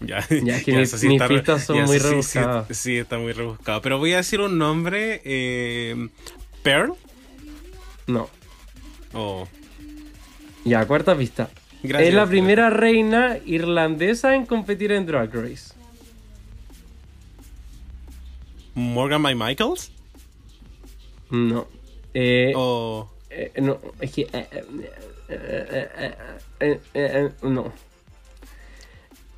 [0.01, 2.67] Ya, Ya, es que mis- eso mis pistas son ya, muy sí, rebuscadas.
[2.69, 3.81] Sí, sí, está muy rebuscado.
[3.81, 5.21] Pero voy a decir un nombre.
[5.23, 6.09] Eh,
[6.63, 6.93] Pearl.
[8.07, 8.29] No.
[9.13, 9.47] O
[10.65, 11.49] Ya, cuarta pista.
[11.83, 12.09] Gracias.
[12.09, 15.73] es la primera reina irlandesa en competir en Drag Race.
[18.75, 19.91] Morgan by Michaels.
[21.31, 21.67] No.
[22.13, 24.27] Eh, O eh, no, es que.
[25.29, 27.71] eh, eh, no.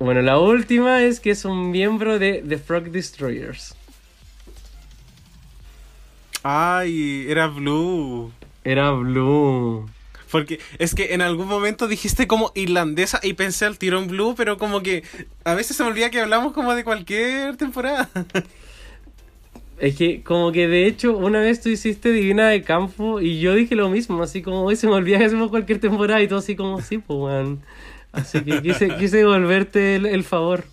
[0.00, 3.76] Bueno, la última es que es un miembro de The Frog Destroyers.
[6.42, 8.32] Ay, era Blue.
[8.64, 9.88] Era Blue.
[10.30, 14.34] Porque es que en algún momento dijiste como irlandesa y pensé al tiro en Blue,
[14.36, 15.04] pero como que
[15.44, 18.10] a veces se me olvida que hablamos como de cualquier temporada.
[19.78, 23.54] Es que, como que de hecho, una vez tú hiciste Divina de Campo y yo
[23.54, 26.38] dije lo mismo, así como hoy se me olvida que hacemos cualquier temporada y todo
[26.38, 27.62] así como sí, pues, weón.
[28.12, 30.64] Así que quise, quise devolverte el, el favor.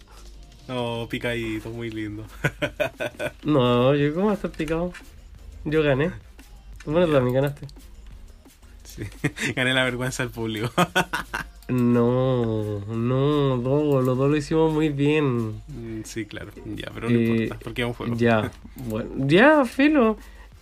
[0.69, 2.25] Oh, picadito, muy lindo.
[3.43, 4.93] No, yo, ¿cómo estás picado?
[5.65, 6.11] Yo gané.
[6.85, 7.67] Bueno, tú también ganaste.
[8.83, 9.03] Sí.
[9.55, 10.71] Gané la vergüenza del público.
[11.71, 15.61] No, no, dos, los dos lo hicimos muy bien.
[15.67, 16.51] Mm, sí, claro.
[16.75, 18.15] Ya, pero no Eh, importa, porque es un juego.
[18.15, 20.17] Ya, bueno, ya, filo.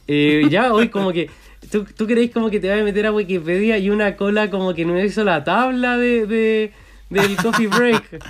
[0.08, 1.30] Eh, ya, hoy como que.
[1.72, 4.74] ¿tú, ¿Tú creéis como que te vas a meter a Wikipedia y una cola como
[4.74, 6.74] que no hizo la tabla de, de
[7.10, 8.24] del coffee break?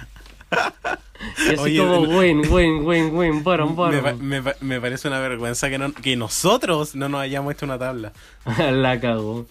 [1.38, 3.76] Y así Oye, como, no- win, win, win, win, bottom,
[4.22, 7.77] Me, me me parece una vergüenza que, no- que nosotros no nos hayamos hecho una
[7.77, 8.14] tabla.
[8.72, 9.45] la cagó.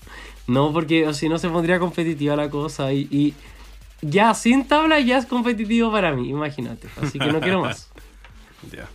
[0.48, 3.34] No, porque si no se pondría competitiva la cosa y, y
[4.00, 6.88] ya sin tabla ya es competitivo para mí, imagínate.
[7.00, 7.90] Así que no quiero más.
[8.72, 8.88] Ya.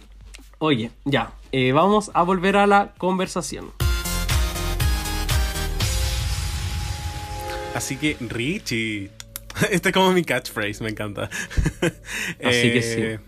[0.58, 3.72] Oye, ya, eh, vamos a volver a la conversación.
[7.74, 9.10] Así que, Richie.
[9.72, 11.30] Este es como mi catchphrase, me encanta.
[12.44, 13.20] Así que Eh,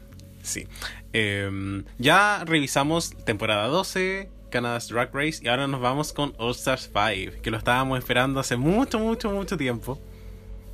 [0.43, 0.68] Sí.
[1.14, 6.90] Em, ya revisamos temporada 12, Canada's Drag Race, y ahora nos vamos con All Stars
[6.94, 9.99] 5, que lo estábamos esperando hace mucho, mucho, mucho tiempo.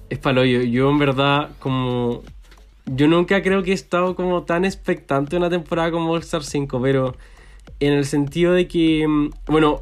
[0.08, 2.22] Es palo, yo, yo en verdad como...
[2.86, 6.80] Yo nunca creo que he estado como tan expectante una temporada como All Star 5,
[6.80, 7.16] pero
[7.80, 9.82] en el sentido de que, mm, bueno,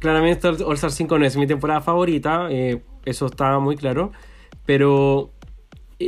[0.00, 4.10] claramente All Star 5 no es mi temporada favorita, eh, eso está muy claro,
[4.64, 5.30] pero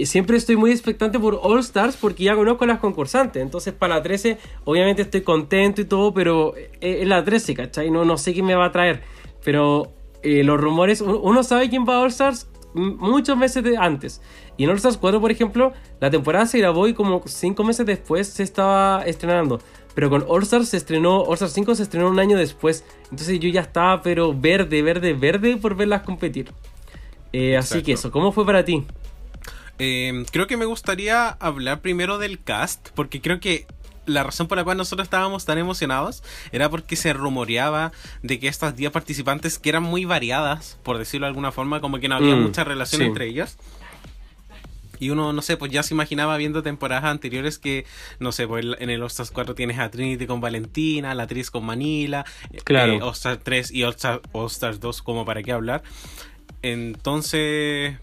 [0.05, 3.97] siempre estoy muy expectante por All Stars porque ya conozco a las concursantes, entonces para
[3.97, 7.91] la 13 obviamente estoy contento y todo, pero eh, es la 13, ¿cachai?
[7.91, 9.03] No, no sé quién me va a traer,
[9.45, 9.93] pero
[10.23, 14.21] eh, los rumores, uno- sabe quién va a All Stars muchos meses de antes.
[14.59, 17.87] Y en All Stars 4, por ejemplo, la temporada se grabó y como 5 meses
[17.87, 19.59] después se estaba estrenando.
[19.95, 22.85] Pero con All Stars se estrenó, All Stars 5 se estrenó un año después.
[23.11, 26.53] Entonces yo ya estaba, pero verde, verde, verde por verlas competir.
[27.33, 28.85] Eh, así que eso, ¿cómo fue para ti?
[29.79, 33.67] Em, creo que me gustaría hablar primero del cast, porque creo que
[34.07, 37.93] la razón por la cual nosotros estábamos tan emocionados era porque se rumoreaba
[38.23, 42.01] de que estas 10 participantes, que eran muy variadas, por decirlo de alguna forma, como
[42.01, 43.07] que no había Mm, mucha relación sí.
[43.07, 43.59] entre ellas.
[45.01, 47.85] Y uno, no sé, pues ya se imaginaba viendo temporadas anteriores que,
[48.19, 51.65] no sé, pues en el All-Stars 4 tienes a Trinity con Valentina, la Tris con
[51.65, 52.25] Manila,
[52.65, 52.95] Claro.
[52.95, 55.85] eh, All-Stars 3 y All-Stars All-Stars 2, como para qué hablar.
[56.63, 57.97] Entonces,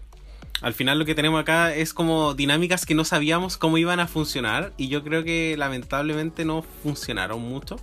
[0.62, 4.06] Al final lo que tenemos acá es como dinámicas que no sabíamos cómo iban a
[4.06, 7.76] funcionar y yo creo que lamentablemente no funcionaron mucho.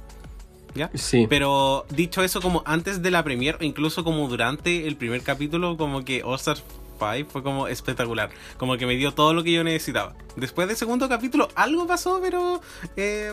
[0.75, 0.89] ¿Ya?
[0.95, 1.27] Sí.
[1.29, 5.77] Pero dicho eso, como antes de la premiere, o incluso como durante el primer capítulo,
[5.77, 6.63] como que All Stars
[6.97, 8.31] 5 fue como espectacular.
[8.57, 10.15] Como que me dio todo lo que yo necesitaba.
[10.35, 12.59] Después del segundo capítulo, algo pasó, pero
[12.97, 13.31] eh,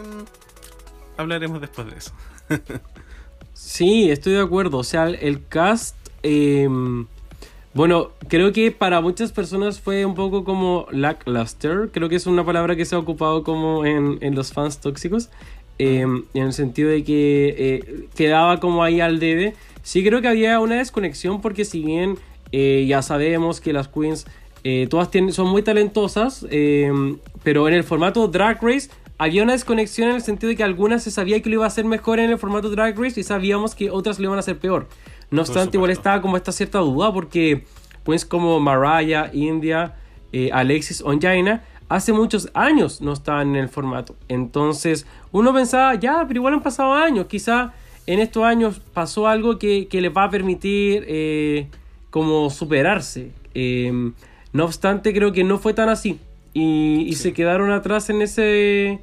[1.17, 2.12] hablaremos después de eso.
[3.53, 4.79] Sí, estoy de acuerdo.
[4.79, 5.95] O sea, el cast.
[6.23, 6.67] eh,
[7.75, 11.91] bueno, creo que para muchas personas fue un poco como lackluster.
[11.93, 15.31] Creo que es una palabra que se ha ocupado como en, en los fans tóxicos.
[15.81, 19.55] eh, en el sentido de que eh, quedaba como ahí al debe.
[19.83, 22.19] Sí, creo que había una desconexión porque, si bien
[22.53, 24.27] eh, ya sabemos que las queens
[24.91, 26.47] todas tienen, son muy talentosas,
[27.43, 31.03] pero en el formato Drag Race había una desconexión en el sentido de que algunas
[31.03, 33.75] se sabía que lo iba a hacer mejor en el formato Drag Race y sabíamos
[33.75, 34.87] que otras lo iban a hacer peor.
[35.31, 37.65] No obstante, igual estaba como esta cierta duda porque
[38.02, 39.94] pues como Mariah, India,
[40.32, 44.16] eh, Alexis, Onjaina, hace muchos años no estaban en el formato.
[44.28, 47.73] Entonces uno pensaba, ya, pero igual han pasado años, quizá
[48.07, 51.69] en estos años pasó algo que, que les va a permitir eh,
[52.11, 53.31] como superarse.
[53.55, 54.12] Eh,
[54.52, 56.19] no obstante, creo que no fue tan así.
[56.52, 59.01] Y, y se quedaron atrás en ese...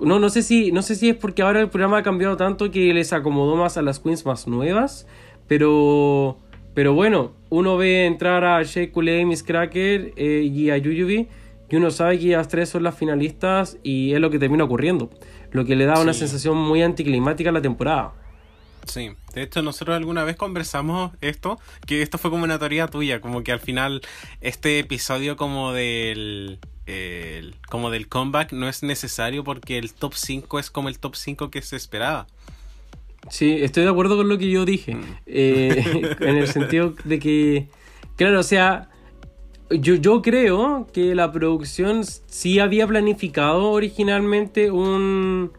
[0.00, 2.70] No, no sé si, no sé si es porque ahora el programa ha cambiado tanto
[2.70, 5.08] que les acomodó más a las queens más nuevas,
[5.48, 6.38] pero,
[6.74, 11.28] pero bueno, uno ve entrar a Shea Coulee, Miss Cracker eh, y a Yuyubi
[11.70, 15.10] y uno sabe que las tres son las finalistas y es lo que termina ocurriendo,
[15.50, 16.20] lo que le da una Sí.
[16.20, 18.12] sensación muy anticlimática a la temporada.
[18.86, 23.20] Sí, de hecho nosotros alguna vez conversamos esto, que esto fue como una teoría tuya,
[23.20, 24.00] como que al final
[24.40, 30.58] este episodio como del el- como del comeback no es necesario porque el top 5
[30.58, 32.28] es como el top 5 que se esperaba.
[33.30, 34.96] Sí, estoy de acuerdo con lo que yo dije.
[35.26, 37.68] eh, en el sentido de que,
[38.16, 38.90] claro, o sea,
[39.70, 45.52] yo, yo creo que la producción sí había planificado originalmente un,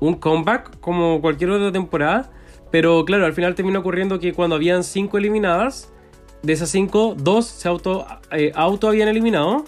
[0.00, 2.32] un comeback como cualquier otra temporada.
[2.70, 5.92] Pero claro, al final terminó ocurriendo que cuando habían cinco eliminadas,
[6.42, 9.64] de esas cinco, dos se auto, eh, auto habían eliminado.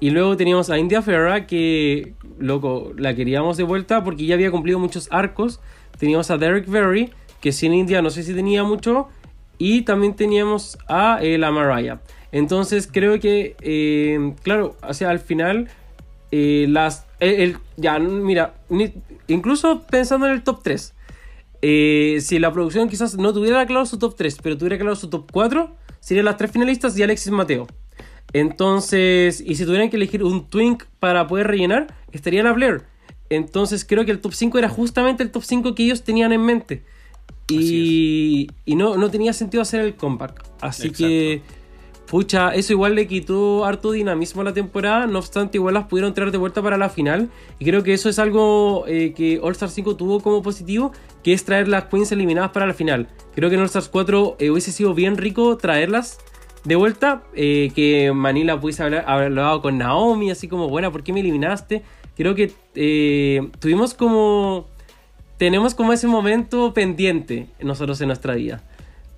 [0.00, 4.50] Y luego teníamos a India Ferra que, loco, la queríamos de vuelta porque ya había
[4.50, 5.60] cumplido muchos arcos.
[5.98, 7.10] Teníamos a Derek Berry,
[7.40, 9.08] que sin India no sé si tenía mucho.
[9.58, 12.00] Y también teníamos a eh, la Mariah.
[12.32, 15.68] Entonces creo que, eh, claro, o sea, al final,
[16.32, 17.06] eh, las...
[17.20, 18.54] el- ya, mira,
[19.28, 20.94] incluso pensando en el top 3.
[21.62, 25.08] eh, si la producción quizás no tuviera claro su top 3, pero tuviera claro su
[25.08, 27.66] top 4, serían las tres finalistas y Alexis Mateo.
[28.32, 32.82] Entonces, y si tuvieran que elegir un twink para poder rellenar, estaría la Blair.
[33.30, 36.42] Entonces creo que el top 5 era justamente el top 5 que ellos tenían en
[36.44, 36.82] mente.
[37.48, 40.42] Y, y no, no tenía sentido hacer el comeback.
[40.60, 41.06] Así Exacto.
[41.06, 41.42] que,
[42.06, 45.06] pucha, eso igual le quitó harto dinamismo a la temporada.
[45.06, 47.28] No obstante, igual las pudieron traer de vuelta para la final.
[47.58, 50.92] Y creo que eso es algo eh, que All Stars 5 tuvo como positivo,
[51.22, 53.08] que es traer las queens eliminadas para la final.
[53.34, 56.18] Creo que en All Stars 4 eh, hubiese sido bien rico traerlas
[56.64, 57.24] de vuelta.
[57.34, 61.82] eh, que Manila pudiese haber hablado con Naomi, así como, bueno, ¿por qué me eliminaste?
[62.16, 64.68] Creo que eh, tuvimos como
[65.38, 68.62] tenemos como ese momento pendiente nosotros en nuestra vida.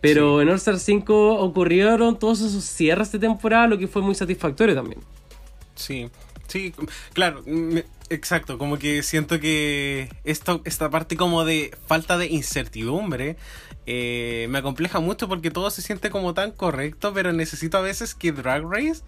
[0.00, 4.14] Pero en All Star 5 ocurrieron todos esos cierres de temporada, lo que fue muy
[4.14, 5.00] satisfactorio también.
[5.74, 6.08] Sí,
[6.46, 6.72] sí,
[7.12, 13.36] claro, me- exacto, como que siento que esto, esta parte como de falta de incertidumbre
[13.86, 18.14] eh, me acompleja mucho porque todo se siente como tan correcto, pero necesito a veces
[18.14, 19.02] que Drag Race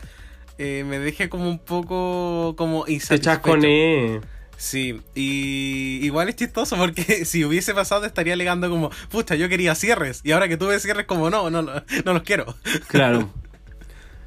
[0.59, 3.22] eh, me deje como un poco como Te insatisfecho.
[3.22, 4.20] chasconé.
[4.56, 9.74] Sí, y igual es chistoso porque si hubiese pasado estaría alegando como, pucha, yo quería
[9.76, 11.72] cierres y ahora que tuve cierres como no, no, no,
[12.05, 12.47] no los quiero.
[12.89, 13.30] Claro.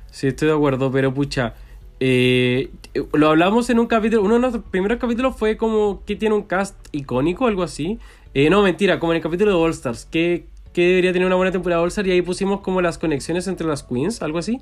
[0.10, 1.56] Sí, estoy de acuerdo, pero pucha.
[2.00, 2.70] eh,
[3.14, 4.24] lo hablamos en un capítulo.
[4.24, 8.00] Uno de los primeros capítulos fue como que tiene un cast icónico, algo así.
[8.34, 10.06] Eh, no, mentira, como en el capítulo de All Stars.
[10.12, 12.08] Que, que debería tener una buena temporada de All Stars.
[12.08, 14.60] Y ahí pusimos como las conexiones entre las queens, algo así.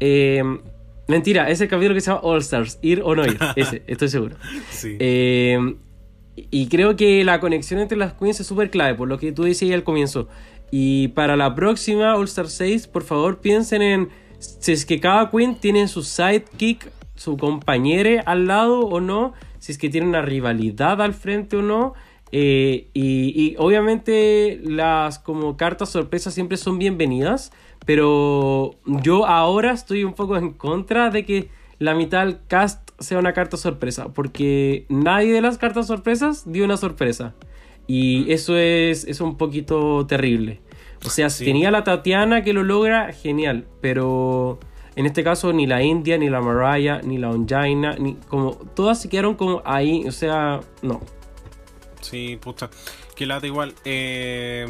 [0.00, 0.42] Eh,
[1.08, 2.78] mentira, ese capítulo que se llama All Stars.
[2.82, 3.38] Ir o no ir.
[3.56, 4.36] Ese, estoy seguro.
[4.70, 4.96] Sí.
[5.00, 5.76] Eh,
[6.50, 9.42] y creo que la conexión entre las queens es súper clave, por lo que tú
[9.42, 10.28] decías al comienzo.
[10.70, 14.08] Y para la próxima All Star 6, por favor piensen en
[14.38, 19.72] si es que cada queen tiene su sidekick, su compañere al lado o no, si
[19.72, 21.94] es que tiene una rivalidad al frente o no.
[22.30, 27.52] Eh, y, y obviamente las como cartas sorpresas siempre son bienvenidas,
[27.88, 31.48] pero yo ahora estoy un poco en contra de que
[31.78, 36.66] la mitad del cast sea una carta sorpresa, porque nadie de las cartas sorpresas dio
[36.66, 37.34] una sorpresa.
[37.86, 40.60] Y eso es, es un poquito terrible.
[41.06, 41.44] O sea, si Sí.
[41.46, 44.58] tenía la Tatiana que lo logra, genial, pero
[44.94, 49.00] en este caso ni la India, ni la Mariah, ni la Onjaina, ni como todas
[49.00, 51.00] se quedaron como ahí, o sea, no.
[52.02, 52.68] Sí, puta.
[53.16, 53.72] Que lata igual.
[53.86, 54.66] Eh,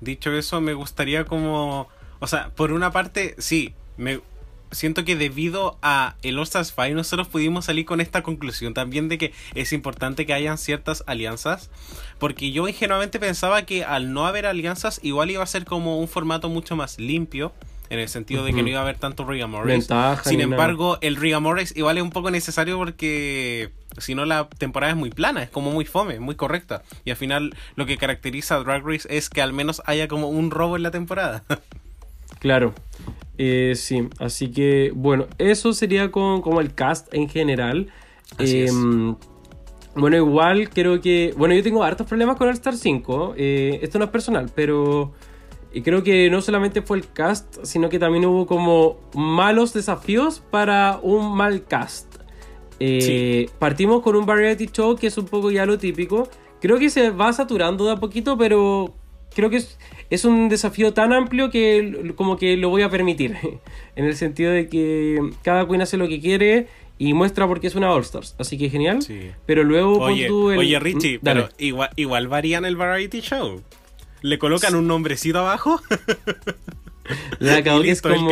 [0.00, 1.88] dicho eso, me gustaría como...
[2.20, 4.20] O sea, por una parte, sí, me
[4.70, 9.16] siento que debido a el Stars 5 nosotros pudimos salir con esta conclusión también de
[9.16, 11.70] que es importante que hayan ciertas alianzas
[12.18, 16.06] porque yo ingenuamente pensaba que al no haber alianzas igual iba a ser como un
[16.06, 17.54] formato mucho más limpio
[17.90, 21.58] en el sentido de que no iba a haber tanto Ventaja Sin embargo, el rigor
[21.74, 25.70] igual es un poco necesario porque si no la temporada es muy plana, es como
[25.70, 26.82] muy fome, muy correcta.
[27.04, 30.28] Y al final lo que caracteriza a Drag Race es que al menos haya como
[30.28, 31.44] un robo en la temporada.
[32.38, 32.74] Claro.
[33.36, 37.88] Eh, sí, así que bueno, eso sería con, como el cast en general.
[38.36, 38.70] Así es.
[38.70, 39.16] Em,
[39.94, 41.34] Bueno, igual creo que...
[41.36, 43.34] Bueno, yo tengo hartos problemas con el Star 5.
[43.36, 45.12] eh, esto no es personal, pero...
[45.72, 50.40] Y creo que no solamente fue el cast, sino que también hubo como malos desafíos
[50.50, 52.14] para un mal cast.
[52.80, 56.28] Eh, Partimos con un variety show que es un poco ya lo típico.
[56.60, 58.94] Creo que se va saturando de a poquito, pero
[59.34, 59.78] creo que es,
[60.10, 63.36] es un desafío tan amplio que como que lo voy a permitir.
[63.96, 66.66] en el sentido de que cada queen hace lo que quiere
[66.98, 68.34] y muestra por qué es una All Stars.
[68.38, 69.02] Así que genial.
[69.02, 69.30] Sí.
[69.46, 71.42] Pero luego pon Oye, tú el- oye Richie, Mm, dale.
[71.42, 73.62] pero igual, igual varían el variety show.
[74.22, 75.80] Le colocan un nombrecito abajo.
[77.38, 78.28] La cagó que es como.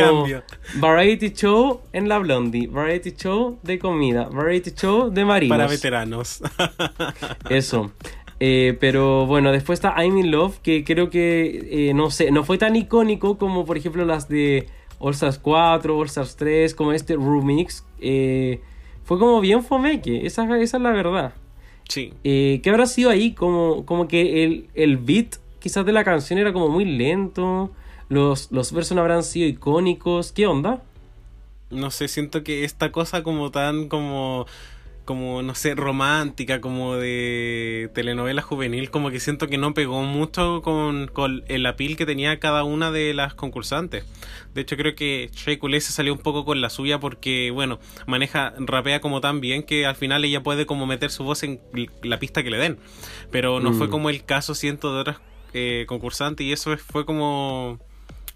[0.75, 5.57] Variety Show en la Blondie, Variety Show de comida, Variety Show de marinos.
[5.57, 6.41] para veteranos.
[7.49, 7.91] Eso.
[8.39, 12.43] Eh, pero bueno, después está I'm in Love, que creo que, eh, no sé, no
[12.43, 14.67] fue tan icónico como por ejemplo las de
[14.99, 17.83] All Stars 4, All Stars 3, como este Remix.
[17.99, 18.61] Eh,
[19.03, 21.33] fue como bien fomeque, esa, esa es la verdad.
[21.89, 22.13] sí.
[22.23, 23.33] Eh, ¿Qué habrá sido ahí?
[23.33, 27.71] Como, como que el, el beat quizás de la canción era como muy lento,
[28.09, 30.81] los, los versos no habrán sido icónicos, ¿qué onda?
[31.69, 34.45] No sé, siento que esta cosa como tan como
[35.07, 40.61] como no sé, romántica, como de telenovela juvenil, como que siento que no pegó mucho
[40.61, 44.05] con, con el appeal que tenía cada una de las concursantes.
[44.53, 47.79] De hecho, creo que Shea Coulee se salió un poco con la suya porque, bueno,
[48.05, 51.59] maneja, rapea como tan bien que al final ella puede como meter su voz en
[52.03, 52.77] la pista que le den.
[53.31, 53.77] Pero no Mm.
[53.77, 55.17] fue como el caso, siento, de otras
[55.53, 57.79] eh, concursantes y eso fue como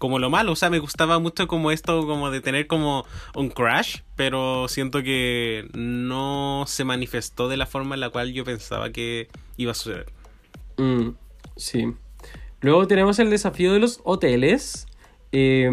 [0.02, 3.06] como lo malo, o sea, me gustaba mucho como esto, como de tener como
[3.36, 8.44] un crash, pero siento que no se manifestó de la forma en la cual yo
[8.44, 10.06] pensaba que iba a suceder.
[10.76, 11.10] Mm,
[11.54, 11.92] sí.
[12.62, 14.88] Luego tenemos el desafío de los hoteles.
[15.30, 15.70] Eh,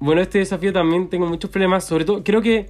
[0.00, 1.84] bueno, este desafío también tengo muchos problemas.
[1.86, 2.66] Sobre todo, creo que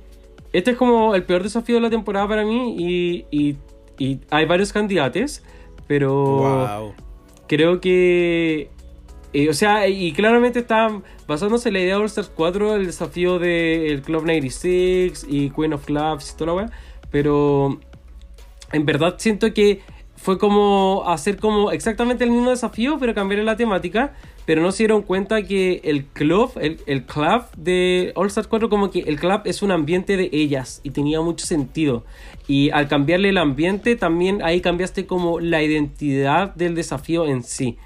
[0.52, 2.76] este es como el peor desafío de la temporada para mí.
[2.78, 3.56] Y, y-
[3.98, 5.42] y hay varios candidatos.
[5.88, 6.94] Pero Wow.
[7.48, 8.70] creo que.
[9.48, 13.38] O sea, y claramente está basándose en la idea de All Stars 4, el desafío
[13.38, 16.70] del Club 96 y Queen of Clubs y toda la wea.
[17.10, 17.78] Pero
[18.72, 19.82] en verdad siento que
[20.16, 24.14] fue como hacer como exactamente el mismo desafío, pero cambiar la temática.
[24.46, 28.68] Pero no se dieron cuenta que el club, el, el club de All Stars 4,
[28.68, 32.04] como que el club es un ambiente de ellas y tenía mucho sentido.
[32.46, 37.76] Y al cambiarle el ambiente, también ahí cambiaste como la identidad del desafío en sí.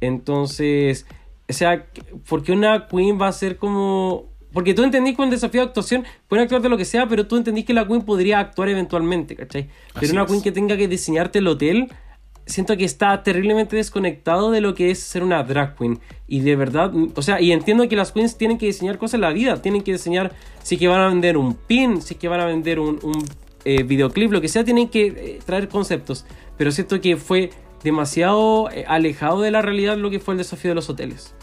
[0.00, 1.06] Entonces,
[1.48, 1.86] o sea,
[2.28, 6.04] porque una queen va a ser como porque tú entendís que un desafío de actuación
[6.26, 9.36] pueden actuar de lo que sea, pero tú entendís que la queen podría actuar eventualmente,
[9.36, 9.68] ¿cachai?
[9.94, 10.28] Pero Así una es.
[10.28, 11.92] queen que tenga que diseñarte el hotel,
[12.46, 16.00] siento que está terriblemente desconectado de lo que es ser una drag queen.
[16.26, 19.20] Y de verdad, o sea, y entiendo que las queens tienen que diseñar cosas en
[19.20, 22.40] la vida, tienen que diseñar si que van a vender un pin, si que van
[22.40, 23.24] a vender un, un,
[23.64, 26.24] eh, videoclip, lo que sea, tienen que eh, traer conceptos.
[26.56, 27.50] Pero siento que fue
[27.82, 31.34] demasiado eh, alejado de la realidad lo que fue el desafío de los hoteles.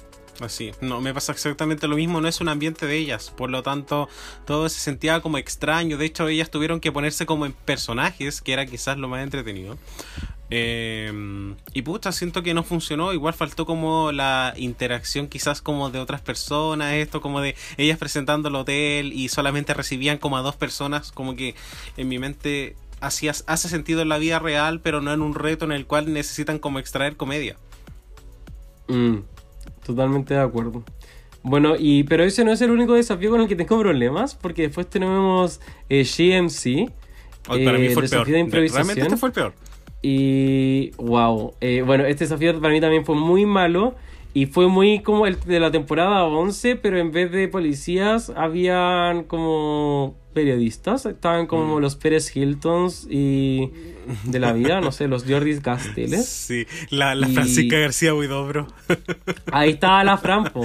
[0.42, 3.64] Así, no, me pasa exactamente lo mismo, no es un ambiente de ellas, por lo
[3.64, 4.10] tanto
[4.46, 8.52] todo se sentía como extraño, de hecho ellas tuvieron que ponerse como en personajes, que
[8.52, 9.78] era quizás lo más entretenido.
[10.52, 11.12] Eh,
[11.74, 16.22] y pucha, siento que no funcionó, igual faltó como la interacción quizás como de otras
[16.22, 21.12] personas, esto como de ellas presentando el hotel y solamente recibían como a dos personas,
[21.12, 21.56] como que
[21.98, 22.76] en mi mente
[23.06, 26.60] hace sentido en la vida real, pero no en un reto en el cual necesitan
[26.60, 27.58] como extraer comedia.
[28.88, 29.18] Mm,
[29.86, 30.84] totalmente de acuerdo.
[31.44, 34.64] Bueno, y pero ese no es el único desafío con el que tengo problemas, porque
[34.64, 36.92] después tenemos eh, GMC,
[37.48, 38.28] Hoy para eh, mí el fue el peor.
[38.28, 38.88] de improvisación.
[38.88, 39.54] Realmente este fue el peor.
[40.02, 43.96] Y wow, eh, bueno, este desafío para mí también fue muy malo
[44.34, 49.24] y fue muy como el de la temporada 11, pero en vez de policías habían
[49.24, 51.48] como periodistas, estaban Mm.
[51.48, 53.72] como los Pérez Hiltons y
[54.26, 56.26] de la vida, no sé, los Jordis Casteles.
[56.48, 58.68] Sí, la, la Y- Francisca García Huidobro.
[59.52, 60.64] Ahí estaba la Fran, po.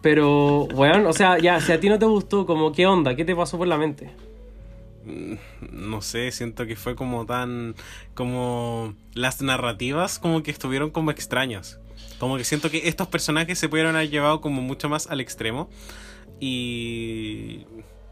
[0.00, 3.14] Pero, bueno, o sea, ya, si a ti no te gustó, como, ¿qué onda?
[3.14, 4.10] ¿Qué te pasó por la mente?
[5.72, 7.74] no sé, siento que fue como tan,
[8.12, 11.78] como las narrativas como que estuvieron como extrañas.
[12.18, 15.70] Como que siento que estos personajes se pudieron haber llevado como mucho más al extremo.
[16.40, 17.60] Y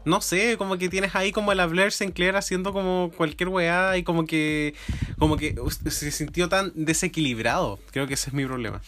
[0.05, 4.03] no sé, como que tienes ahí como la Blair Sinclair haciendo como cualquier weá y
[4.03, 4.73] como que
[5.17, 5.55] como que
[5.89, 7.79] se sintió tan desequilibrado.
[7.91, 8.81] Creo que ese es mi problema.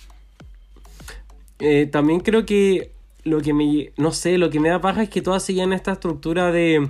[1.59, 2.91] Eh, también creo que
[3.23, 5.91] lo que me no sé, lo que me da paja es que todas siguen esta
[5.91, 6.89] estructura de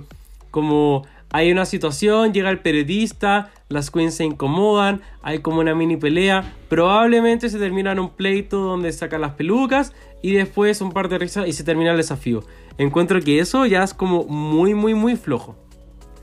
[0.50, 5.96] como hay una situación, llega el periodista, las queens se incomodan, hay como una mini
[5.96, 9.92] pelea, probablemente se termina en un pleito donde sacan las pelucas
[10.22, 12.42] y después un par de risas y se termina el desafío.
[12.80, 15.54] Encuentro que eso ya es como muy, muy, muy flojo.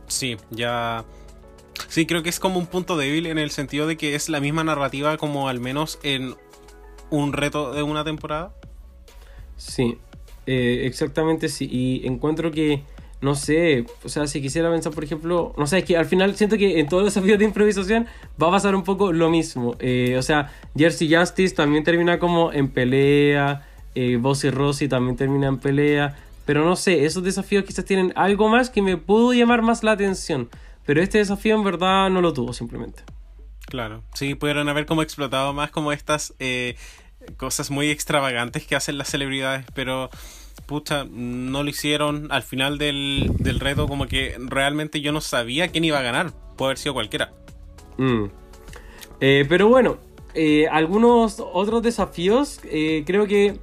[0.08, 1.06] Sí, ya...
[1.88, 4.40] Sí, creo que es como un punto débil en el sentido de que es la
[4.40, 6.34] misma narrativa como al menos en
[7.12, 8.56] un reto de una temporada.
[9.56, 10.00] Sí,
[10.48, 11.70] eh, exactamente sí.
[11.72, 12.82] Y encuentro que
[13.22, 16.36] no sé, o sea, si quisiera pensar, por ejemplo, no sé, es que al final
[16.36, 18.08] siento que en todos los desafíos de improvisación
[18.42, 19.76] va a pasar un poco lo mismo.
[19.78, 25.48] Eh, o sea, Jersey Justice también termina como en pelea, eh, Bossy Rossi también termina
[25.48, 26.16] en pelea,
[26.48, 29.92] pero no sé, esos desafíos quizás tienen algo más que me pudo llamar más la
[29.92, 30.50] atención,
[30.86, 33.04] pero este desafío en verdad no lo tuvo simplemente.
[33.66, 36.78] Claro, sí, pudieron haber como explotado más como estas eh,
[37.36, 40.10] cosas muy extravagantes que hacen las celebridades, pero
[40.66, 43.30] pucha, no lo hicieron al final del,
[43.60, 46.32] reto, como que realmente yo no sabía quién iba a ganar.
[46.56, 47.34] Puede haber sido cualquiera.
[47.98, 48.28] Mm.
[49.20, 49.98] Eh, pero bueno,
[50.34, 53.60] eh, algunos otros desafíos, creo que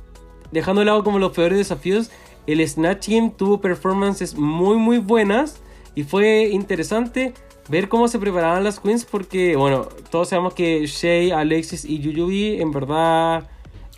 [0.50, 2.10] dejando de lado como los peores desafíos,
[2.46, 5.60] el Snatch Game tuvo performances muy muy buenas
[5.94, 7.34] y fue interesante
[7.68, 12.60] ver cómo se preparaban las queens porque, bueno, todos sabemos que Shay, Alexis y Yuyubi
[12.60, 13.48] en verdad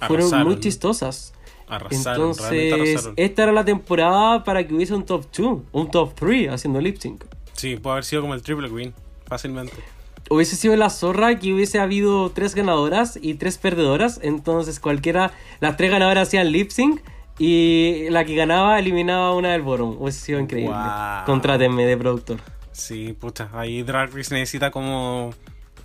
[0.07, 1.33] fueron muy chistosas.
[1.91, 6.81] Entonces, esta era la temporada para que hubiese un top 2, un top 3 haciendo
[6.81, 7.25] lip sync.
[7.55, 8.95] Sí, puede haber sido como el triple queen,
[9.27, 9.75] fácilmente.
[10.29, 14.21] Hubiese sido la zorra que hubiese habido tres ganadoras y tres perdedoras.
[14.23, 17.01] Entonces, cualquiera, las tres ganadoras hacían lip sync
[17.39, 19.97] y la que ganaba eliminaba una del bottom.
[20.01, 20.77] Hubiese sido increíble.
[21.27, 22.39] Contrátenme de productor.
[22.73, 25.33] Sí, puta, ahí Drag Race necesita como,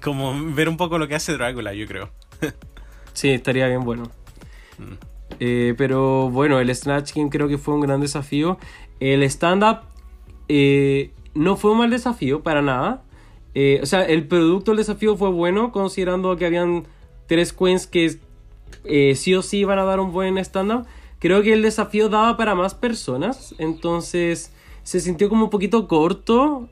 [0.02, 2.10] como ver un poco lo que hace Dracula, yo creo.
[3.14, 4.12] sí, estaría bien bueno.
[4.78, 4.94] Mm.
[5.40, 8.58] Eh, pero bueno, el Snatch Game creo que fue un gran desafío.
[9.00, 9.80] El stand-up
[10.48, 13.04] eh, no fue un mal desafío para nada.
[13.54, 16.88] Eh, o sea, el producto del desafío fue bueno, considerando que habían
[17.28, 18.20] tres queens que
[19.16, 20.86] sí o sí iban a dar un buen stand-up.
[21.22, 24.52] Creo que el desafío daba para más personas, entonces
[24.84, 26.68] se sintió como un poquito corto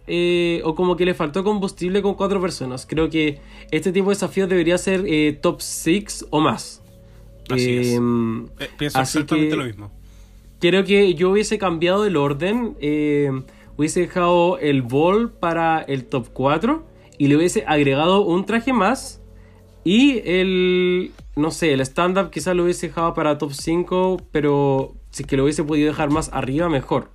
[0.63, 2.85] o como que le faltó combustible con cuatro personas.
[2.85, 3.39] Creo que
[3.69, 5.05] este tipo de desafío debería ser
[5.39, 6.81] top 6 o más.
[7.49, 7.87] Así es.
[7.93, 9.91] Em, eh, pienso exactamente lo mismo.
[10.59, 12.75] Creo que yo hubiese cambiado el orden.
[12.79, 13.43] Em,
[13.77, 16.83] hubiese dejado el ball para el top 4
[17.17, 19.21] y le hubiese agregado un traje más.
[19.83, 25.23] Y el, no sé, el stand-up quizás lo hubiese dejado para top 5, pero si
[25.23, 27.09] es que lo hubiese podido dejar más arriba, mejor.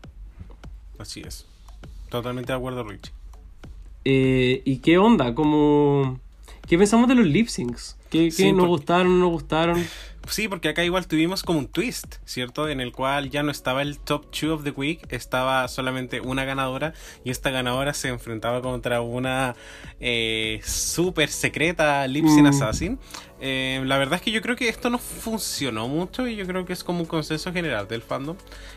[0.98, 1.46] Así es.
[2.08, 3.12] Totalmente de acuerdo, Rich.
[4.04, 5.34] Eh, ¿Y qué onda?
[5.34, 6.20] Como...
[6.66, 7.96] ¿Qué pensamos de los lip syncs?
[8.10, 9.84] ¿Qué, nos gustaron, no nos gustaron?
[10.28, 12.68] Sí, porque acá igual tuvimos como un twist, ¿cierto?
[12.68, 16.44] En el cual ya no estaba el top 2 of the week, estaba solamente una
[16.44, 16.94] ganadora
[17.24, 19.54] y esta ganadora se enfrentaba contra una
[20.00, 22.46] eh, súper secreta Lipsin mm.
[22.46, 22.98] Assassin.
[23.40, 26.64] Eh, la verdad es que yo creo que esto no funcionó mucho y yo creo
[26.64, 28.36] que es como un consenso general del fandom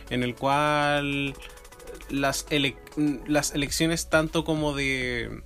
[0.09, 1.33] en el cual
[2.09, 2.45] las,
[3.27, 5.41] las elecciones tanto como de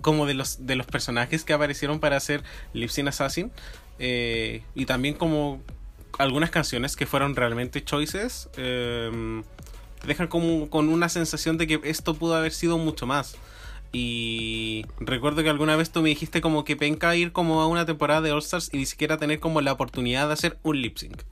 [0.00, 2.42] como de los de los personajes que aparecieron para hacer
[2.72, 3.52] Lipsin Assassin
[3.98, 5.62] eh, y también como
[6.18, 9.42] algunas canciones que fueron realmente choices, eh,
[10.00, 13.36] te dejan como con una sensación de que esto pudo haber sido mucho más.
[13.92, 17.86] Y recuerdo que alguna vez tú me dijiste como que penca ir como a una
[17.86, 20.98] temporada de All Stars y ni siquiera tener como la oportunidad de hacer un lip
[20.98, 21.22] sync.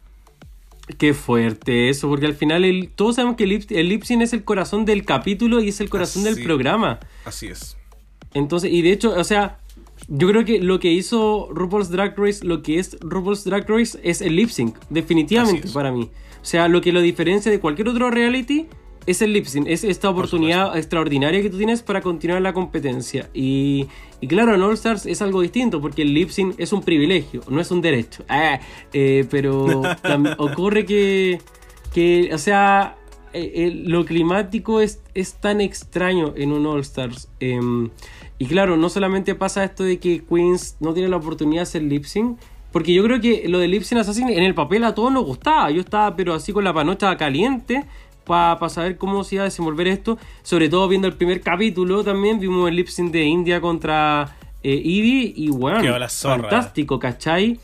[0.98, 4.44] Qué fuerte eso, porque al final el, todos sabemos que el lip, sync es el
[4.44, 7.01] corazón del capítulo y es el corazón del programa.
[7.24, 7.76] Así es.
[8.32, 9.59] Entonces, y de hecho, o sea,
[10.08, 13.98] yo creo que lo que hizo RuPaul's Drag Race, lo que es RuPaul's Drag Race,
[14.02, 16.10] es el lip sync, definitivamente para mí.
[16.40, 18.66] O sea, lo que lo diferencia de cualquier otro reality
[19.06, 23.30] es el lip sync, es esta oportunidad extraordinaria que tú tienes para continuar la competencia.
[23.34, 23.86] Y,
[24.20, 27.42] y, claro, en All Stars es algo distinto, porque el lip sync es un privilegio,
[27.48, 28.24] no es un derecho.
[28.34, 28.60] Ah,
[28.92, 29.82] eh, pero
[30.38, 31.40] ocurre que,
[31.92, 32.96] que, o sea,
[33.34, 37.28] eh, lo climático es, es tan extraño en un All Stars.
[38.43, 41.82] Y claro, no solamente pasa esto de que Queens no tiene la oportunidad de hacer
[41.85, 42.40] lip sync,
[42.73, 45.24] porque yo creo que lo de Lip Sync Assassin en el papel a todos nos
[45.24, 45.70] gustaba.
[45.70, 47.85] Yo estaba, pero así con la panocha caliente
[48.24, 50.19] para saber cómo se iba a desenvolver esto.
[50.43, 54.81] Sobre todo viendo el primer capítulo también, vimos el lip sync de India contra eh,
[54.85, 57.60] y bueno, fantástico, ¿cachai?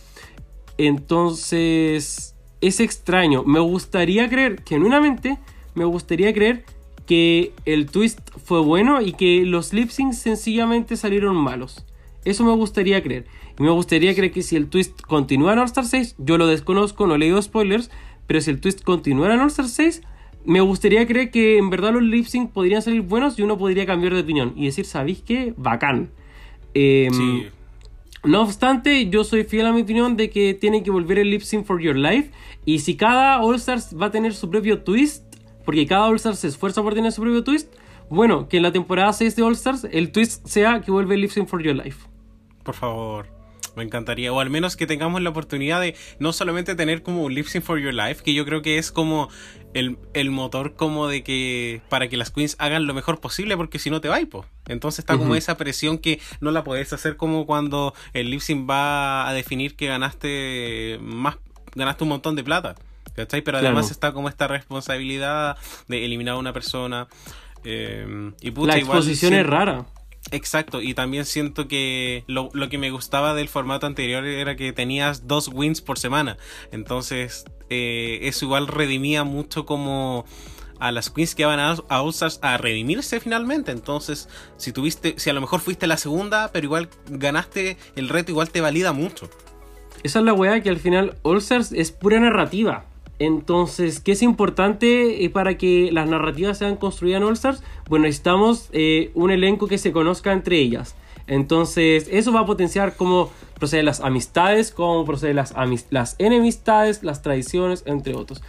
[0.76, 3.42] Entonces, es extraño.
[3.42, 5.38] Me gustaría creer, genuinamente,
[5.74, 6.64] me gustaría creer
[7.08, 11.84] que el twist fue bueno y que los lip syncs sencillamente salieron malos.
[12.24, 13.24] Eso me gustaría creer.
[13.58, 16.46] Y me gustaría creer que si el twist continúa en All Star 6, yo lo
[16.46, 17.90] desconozco, no leo spoilers,
[18.26, 20.02] pero si el twist continúa en All Star 6,
[20.44, 23.86] me gustaría creer que en verdad los lip sync podrían salir buenos y uno podría
[23.86, 25.54] cambiar de opinión y decir, ¿sabéis qué?
[25.56, 26.10] Bacán.
[26.74, 27.46] Em, Sí.
[28.24, 31.40] no obstante, yo soy fiel a mi opinión de que tiene que volver el Lip
[31.40, 32.30] Sync for Your Life.
[32.66, 35.24] Y si cada All Stars va a tener su propio twist,
[35.68, 37.70] porque cada All Stars se esfuerza por tener su propio twist,
[38.08, 41.46] bueno, que en la temporada 6 de All Stars el twist sea que vuelve Sync
[41.46, 42.08] for Your Life.
[42.62, 43.26] Por favor.
[43.76, 44.32] Me encantaría.
[44.32, 47.64] O al menos que tengamos la oportunidad de no solamente tener como un lip sync
[47.64, 49.28] for your life, que yo creo que es como
[49.74, 53.78] el, el motor como de que para que las queens hagan lo mejor posible, porque
[53.78, 54.46] si no te va po.
[54.68, 58.70] Entonces está como esa presión que no la podés hacer como cuando el lip sync
[58.70, 61.36] va a definir que ganaste más,
[61.74, 62.74] ganaste un montón de plata.
[63.18, 63.42] ¿Cachai?
[63.42, 63.74] Pero Claro.
[63.74, 65.56] además está como esta responsabilidad
[65.88, 67.08] de eliminar a una persona.
[67.64, 69.86] eh, y pucha, la exposición es rara.
[70.30, 74.72] Exacto, y también siento que lo, lo que me gustaba del formato anterior era que
[74.72, 76.36] tenías dos wins por semana.
[76.70, 80.24] Entonces, eh, eso igual redimía mucho como
[80.80, 82.02] a las queens que van a, a
[82.42, 83.72] a redimirse finalmente.
[83.72, 88.30] Entonces, si tuviste, si a lo mejor fuiste la segunda, pero igual ganaste el reto,
[88.30, 89.28] igual te valida mucho.
[90.04, 92.84] Esa es la weá que al final All Stars es pura narrativa.
[93.18, 97.62] Entonces, ¿qué es importante eh, para que las narrativas sean construidas en All Stars?
[97.88, 100.94] Bueno, necesitamos eh, un elenco que se conozca entre ellas.
[101.26, 105.54] Entonces, eso va a potenciar cómo proceden las amistades, cómo proceden las,
[105.90, 108.42] las enemistades, las tradiciones, entre otros.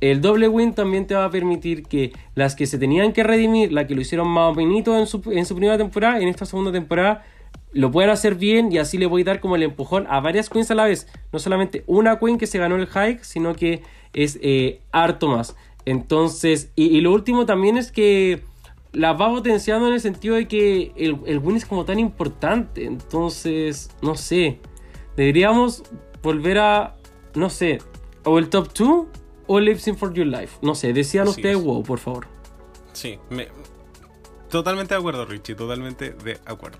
[0.00, 3.72] El doble win también te va a permitir que las que se tenían que redimir,
[3.72, 6.70] las que lo hicieron más bonito en su, en su primera temporada, en esta segunda
[6.70, 7.24] temporada,
[7.72, 10.50] lo puedan hacer bien y así le voy a dar como el empujón a varias
[10.50, 11.08] queens a la vez.
[11.32, 13.82] No solamente una queen que se ganó el hike, sino que
[14.16, 15.54] es eh, harto más.
[15.84, 18.42] Entonces, y, y lo último también es que
[18.92, 22.84] la va potenciando en el sentido de que el, el win es como tan importante.
[22.86, 24.58] Entonces, no sé.
[25.16, 25.84] Deberíamos
[26.22, 26.96] volver a,
[27.34, 27.78] no sé,
[28.24, 29.06] o el top 2
[29.46, 30.58] o Lip Sync for Your Life.
[30.60, 31.62] No sé, decían ustedes es.
[31.62, 32.26] wow, por favor.
[32.92, 33.48] Sí, me-
[34.50, 36.78] totalmente de acuerdo, Richie, totalmente de acuerdo.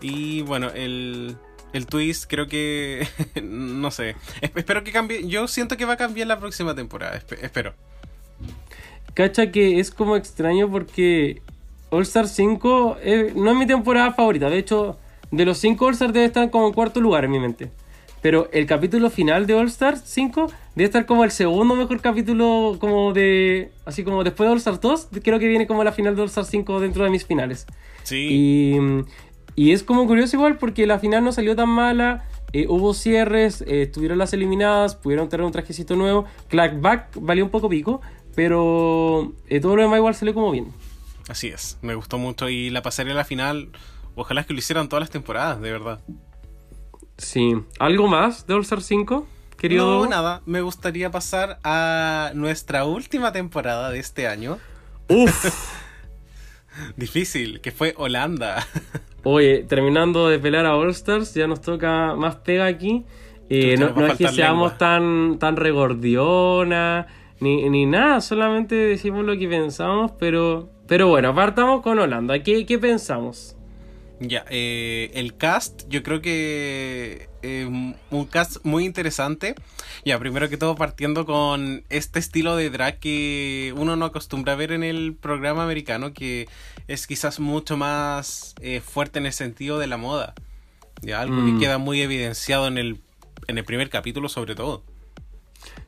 [0.00, 1.36] Y bueno, el,
[1.72, 3.06] el twist creo que,
[3.42, 7.18] no sé, es- espero que cambie, yo siento que va a cambiar la próxima temporada,
[7.20, 7.74] espe- espero.
[9.14, 11.42] Cacha que es como extraño porque
[11.90, 14.48] All Star 5 eh, no es mi temporada favorita.
[14.48, 14.98] De hecho,
[15.30, 17.70] de los 5 All Stars debe estar como en cuarto lugar en mi mente.
[18.22, 22.76] Pero el capítulo final de All Star 5 debe estar como el segundo mejor capítulo
[22.78, 23.72] como de...
[23.84, 26.28] Así como después de All Star 2, creo que viene como la final de All
[26.28, 27.66] Star 5 dentro de mis finales.
[28.04, 28.78] Sí, Y,
[29.60, 32.24] y es como curioso igual porque la final no salió tan mala.
[32.54, 36.24] eh, hubo cierres, eh, estuvieron las eliminadas, pudieron tener un trajecito nuevo.
[36.48, 38.00] Clackback valió un poco pico,
[38.34, 40.72] pero eh, todo lo demás igual salió como bien.
[41.28, 43.68] así es, me gustó mucho y la pasarela final,
[44.14, 46.00] ojalá que lo hicieran todas las temporadas, de verdad.
[47.18, 47.54] Sí.
[47.78, 49.26] ¿Algo más de All Star 5?
[49.58, 54.56] Querido No, nada, me gustaría pasar a nuestra última temporada de este año.
[55.10, 55.80] Uf.
[56.96, 58.66] Difícil, que fue Holanda.
[59.22, 63.04] Oye, terminando de pelar a All Stars, ya nos toca más pega aquí.
[63.48, 64.78] Eh, no, es que seamos lengua.
[64.78, 67.08] tan, tan regordiona,
[67.40, 72.42] ni, ni nada, solamente decimos lo que pensamos, pero, pero bueno, partamos con Holanda.
[72.42, 73.56] ¿Qué, qué pensamos?
[74.20, 79.54] Ya, eh, el cast, yo creo que eh, un cast muy interesante.
[80.04, 84.56] Ya, primero que todo partiendo con este estilo de drag que uno no acostumbra a
[84.56, 86.48] ver en el programa americano, que
[86.88, 90.34] es quizás mucho más eh, fuerte en el sentido de la moda.
[91.02, 91.54] Ya, algo Mm.
[91.58, 93.00] que queda muy evidenciado en el,
[93.48, 94.82] en el primer capítulo sobre todo.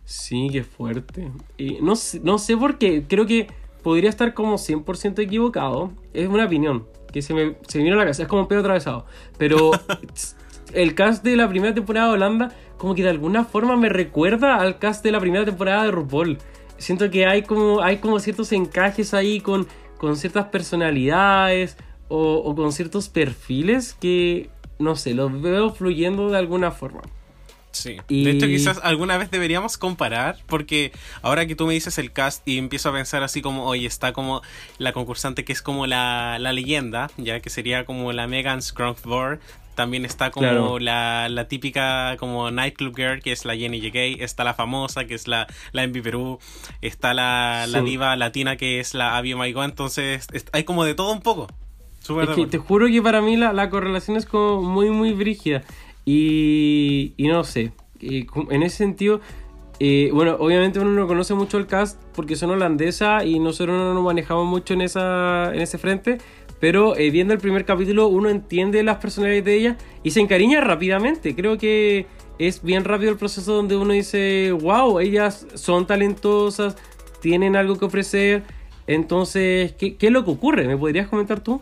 [0.04, 1.30] Sí, qué fuerte.
[1.58, 3.46] Y no, sé- no sé por qué, creo que
[3.82, 5.92] podría estar como 100% equivocado.
[6.12, 8.48] Es una opinión que se me, se me vino a la cabeza, es como un
[8.48, 9.06] pedo atravesado.
[9.38, 9.70] Pero
[10.74, 14.56] el cast de la primera temporada de Holanda, como que de alguna forma me recuerda
[14.56, 16.38] al cast de la primera temporada de RuPaul.
[16.78, 19.68] Siento que hay como, hay como ciertos encajes ahí con,
[19.98, 21.76] con ciertas personalidades
[22.08, 27.02] o, o con ciertos perfiles que, no sé, los veo fluyendo de alguna forma.
[27.70, 27.96] Sí.
[28.08, 30.92] Y- De hecho, quizás alguna vez deberíamos comparar, porque
[31.22, 34.12] ahora que tú me dices el cast y empiezo a pensar así como, oye, está
[34.12, 34.42] como
[34.76, 39.40] la concursante que es como la, la leyenda, ya que sería como la Megan Skrunkvor,
[39.74, 40.78] También está como Claro.
[40.78, 43.98] la, la típica como nightclub girl, que es la Jenny J.
[44.22, 46.38] Está la famosa, que es la, la Envy Perú.
[46.82, 49.64] Está la, la diva latina, que es la Abby Maigo.
[49.64, 51.46] Entonces, es- hay como de todo un poco.
[52.00, 55.12] Súper Es que te juro que para mí la, la correlación es como muy, muy
[55.12, 55.62] brígida.
[56.04, 59.20] Y, y no sé, en ese sentido,
[59.78, 63.94] eh, bueno, obviamente uno no conoce mucho el cast porque son holandesa y nosotros no
[63.94, 66.18] nos manejamos mucho en, esa, en ese frente.
[66.62, 70.60] Pero eh, viendo el primer capítulo uno entiende las personalidades de ella y se encariña
[70.60, 71.34] rápidamente.
[71.34, 72.06] Creo que
[72.38, 76.76] es bien rápido el proceso donde uno dice, wow, ellas son talentosas,
[77.20, 78.44] tienen algo que ofrecer.
[78.86, 80.68] Entonces, ¿qué, qué es lo que ocurre?
[80.68, 81.60] ¿Me podrías comentar tú?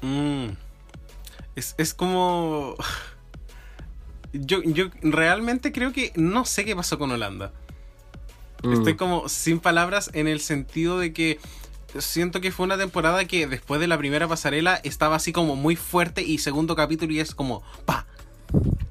[0.00, 0.50] Mm.
[1.56, 2.76] Es, es como...
[4.32, 7.52] Yo, yo realmente creo que no sé qué pasó con Holanda.
[8.62, 8.72] Mm.
[8.72, 11.38] Estoy como sin palabras en el sentido de que
[11.98, 15.76] siento que fue una temporada que después de la primera pasarela estaba así como muy
[15.76, 18.06] fuerte y segundo capítulo y es como pa.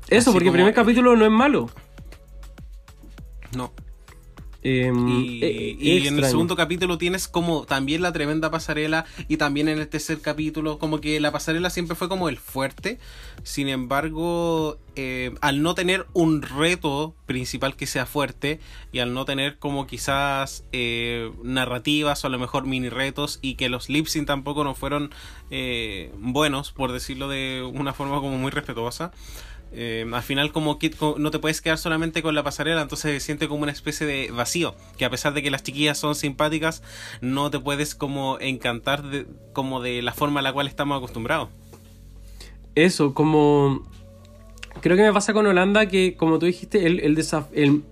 [0.08, 1.70] Eso, Así porque el primer capítulo no es malo.
[3.56, 3.74] No.
[4.64, 9.38] Eh, Y, eh, y en el segundo capítulo tienes como también la tremenda pasarela y
[9.38, 13.00] también en el tercer capítulo como que la pasarela siempre fue como el fuerte.
[13.44, 18.60] Sin embargo, eh, al no tener un reto principal que sea fuerte
[18.92, 23.56] y al no tener como quizás eh, narrativas o a lo mejor mini retos y
[23.56, 25.12] que los lip sync tampoco no fueron
[25.50, 29.12] eh, buenos, por decirlo de una forma como muy respetuosa.
[29.74, 33.48] Al final como co- no te puedes quedar solamente con la pasarela, entonces se siente
[33.48, 36.84] como una especie de vacío, que a pesar de que las chiquillas son simpáticas,
[37.22, 41.48] no te puedes como encantar de, como de la forma a la cual estamos acostumbrados.
[42.76, 43.90] Eso, como.
[44.80, 47.00] Creo que me pasa con Holanda que, como tú dijiste, el,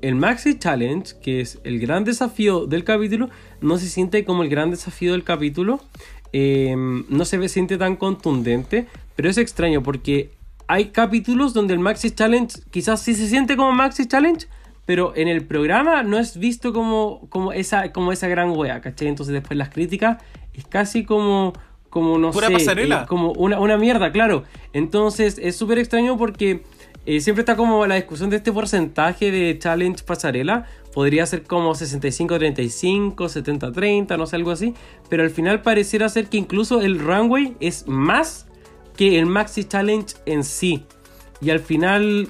[0.02, 3.30] el, Maxi Challenge, que es el gran desafío del capítulo,
[3.62, 5.82] no se siente como el gran desafío del capítulo.
[6.32, 6.76] Eh,
[7.10, 10.32] no se ve, siente tan contundente, pero es extraño porque
[10.68, 14.48] hay capítulos donde el Maxi Challenge quizás sí se siente como Maxi Challenge,
[14.86, 19.08] pero en el programa no es visto como, como, esa, como esa gran wea, ¿cachai?
[19.08, 20.22] Entonces después las críticas
[20.54, 21.54] es casi como,
[21.90, 23.02] como no Pura sé, pasarela.
[23.04, 24.44] eh, como una, una mierda, claro.
[24.74, 26.64] Entonces es súper extraño porque
[27.06, 30.68] eh, siempre está como la discusión de este porcentaje de challenge pasarela.
[30.94, 34.74] Podría ser como 65-35, 70-30, no sé, algo así.
[35.10, 38.48] Pero al final pareciera ser que incluso el runway es más
[38.96, 40.86] que el maxi challenge en sí.
[41.42, 42.28] Y al final,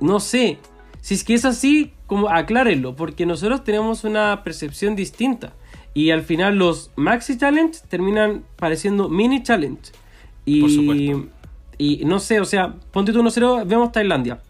[0.00, 0.58] no sé.
[1.00, 5.54] Si es que es así, como aclárenlo, porque nosotros tenemos una percepción distinta.
[5.98, 9.90] Y al final los maxi challenge terminan pareciendo mini challenge.
[10.44, 11.26] Y, Por supuesto.
[11.76, 14.40] y no sé, o sea, ponte tú 1-0, vemos Tailandia.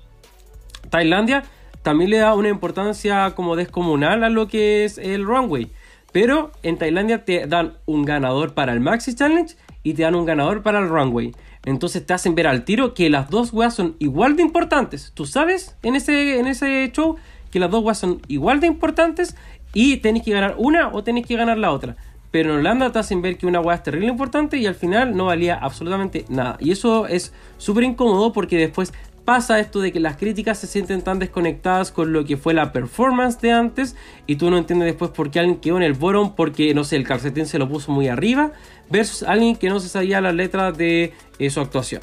[0.91, 1.45] Tailandia
[1.81, 5.71] también le da una importancia como descomunal a lo que es el runway.
[6.13, 10.27] Pero en Tailandia te dan un ganador para el Maxi Challenge y te dan un
[10.27, 11.35] ganador para el runway.
[11.65, 15.13] Entonces te hacen ver al tiro que las dos weas son igual de importantes.
[15.15, 17.17] Tú sabes en ese, en ese show
[17.51, 19.35] que las dos weas son igual de importantes
[19.75, 21.97] y tenés que ganar una o tenés que ganar la otra.
[22.31, 25.17] Pero en Holanda te hacen ver que una wea es terrible importante y al final
[25.17, 26.59] no valía absolutamente nada.
[26.61, 28.93] Y eso es súper incómodo porque después
[29.29, 32.73] pasa esto de que las críticas se sienten tan desconectadas con lo que fue la
[32.73, 33.95] performance de antes
[34.27, 36.97] y tú no entiendes después por qué alguien quedó en el bottom porque, no sé,
[36.97, 38.53] el calcetín se lo puso muy arriba
[38.89, 42.01] versus alguien que no se sabía las letras de eh, su actuación.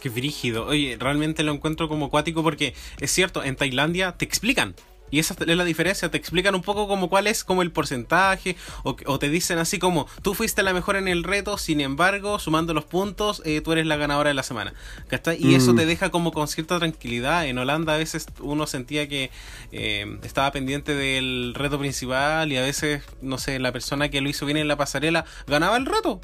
[0.00, 0.66] Qué brígido.
[0.66, 4.76] Oye, realmente lo encuentro como acuático porque es cierto, en Tailandia te explican.
[5.12, 8.56] Y esa es la diferencia, te explican un poco como cuál es como el porcentaje,
[8.82, 12.40] o, o te dicen así como, tú fuiste la mejor en el reto, sin embargo,
[12.40, 14.72] sumando los puntos, eh, tú eres la ganadora de la semana.
[15.08, 15.36] ¿Cachai?
[15.38, 15.76] Y eso Mm.
[15.76, 17.46] te deja como con cierta tranquilidad.
[17.46, 19.30] En Holanda a veces uno sentía que
[19.70, 24.28] eh, estaba pendiente del reto principal y a veces, no sé, la persona que lo
[24.28, 26.20] hizo bien en la pasarela ganaba el reto.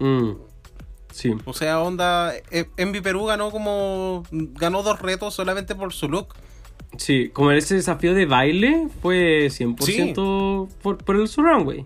[0.00, 0.32] Mm,
[1.12, 1.32] Sí.
[1.44, 4.24] O sea, onda, eh, Envy Perú ganó como.
[4.32, 6.34] ganó dos retos solamente por su look.
[6.98, 11.80] Sí, como ese desafío de baile fue 100% por, por el runway.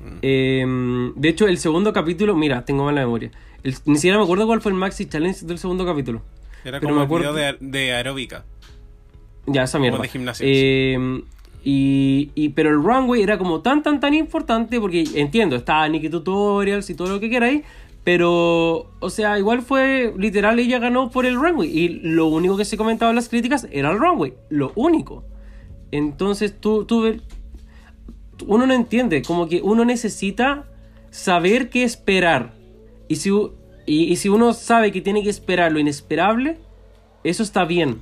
[0.00, 0.18] Mm.
[0.22, 3.30] Eh, de hecho, el segundo capítulo, mira, tengo mala memoria.
[3.62, 6.22] El- ni siquiera me acuerdo cuál fue el maxi challenge del segundo capítulo.
[6.64, 8.44] Era Pero como me el video de, de aeróbica.
[9.46, 9.98] Ya, esa mierda.
[9.98, 10.46] de gimnasio.
[10.48, 11.22] Eh,
[11.64, 16.08] y, y- pero el runway era como tan, tan, tan importante porque entiendo, estaba Nikki
[16.08, 17.62] Tutorials y todo lo que queráis.
[18.08, 21.68] Pero, o sea, igual fue literal, ella ganó por el runway.
[21.68, 24.32] Y lo único que se comentaba en las críticas era el runway.
[24.48, 25.24] Lo único.
[25.90, 27.04] Entonces tú, tú
[28.46, 30.64] uno no entiende, como que uno necesita
[31.10, 32.54] saber qué esperar.
[33.08, 33.28] Y si,
[33.84, 36.56] y, y si uno sabe que tiene que esperar lo inesperable,
[37.24, 38.00] eso está bien.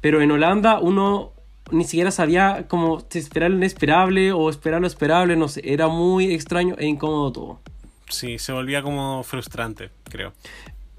[0.00, 1.32] Pero en Holanda uno
[1.72, 6.32] ni siquiera sabía cómo esperar lo inesperable o esperar lo esperable, no sé, era muy
[6.32, 7.60] extraño e incómodo todo.
[8.12, 10.32] Sí, se volvía como frustrante, creo.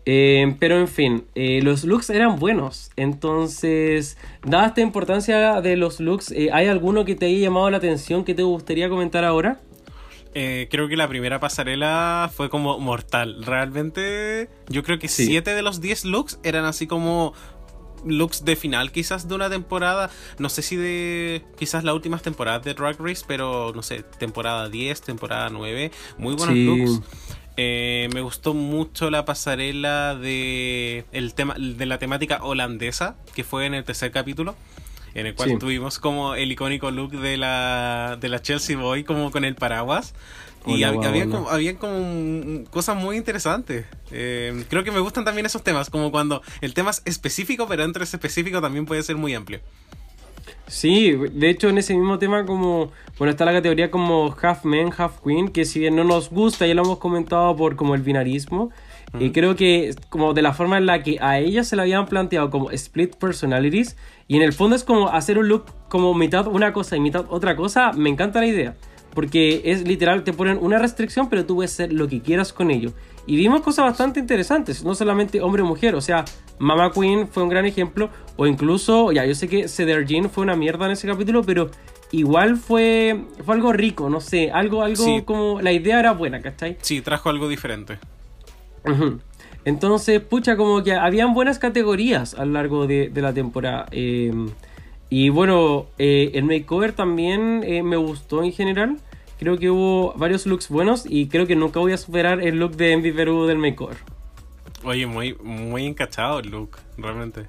[0.06, 2.92] Eh, pero en fin, eh, los looks eran buenos.
[2.98, 7.78] Entonces, dada esta importancia de los looks, eh, ¿hay alguno que te haya llamado la
[7.78, 9.60] atención que te gustaría comentar ahora?
[10.36, 13.44] Eh, creo que la primera pasarela fue como mortal.
[13.46, 15.26] Realmente, yo creo que Sí.
[15.26, 17.34] 7 de los 10 looks eran así como
[18.06, 20.10] looks de final quizás de una temporada.
[20.40, 24.70] No sé si de quizás las últimas temporadas de Drag Race, pero no sé, temporada
[24.70, 25.92] 10, temporada 9.
[26.18, 26.66] Muy buenos Sí.
[26.66, 27.02] looks.
[27.56, 33.66] Eh, me gustó mucho la pasarela de, el tema, de la temática holandesa, que fue
[33.68, 34.56] en el tercer capítulo.
[35.16, 35.58] En el cual Sí.
[35.60, 40.16] tuvimos como el icónico look de la, de la Chelsea Boy, como con el paraguas.
[40.66, 41.36] Y hab- había, hola.
[41.36, 43.86] como, había como un- cosas muy interesantes.
[44.12, 47.82] Eh, creo que me gustan también esos temas, como cuando el tema es específico, pero
[47.84, 49.60] dentro de ese específico también puede ser muy amplio.
[50.68, 54.92] Sí, de hecho en ese mismo tema como, bueno, está la categoría como half man,
[54.98, 58.02] half queen, que si bien no nos gusta, ya lo hemos comentado por como el
[58.02, 58.72] binarismo,
[59.20, 62.08] y creo que como de la forma en la que a ella se la habían
[62.08, 63.96] planteado como split personalities,
[64.28, 67.26] y en el fondo es como hacer un look como mitad una cosa y mitad
[67.30, 68.76] otra cosa, me encanta la idea,
[69.14, 72.72] porque es literal, te ponen una restricción, pero tú puedes hacer lo que quieras con
[72.72, 72.92] ello.
[73.26, 76.26] Y vimos cosas bastante interesantes, no solamente hombre o mujer, o sea,
[76.60, 80.44] Mama Queen fue un gran ejemplo, o incluso, ya, yo sé que Cedar Jean fue
[80.44, 81.70] una mierda en ese capítulo, pero
[82.12, 85.22] igual fue, fue algo rico, no sé, algo, algo Sí.
[85.26, 86.78] como, la idea era buena, ¿cachai?
[86.82, 87.98] Sí, trajo algo diferente.
[89.66, 93.86] Entonces, pucha, como que habían buenas categorías a lo largo de, de la temporada.
[93.92, 94.34] eh,
[95.16, 98.98] y bueno, eh, el makeover también eh, me gustó en general.
[99.38, 102.76] Creo que hubo varios looks buenos y creo que nunca voy a superar el look
[102.78, 103.98] de Envy Perú del makeover.
[104.84, 107.46] Oye, muy, muy encachado el look, realmente.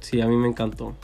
[0.00, 0.94] Sí, a mí me encantó.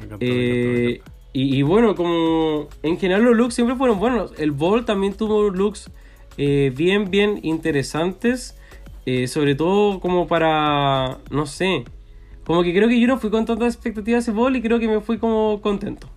[0.00, 1.12] Me encantó, me encantó, me Eh, encantó.
[1.34, 4.32] y, y bueno, como en general los looks siempre fueron buenos.
[4.38, 5.90] El Ball también tuvo looks
[6.38, 8.56] bien, bien interesantes.
[9.26, 11.84] sobre todo como para, no sé,
[12.44, 14.88] como que creo que yo no fui con tantas expectativas ese Ball y creo que
[14.88, 16.08] me fui como contento.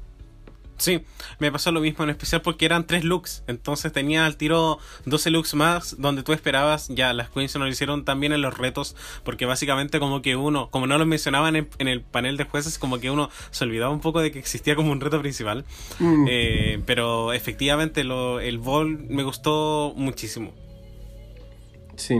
[0.77, 1.05] Sí,
[1.39, 3.43] me pasó lo mismo en especial porque eran tres looks.
[3.47, 6.89] Entonces tenía al tiro 12 looks más donde tú esperabas.
[6.89, 8.95] Ya, las queens no lo hicieron también en los retos.
[9.23, 12.77] Porque básicamente como que uno, como no lo mencionaban en, en el panel de jueces,
[12.77, 15.63] como que uno se olvidaba un poco de que existía como un reto principal.
[15.99, 16.25] Mm.
[16.29, 20.53] Eh, pero efectivamente lo, el ball me gustó muchísimo.
[21.95, 22.17] Sí.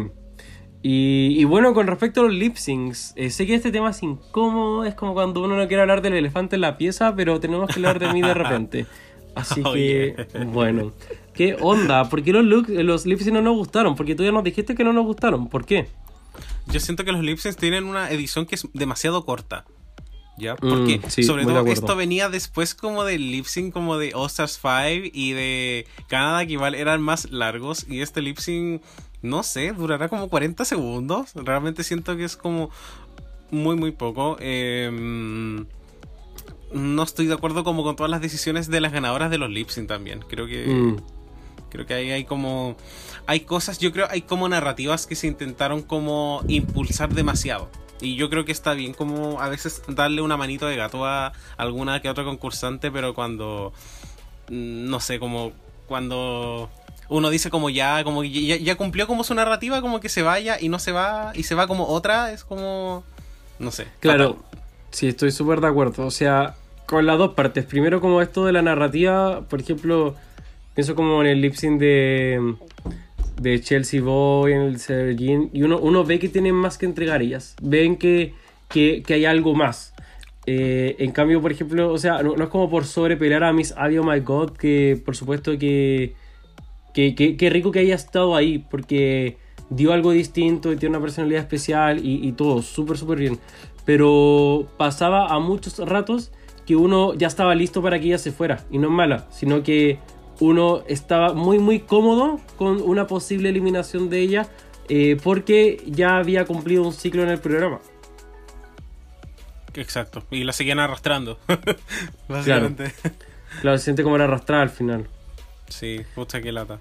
[0.88, 4.04] Y, y bueno, con respecto a los lip syncs, eh, sé que este tema es
[4.04, 7.68] incómodo, es como cuando uno no quiere hablar del elefante en la pieza, pero tenemos
[7.70, 8.86] que hablar de mí de repente.
[9.36, 10.44] Así Oh, que, yeah.
[10.46, 10.92] bueno.
[11.34, 12.08] ¿Qué onda?
[12.08, 13.96] ¿Por qué los, look- los lip syncs no nos gustaron?
[13.96, 15.50] Porque tú ya nos dijiste que no nos gustaron.
[15.50, 15.88] ¿Por qué?
[16.68, 19.66] Yo siento que los lip syncs tienen una edición que es demasiado corta.
[20.38, 20.56] ¿Ya?
[20.56, 24.28] Porque Mm, sí, sobre todo esto venía después como del lip sync como de All
[24.28, 28.82] Stars 5 y de Canadá que igual eran más largos y este lip sync
[29.22, 31.32] no sé, durará como 40 segundos.
[31.36, 32.70] Realmente siento que es como
[33.50, 34.38] muy muy poco.
[34.40, 35.66] Em,
[36.74, 39.70] no estoy de acuerdo como con todas las decisiones de las ganadoras de los lip
[39.70, 40.20] sync también.
[40.28, 40.98] Creo que Mm,
[41.70, 42.78] Creo que ahí hay como.
[43.28, 47.70] Hay cosas, yo creo, hay como narrativas que se intentaron como impulsar demasiado.
[48.06, 51.34] Y yo creo que está bien como a veces darle una manito de gato a
[51.58, 53.74] alguna que otra concursante, pero cuando.
[54.50, 55.52] mm, No sé, como
[55.88, 56.70] cuando
[57.10, 60.58] uno dice como ya, como ya, ya cumplió como su narrativa, como que se vaya
[60.60, 63.04] y no se va, y se va como otra, es como.
[63.60, 63.88] No sé.
[64.00, 64.46] Claro, fatal.
[64.92, 66.06] sí, estoy súper de acuerdo.
[66.06, 66.56] O sea,
[66.86, 67.66] con las dos partes.
[67.66, 70.16] Primero, como esto de la narrativa, por ejemplo,
[70.74, 72.56] pienso como en el lip sync de,
[73.42, 77.22] de Chelsea Boy, en el Sergin, y uno, uno ve que tienen más que entregar
[77.22, 77.56] ellas.
[77.62, 78.34] Ven que,
[78.70, 79.94] que, que hay algo más.
[80.48, 83.98] Eh, en cambio, por ejemplo, o sea, no, es como por sobrepelear a Miss Abby,
[83.98, 86.14] oh my god, que por supuesto que,
[86.94, 89.38] que, que, que rico que haya estado ahí, porque
[89.70, 93.40] dio algo distinto y tiene una personalidad especial y, y todo, súper, súper bien.
[93.86, 96.32] Pero pasaba a muchos ratos
[96.66, 99.64] que uno ya estaba listo para que ella se fuera, y no es mala, sino
[99.64, 100.00] que
[100.40, 104.48] uno estaba muy, muy cómodo con una posible eliminación de ella
[104.90, 107.80] eh, porque ya había cumplido un ciclo en el programa.
[109.74, 110.24] Exacto.
[110.32, 111.38] Y la seguían arrastrando.
[112.30, 112.94] Básicamente.
[113.62, 115.08] Claro, se siente como era arrastrada al final.
[115.68, 116.80] Sí, pucha que lata.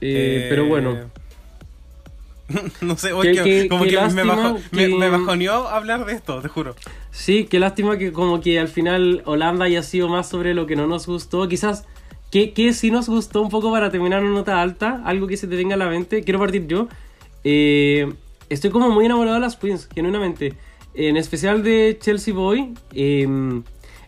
[0.00, 0.96] Eh, Eh, Pero bueno.
[2.80, 6.74] no sé, oye, que- como que me, bajo- me bajoneó hablar de esto, te juro.
[7.10, 10.76] Sí, qué lástima que como que al final Holanda haya sido más sobre lo que
[10.76, 11.46] no nos gustó.
[11.48, 11.84] Quizás,
[12.30, 15.02] que, que sí nos gustó un poco para terminar una nota alta?
[15.04, 16.22] Algo que se te venga a la mente.
[16.22, 16.88] Quiero partir yo.
[17.44, 18.12] Eh,
[18.48, 20.54] estoy como muy enamorado de las Queens, genuinamente.
[20.94, 22.74] En especial de Chelsea Boy.
[22.94, 23.62] eh,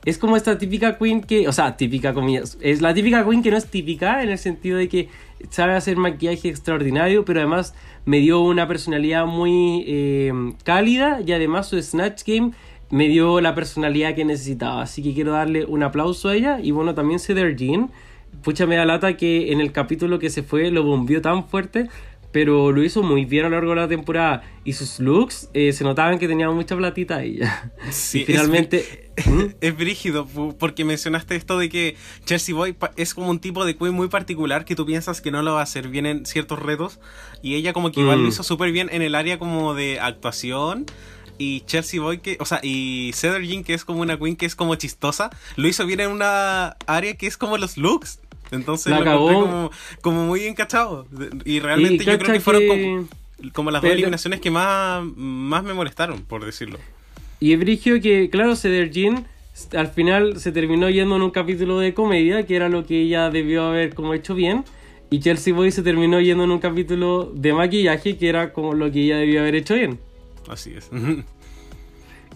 [0.04, 3.50] es como esta típica queen que, o sea, típica comillas, es la típica queen que
[3.50, 5.08] no es típica en el sentido de que
[5.50, 7.74] sabe hacer maquillaje extraordinario, pero además
[8.06, 10.32] me dio una personalidad muy eh,
[10.64, 12.52] cálida y además su Snatch Game
[12.90, 14.82] me dio la personalidad que necesitaba.
[14.82, 17.90] Así que quiero darle un aplauso a ella y bueno, también Cedar Jean.
[18.42, 21.88] Pucha, me da lata que en el capítulo que se fue lo bombió tan fuerte,
[22.32, 24.42] pero lo hizo muy bien a lo largo de la temporada.
[24.64, 27.72] Y sus looks eh, se notaban que tenía mucha platita ella.
[27.90, 29.10] Sí, y finalmente.
[29.26, 29.40] ¿Mm?
[29.60, 30.26] Es brígido,
[30.58, 34.64] porque mencionaste esto de que Chelsea Boy es como un tipo de queen muy particular
[34.64, 37.00] que tú piensas que no lo va a hacer bien en ciertos retos.
[37.42, 38.22] Y ella como que igual Mm.
[38.22, 40.86] lo hizo súper bien en el área como de actuación.
[41.42, 44.44] Y Chelsea Boy que, o sea, y Cedar Jean que es como una queen que
[44.44, 48.20] es como chistosa, lo hizo bien en una área que es como los looks.
[48.50, 49.70] Entonces La lo como,
[50.02, 51.06] como muy encachado.
[51.46, 55.02] Y realmente Y yo creo que fueron que- como, como las dos eliminaciones que más,
[55.16, 56.78] más me molestaron, por decirlo.
[57.40, 59.26] Y es brigio que, claro, Cedar Jean
[59.74, 63.30] al final se terminó yendo en un capítulo de comedia, que era lo que ella
[63.30, 64.64] debió haber como hecho bien.
[65.08, 68.92] Y Chelsea Boy se terminó yendo en un capítulo de maquillaje, que era como lo
[68.92, 69.98] que ella debió haber hecho bien.
[70.48, 70.90] Así es.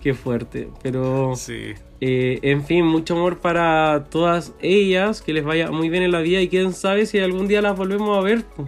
[0.02, 0.68] Qué fuerte.
[0.82, 1.72] Pero, sí.
[2.01, 6.20] eh, en fin, mucho amor para todas ellas, que les vaya muy bien en la
[6.20, 8.44] vida y quién sabe si algún día las volvemos a ver.
[8.55, 8.66] Por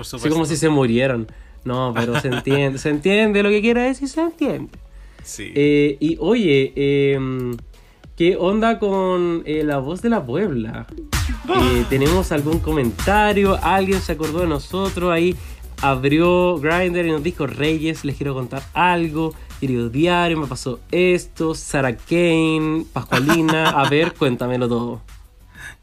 [0.00, 0.30] Así supuesto.
[0.30, 1.26] como si se murieran.
[1.64, 4.76] No, pero se entiende, se entiende lo que quiera decir, se entiende.
[5.22, 5.52] Sí.
[5.54, 7.20] Eh, y oye, eh,
[8.16, 10.88] ¿qué onda con eh, la voz de la Puebla?
[11.48, 13.56] Eh, ¿Tenemos algún comentario?
[13.62, 15.12] ¿Alguien se acordó de nosotros?
[15.12, 15.36] Ahí
[15.82, 19.34] abrió Grindr y nos dijo Reyes, les quiero contar algo.
[19.60, 21.54] Querido diario, me pasó esto.
[21.54, 23.68] Sarah Kane, Pascualina.
[23.80, 25.02] A ver, cuéntamelo todo.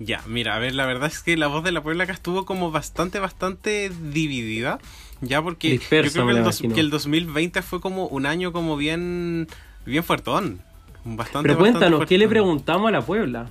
[0.02, 2.46] Ya, mira, a ver, la verdad es que la voz de la Puebla acá estuvo
[2.46, 4.80] como bastante, bastante dividida.
[5.20, 6.76] Ya, porque yo creo que el, dos- imagino.
[6.76, 9.48] que el 2020 fue como un año como bien,
[9.86, 10.62] bien fuertón.
[11.04, 13.50] Bastante, Pero bastante cuéntanos, ¿qué le preguntamos a la Puebla?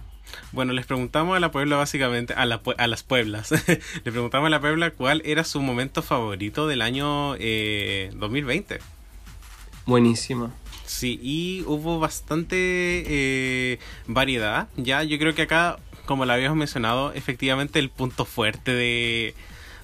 [0.53, 3.51] Bueno, les preguntamos a la Puebla básicamente, a, la, a las Pueblas,
[4.05, 8.79] le preguntamos a la Puebla cuál era su momento favorito del año eh, 2020.
[9.87, 10.51] Buenísima.
[10.85, 14.69] Sí, y hubo bastante eh, variedad.
[14.77, 19.35] Ya, yo creo que acá, como lo habíamos mencionado, efectivamente el punto fuerte de,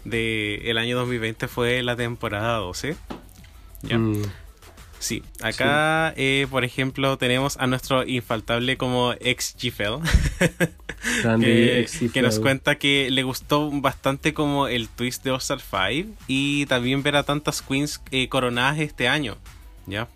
[0.04, 2.96] de el año 2020 fue la temporada 12.
[3.82, 3.98] Ya.
[3.98, 4.22] Mm,
[5.04, 9.54] Sí, acá, eh, por ejemplo, tenemos a nuestro infaltable como ex
[11.22, 16.08] grande que, que nos cuenta que le gustó bastante como el twist de Star 5
[16.26, 19.36] y también ver a tantas queens eh, coronadas este año,
[19.86, 20.08] ¿ya?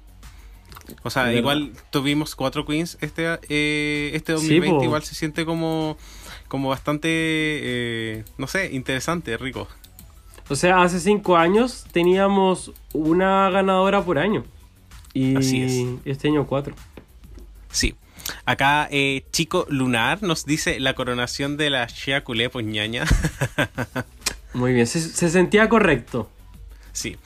[1.03, 1.39] O sea, verdad.
[1.39, 4.85] igual tuvimos cuatro queens este eh, este Sí, 2020, po.
[4.85, 5.99] igual se siente como
[6.49, 9.69] como bastante, eh, no sé, interesante, rico.
[10.49, 14.45] O sea, hace cinco años teníamos una ganadora por año.
[15.15, 16.01] Y Así es.
[16.05, 16.75] este año cuatro.
[17.71, 17.95] Sí.
[18.45, 23.05] Acá eh, Chico Lunar nos dice la coronación de la Shea Culé, pues ñaña.
[24.55, 26.31] Muy bien, se, se sentía correcto.
[26.93, 27.17] Sí,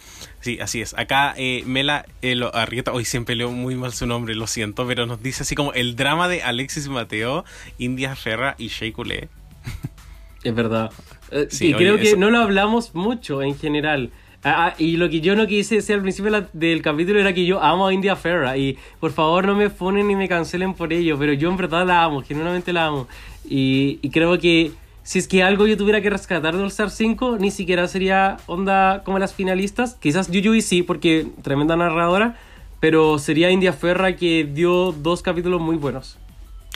[0.41, 0.95] sí, así es.
[0.99, 4.87] Acá eh, Mela eh, lo Arrieta, hoy siempre leo muy mal su nombre, lo siento,
[4.87, 7.45] pero nos dice así como el drama de Alexis Mateo,
[7.79, 9.29] India Ferra y Shea Coulee.
[10.45, 10.91] Es verdad.
[11.31, 14.11] Eh, Sí, y oye, creo que eso- no lo hablamos mucho en general.
[14.45, 17.47] Ah, ah, y lo que yo no quise decir al principio del capítulo era que
[17.47, 18.57] yo amo a India Ferra.
[18.57, 21.17] Y por favor no me funen ni me cancelen por ello.
[21.19, 23.09] Pero yo en verdad la amo, genuinamente la amo.
[23.49, 24.73] Y, y creo que
[25.05, 28.39] si es que algo yo tuviera que rescatar de All Star 5, ni siquiera sería
[28.47, 29.95] onda como las finalistas.
[29.95, 32.37] Quizás Yuyui sí, porque tremenda narradora.
[32.81, 36.19] Pero sería India Ferra que dio dos capítulos muy buenos.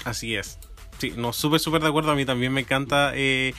[0.05, 0.60] Así es.
[0.98, 2.12] Sí, no, súper, súper de acuerdo.
[2.12, 3.55] A mí también me encanta eh,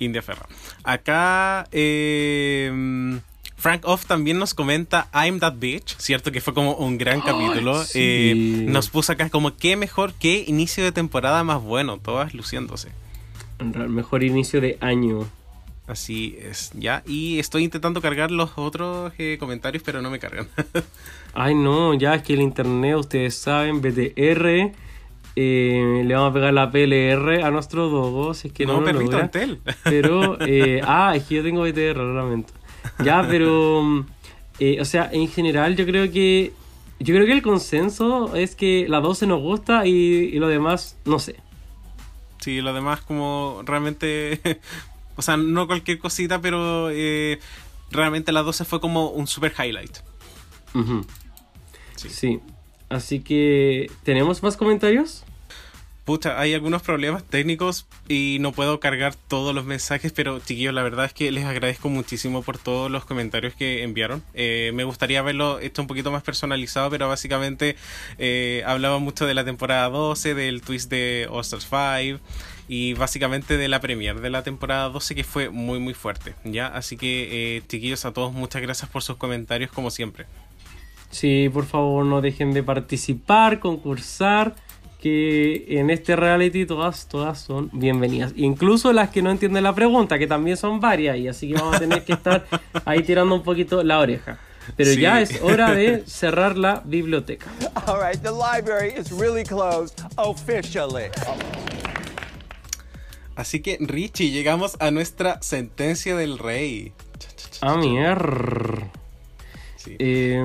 [0.00, 0.46] India Ferra.
[0.82, 3.20] Acá eh,
[3.64, 6.30] Frank Off también nos comenta I'm That Bitch, ¿cierto?
[6.30, 7.82] Que fue como un gran capítulo.
[7.82, 7.98] sí.
[7.98, 8.34] Eh,
[8.68, 12.90] nos puso acá como qué mejor, qué inicio de temporada más bueno, todas luciéndose.
[13.88, 15.26] Mejor inicio de año.
[15.86, 17.04] Así es, ya.
[17.06, 20.46] Y estoy intentando cargar los otros eh, comentarios, pero no me cargan.
[21.32, 24.72] Ay, no, ya es que el internet, ustedes saben, BTR.
[25.36, 28.80] eh, le vamos a pegar la PLR a nuestro dogo, si es que no, no,
[28.80, 29.30] lo perrito, logra.
[29.84, 32.52] Pero, eh, ah, es que yo tengo BTR, lo lamento.
[33.04, 34.04] Ya, pero,
[34.58, 36.52] eh, o sea, en general yo creo que,
[37.00, 40.96] yo creo que el consenso es que la 12 nos gusta y, y lo demás,
[41.04, 41.36] no sé.
[42.40, 44.40] Sí, lo demás como realmente...
[45.16, 47.38] o sea, no cualquier cosita, pero eh,
[47.90, 49.96] realmente la 12 fue como un super highlight.
[51.96, 52.08] Sí.
[52.08, 52.40] Sí.
[52.88, 55.24] Así que, ¿tenemos más comentarios?
[56.04, 60.82] Pucha, hay algunos problemas técnicos y no puedo cargar todos los mensajes, pero chiquillos, la
[60.82, 64.22] verdad es que les agradezco muchísimo por todos los comentarios que enviaron.
[64.34, 67.76] Eh, me gustaría verlo hecho un poquito más personalizado, pero básicamente
[68.18, 72.20] eh, hablaba mucho de la temporada 12, del twist de All Stars 5
[72.68, 76.66] y básicamente de la premier de la temporada 12 que fue muy muy fuerte, ¿ya?
[76.66, 80.26] Así que eh, chiquillos, a todos muchas gracias por sus comentarios como siempre.
[81.10, 84.54] Sí, por favor no dejen de participar, concursar
[85.04, 88.32] que en este reality todas, todas son bienvenidas.
[88.36, 91.76] Incluso las que no entienden la pregunta, que también son varias, y así que vamos
[91.76, 92.46] a tener que estar
[92.86, 94.38] ahí tirando un poquito la oreja.
[94.78, 95.00] Pero Sí.
[95.02, 97.44] ya es hora de cerrar la biblioteca.
[97.86, 101.10] All right, the library is really closed officially.
[103.36, 106.94] Así que Richie, llegamos a nuestra sentencia del rey.
[107.60, 108.90] Ah, mierda.
[109.98, 110.44] Eh,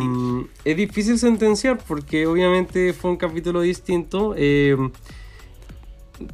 [0.66, 4.34] es difícil sentenciar porque obviamente fue un capítulo distinto.
[4.38, 4.76] Eh,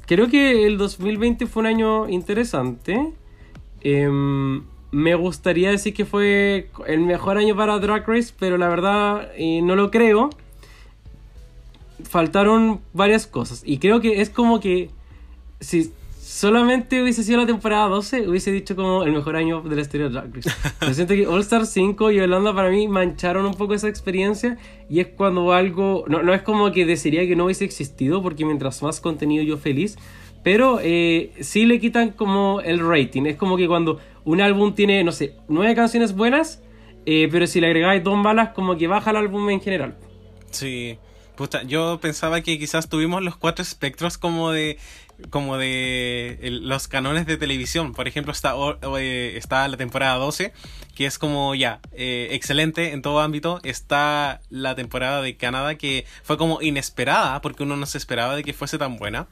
[0.05, 3.13] creo que el 2020 fue un año interesante.
[3.81, 4.09] Eh,
[4.95, 9.61] me gustaría decir que fue el mejor año para Drag Race, pero la verdad eh,
[9.61, 10.29] no lo creo.
[12.03, 14.89] Faltaron varias cosas y creo que es como que
[15.59, 15.91] si
[16.25, 20.07] solamente hubiese sido la temporada 12, hubiese dicho como el mejor año de la historia
[20.07, 20.49] de Drag Race.
[20.95, 24.57] Siento que All Star 5 y Holanda para mí mancharon un poco esa experiencia
[24.89, 28.43] y es cuando algo, no, no es como que desearía que no hubiese existido porque
[28.43, 29.99] mientras más contenido yo feliz,
[30.43, 33.27] pero eh, sí le quitan como el rating.
[33.27, 36.63] Es como que cuando un álbum tiene, no sé, nueve canciones buenas,
[37.05, 39.95] eh, pero si le agregáis dos malas, como que baja el álbum en general.
[40.49, 40.97] Sí.
[41.35, 44.77] Puta, yo pensaba que quizás tuvimos los cuatro espectros como de
[45.29, 47.93] como de el- los canones de televisión.
[47.93, 50.53] Por ejemplo, está, o- eh, está la temporada 12,
[50.93, 53.59] que es como ya, eh, excelente en todo ámbito.
[53.63, 58.43] Está la temporada de Canadá, que fue como inesperada, porque uno no se esperaba de
[58.43, 59.27] que fuese tan buena.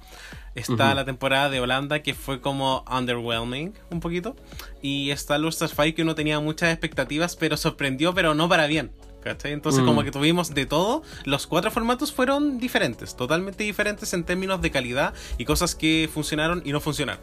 [0.56, 4.36] Está la temporada de Holanda, que fue como underwhelming un poquito.
[4.84, 8.92] Y está Stars 5, que uno tenía muchas expectativas, pero sorprendió, pero no para bien.
[9.24, 9.54] ¿Cachai?
[9.54, 9.86] Entonces Mm.
[9.86, 11.02] como que tuvimos de todo.
[11.26, 16.62] Los cuatro formatos fueron diferentes, totalmente diferentes en términos de calidad y cosas que funcionaron
[16.66, 17.22] y no funcionaron.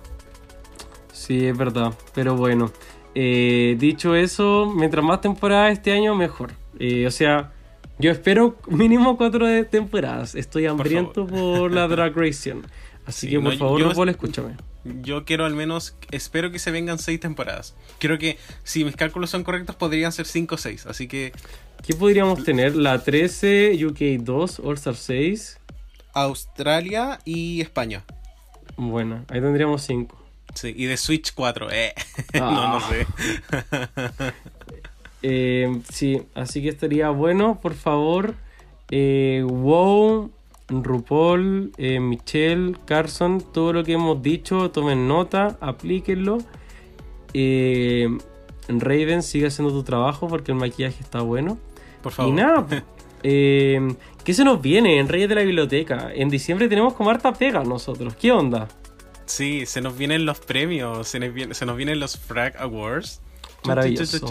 [1.13, 1.93] Sí, es verdad.
[2.15, 2.73] Pero bueno,
[3.15, 6.53] eh, dicho eso, mientras más temporadas este año, mejor.
[6.79, 7.53] Eh, o sea,
[7.99, 10.35] yo espero mínimo cuatro de temporadas.
[10.35, 12.55] Estoy hambriento por, la Drag Race.
[13.05, 14.57] Así Sí, que por no, favor, yo- RuPaul, escúchame.
[14.85, 17.75] Yo quiero al menos, espero que se vengan seis temporadas.
[17.99, 20.87] Creo que si mis cálculos son correctos podrían ser cinco o seis.
[20.87, 21.33] Así que
[21.87, 22.77] ¿Qué podríamos tener?
[22.77, 25.59] La 13, UK 2, All Star 6.
[26.13, 28.05] Australia y España.
[28.77, 30.17] Bueno, ahí tendríamos 5.
[30.55, 31.71] Sí, y de Switch 4.
[31.71, 31.95] Eh.
[32.35, 32.39] Ah.
[32.39, 33.07] no, no sé.
[35.23, 38.37] Eh, sí, así que estaría bueno, por favor.
[38.91, 40.33] Eh, wow,
[40.71, 46.39] RuPaul, eh, Michelle, Carson, todo lo que hemos dicho, tomen nota, aplíquenlo.
[47.35, 48.09] Eh,
[48.69, 51.59] Raven, sigue haciendo tu trabajo porque el maquillaje está bueno.
[52.03, 52.33] Por favor.
[52.33, 52.67] Y nada,
[53.23, 53.95] eh,
[54.25, 56.11] ¿qué se nos viene en Reyes de la Biblioteca?
[56.15, 58.15] En diciembre tenemos como harta pega nosotros.
[58.15, 58.69] ¿Qué onda?
[59.27, 63.21] Sí, se nos vienen los premios, se nos, viene- se nos vienen los Frag Awards.
[63.65, 64.27] Maravilloso.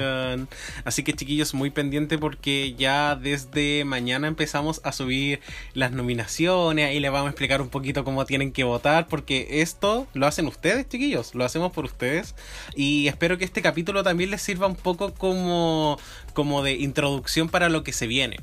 [0.83, 5.39] Así que chiquillos, muy pendiente porque ya desde mañana empezamos a subir
[5.73, 10.07] las nominaciones, ahí les vamos a explicar un poquito cómo tienen que votar, porque esto
[10.13, 12.35] lo hacen ustedes, chiquillos, lo hacemos por ustedes.
[12.75, 15.99] Y espero que este capítulo también les sirva un poco como,
[16.33, 18.37] como de introducción para lo que se viene.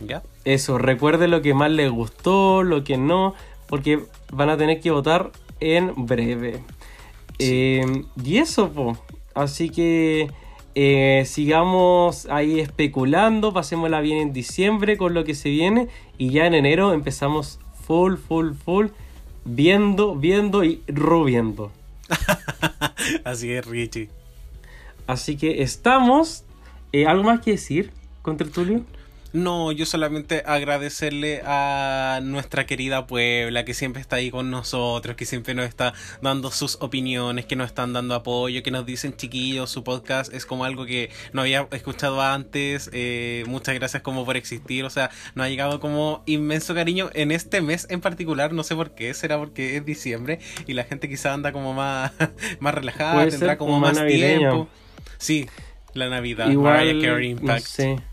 [0.00, 0.22] ¿Ya?
[0.44, 3.34] Eso, recuerden lo que más les gustó, lo que no,
[3.66, 4.00] porque
[4.32, 5.30] van a tener que votar
[5.60, 6.62] en breve.
[7.38, 8.98] Eh, y eso, po.
[9.34, 10.30] Así que
[10.74, 15.88] eh, sigamos ahí especulando, pasémosla bien en diciembre con lo que se viene
[16.18, 18.86] y ya en enero empezamos full, full, full,
[19.44, 21.72] viendo, viendo y rubiendo.
[23.24, 24.08] Así es, Richie.
[25.06, 26.44] Así que estamos.
[26.92, 27.92] Eh, ¿Algo más que decir
[28.22, 28.84] con Tertulio?
[29.32, 35.24] No, yo solamente agradecerle a nuestra querida Puebla que siempre está ahí con nosotros, que
[35.24, 39.70] siempre nos está dando sus opiniones, que nos están dando apoyo, que nos dicen chiquillos,
[39.70, 42.90] su podcast es como algo que no había escuchado antes.
[42.92, 47.30] eh, muchas gracias como por existir, o sea, nos ha llegado como inmenso cariño en
[47.30, 51.08] este mes en particular, no sé por qué, será porque es diciembre y la gente
[51.08, 52.12] quizá anda como más,
[52.58, 54.68] más relajada, tendrá como como más tiempo.
[55.18, 55.46] Sí,
[55.94, 57.64] la Navidad, Mariah Carey no Impact.
[57.66, 58.09] sé.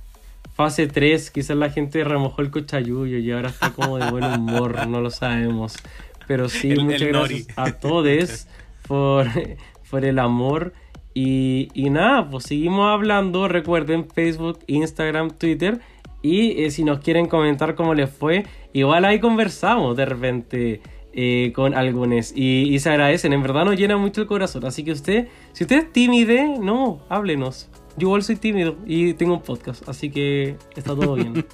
[0.57, 4.87] Fase 3, quizás la gente remojó el cochayuyo y ahora está como de buen humor,
[4.87, 5.75] no lo sabemos.
[6.27, 8.47] Pero sí, El- muchas el gracias a todos
[8.87, 9.27] por,
[9.89, 10.73] por el amor.
[11.13, 13.47] Y, y nada, pues seguimos hablando.
[13.47, 15.79] Recuerden Facebook, Instagram, Twitter.
[16.23, 18.43] Y eh, si nos quieren comentar cómo les fue,
[18.73, 20.81] igual ahí conversamos de repente.
[21.13, 22.33] eh, con algunos.
[22.35, 24.65] Y, y se agradecen, en verdad nos llena mucho el corazón.
[24.65, 27.69] Así que usted, si usted es tímide, no, háblenos.
[27.97, 31.45] Yo igual soy tímido y tengo un podcast, así que está todo bien.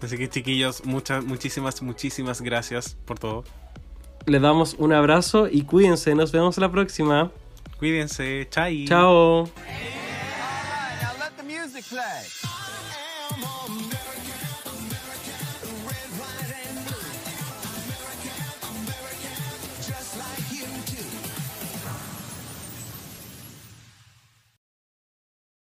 [0.00, 3.42] Así que chiquillos, muchas, muchísimas, muchísimas gracias por todo.
[4.26, 6.14] Les damos un abrazo y cuídense.
[6.14, 7.32] Nos vemos la próxima.
[7.78, 8.84] Cuídense, chai.
[8.86, 9.50] Chao.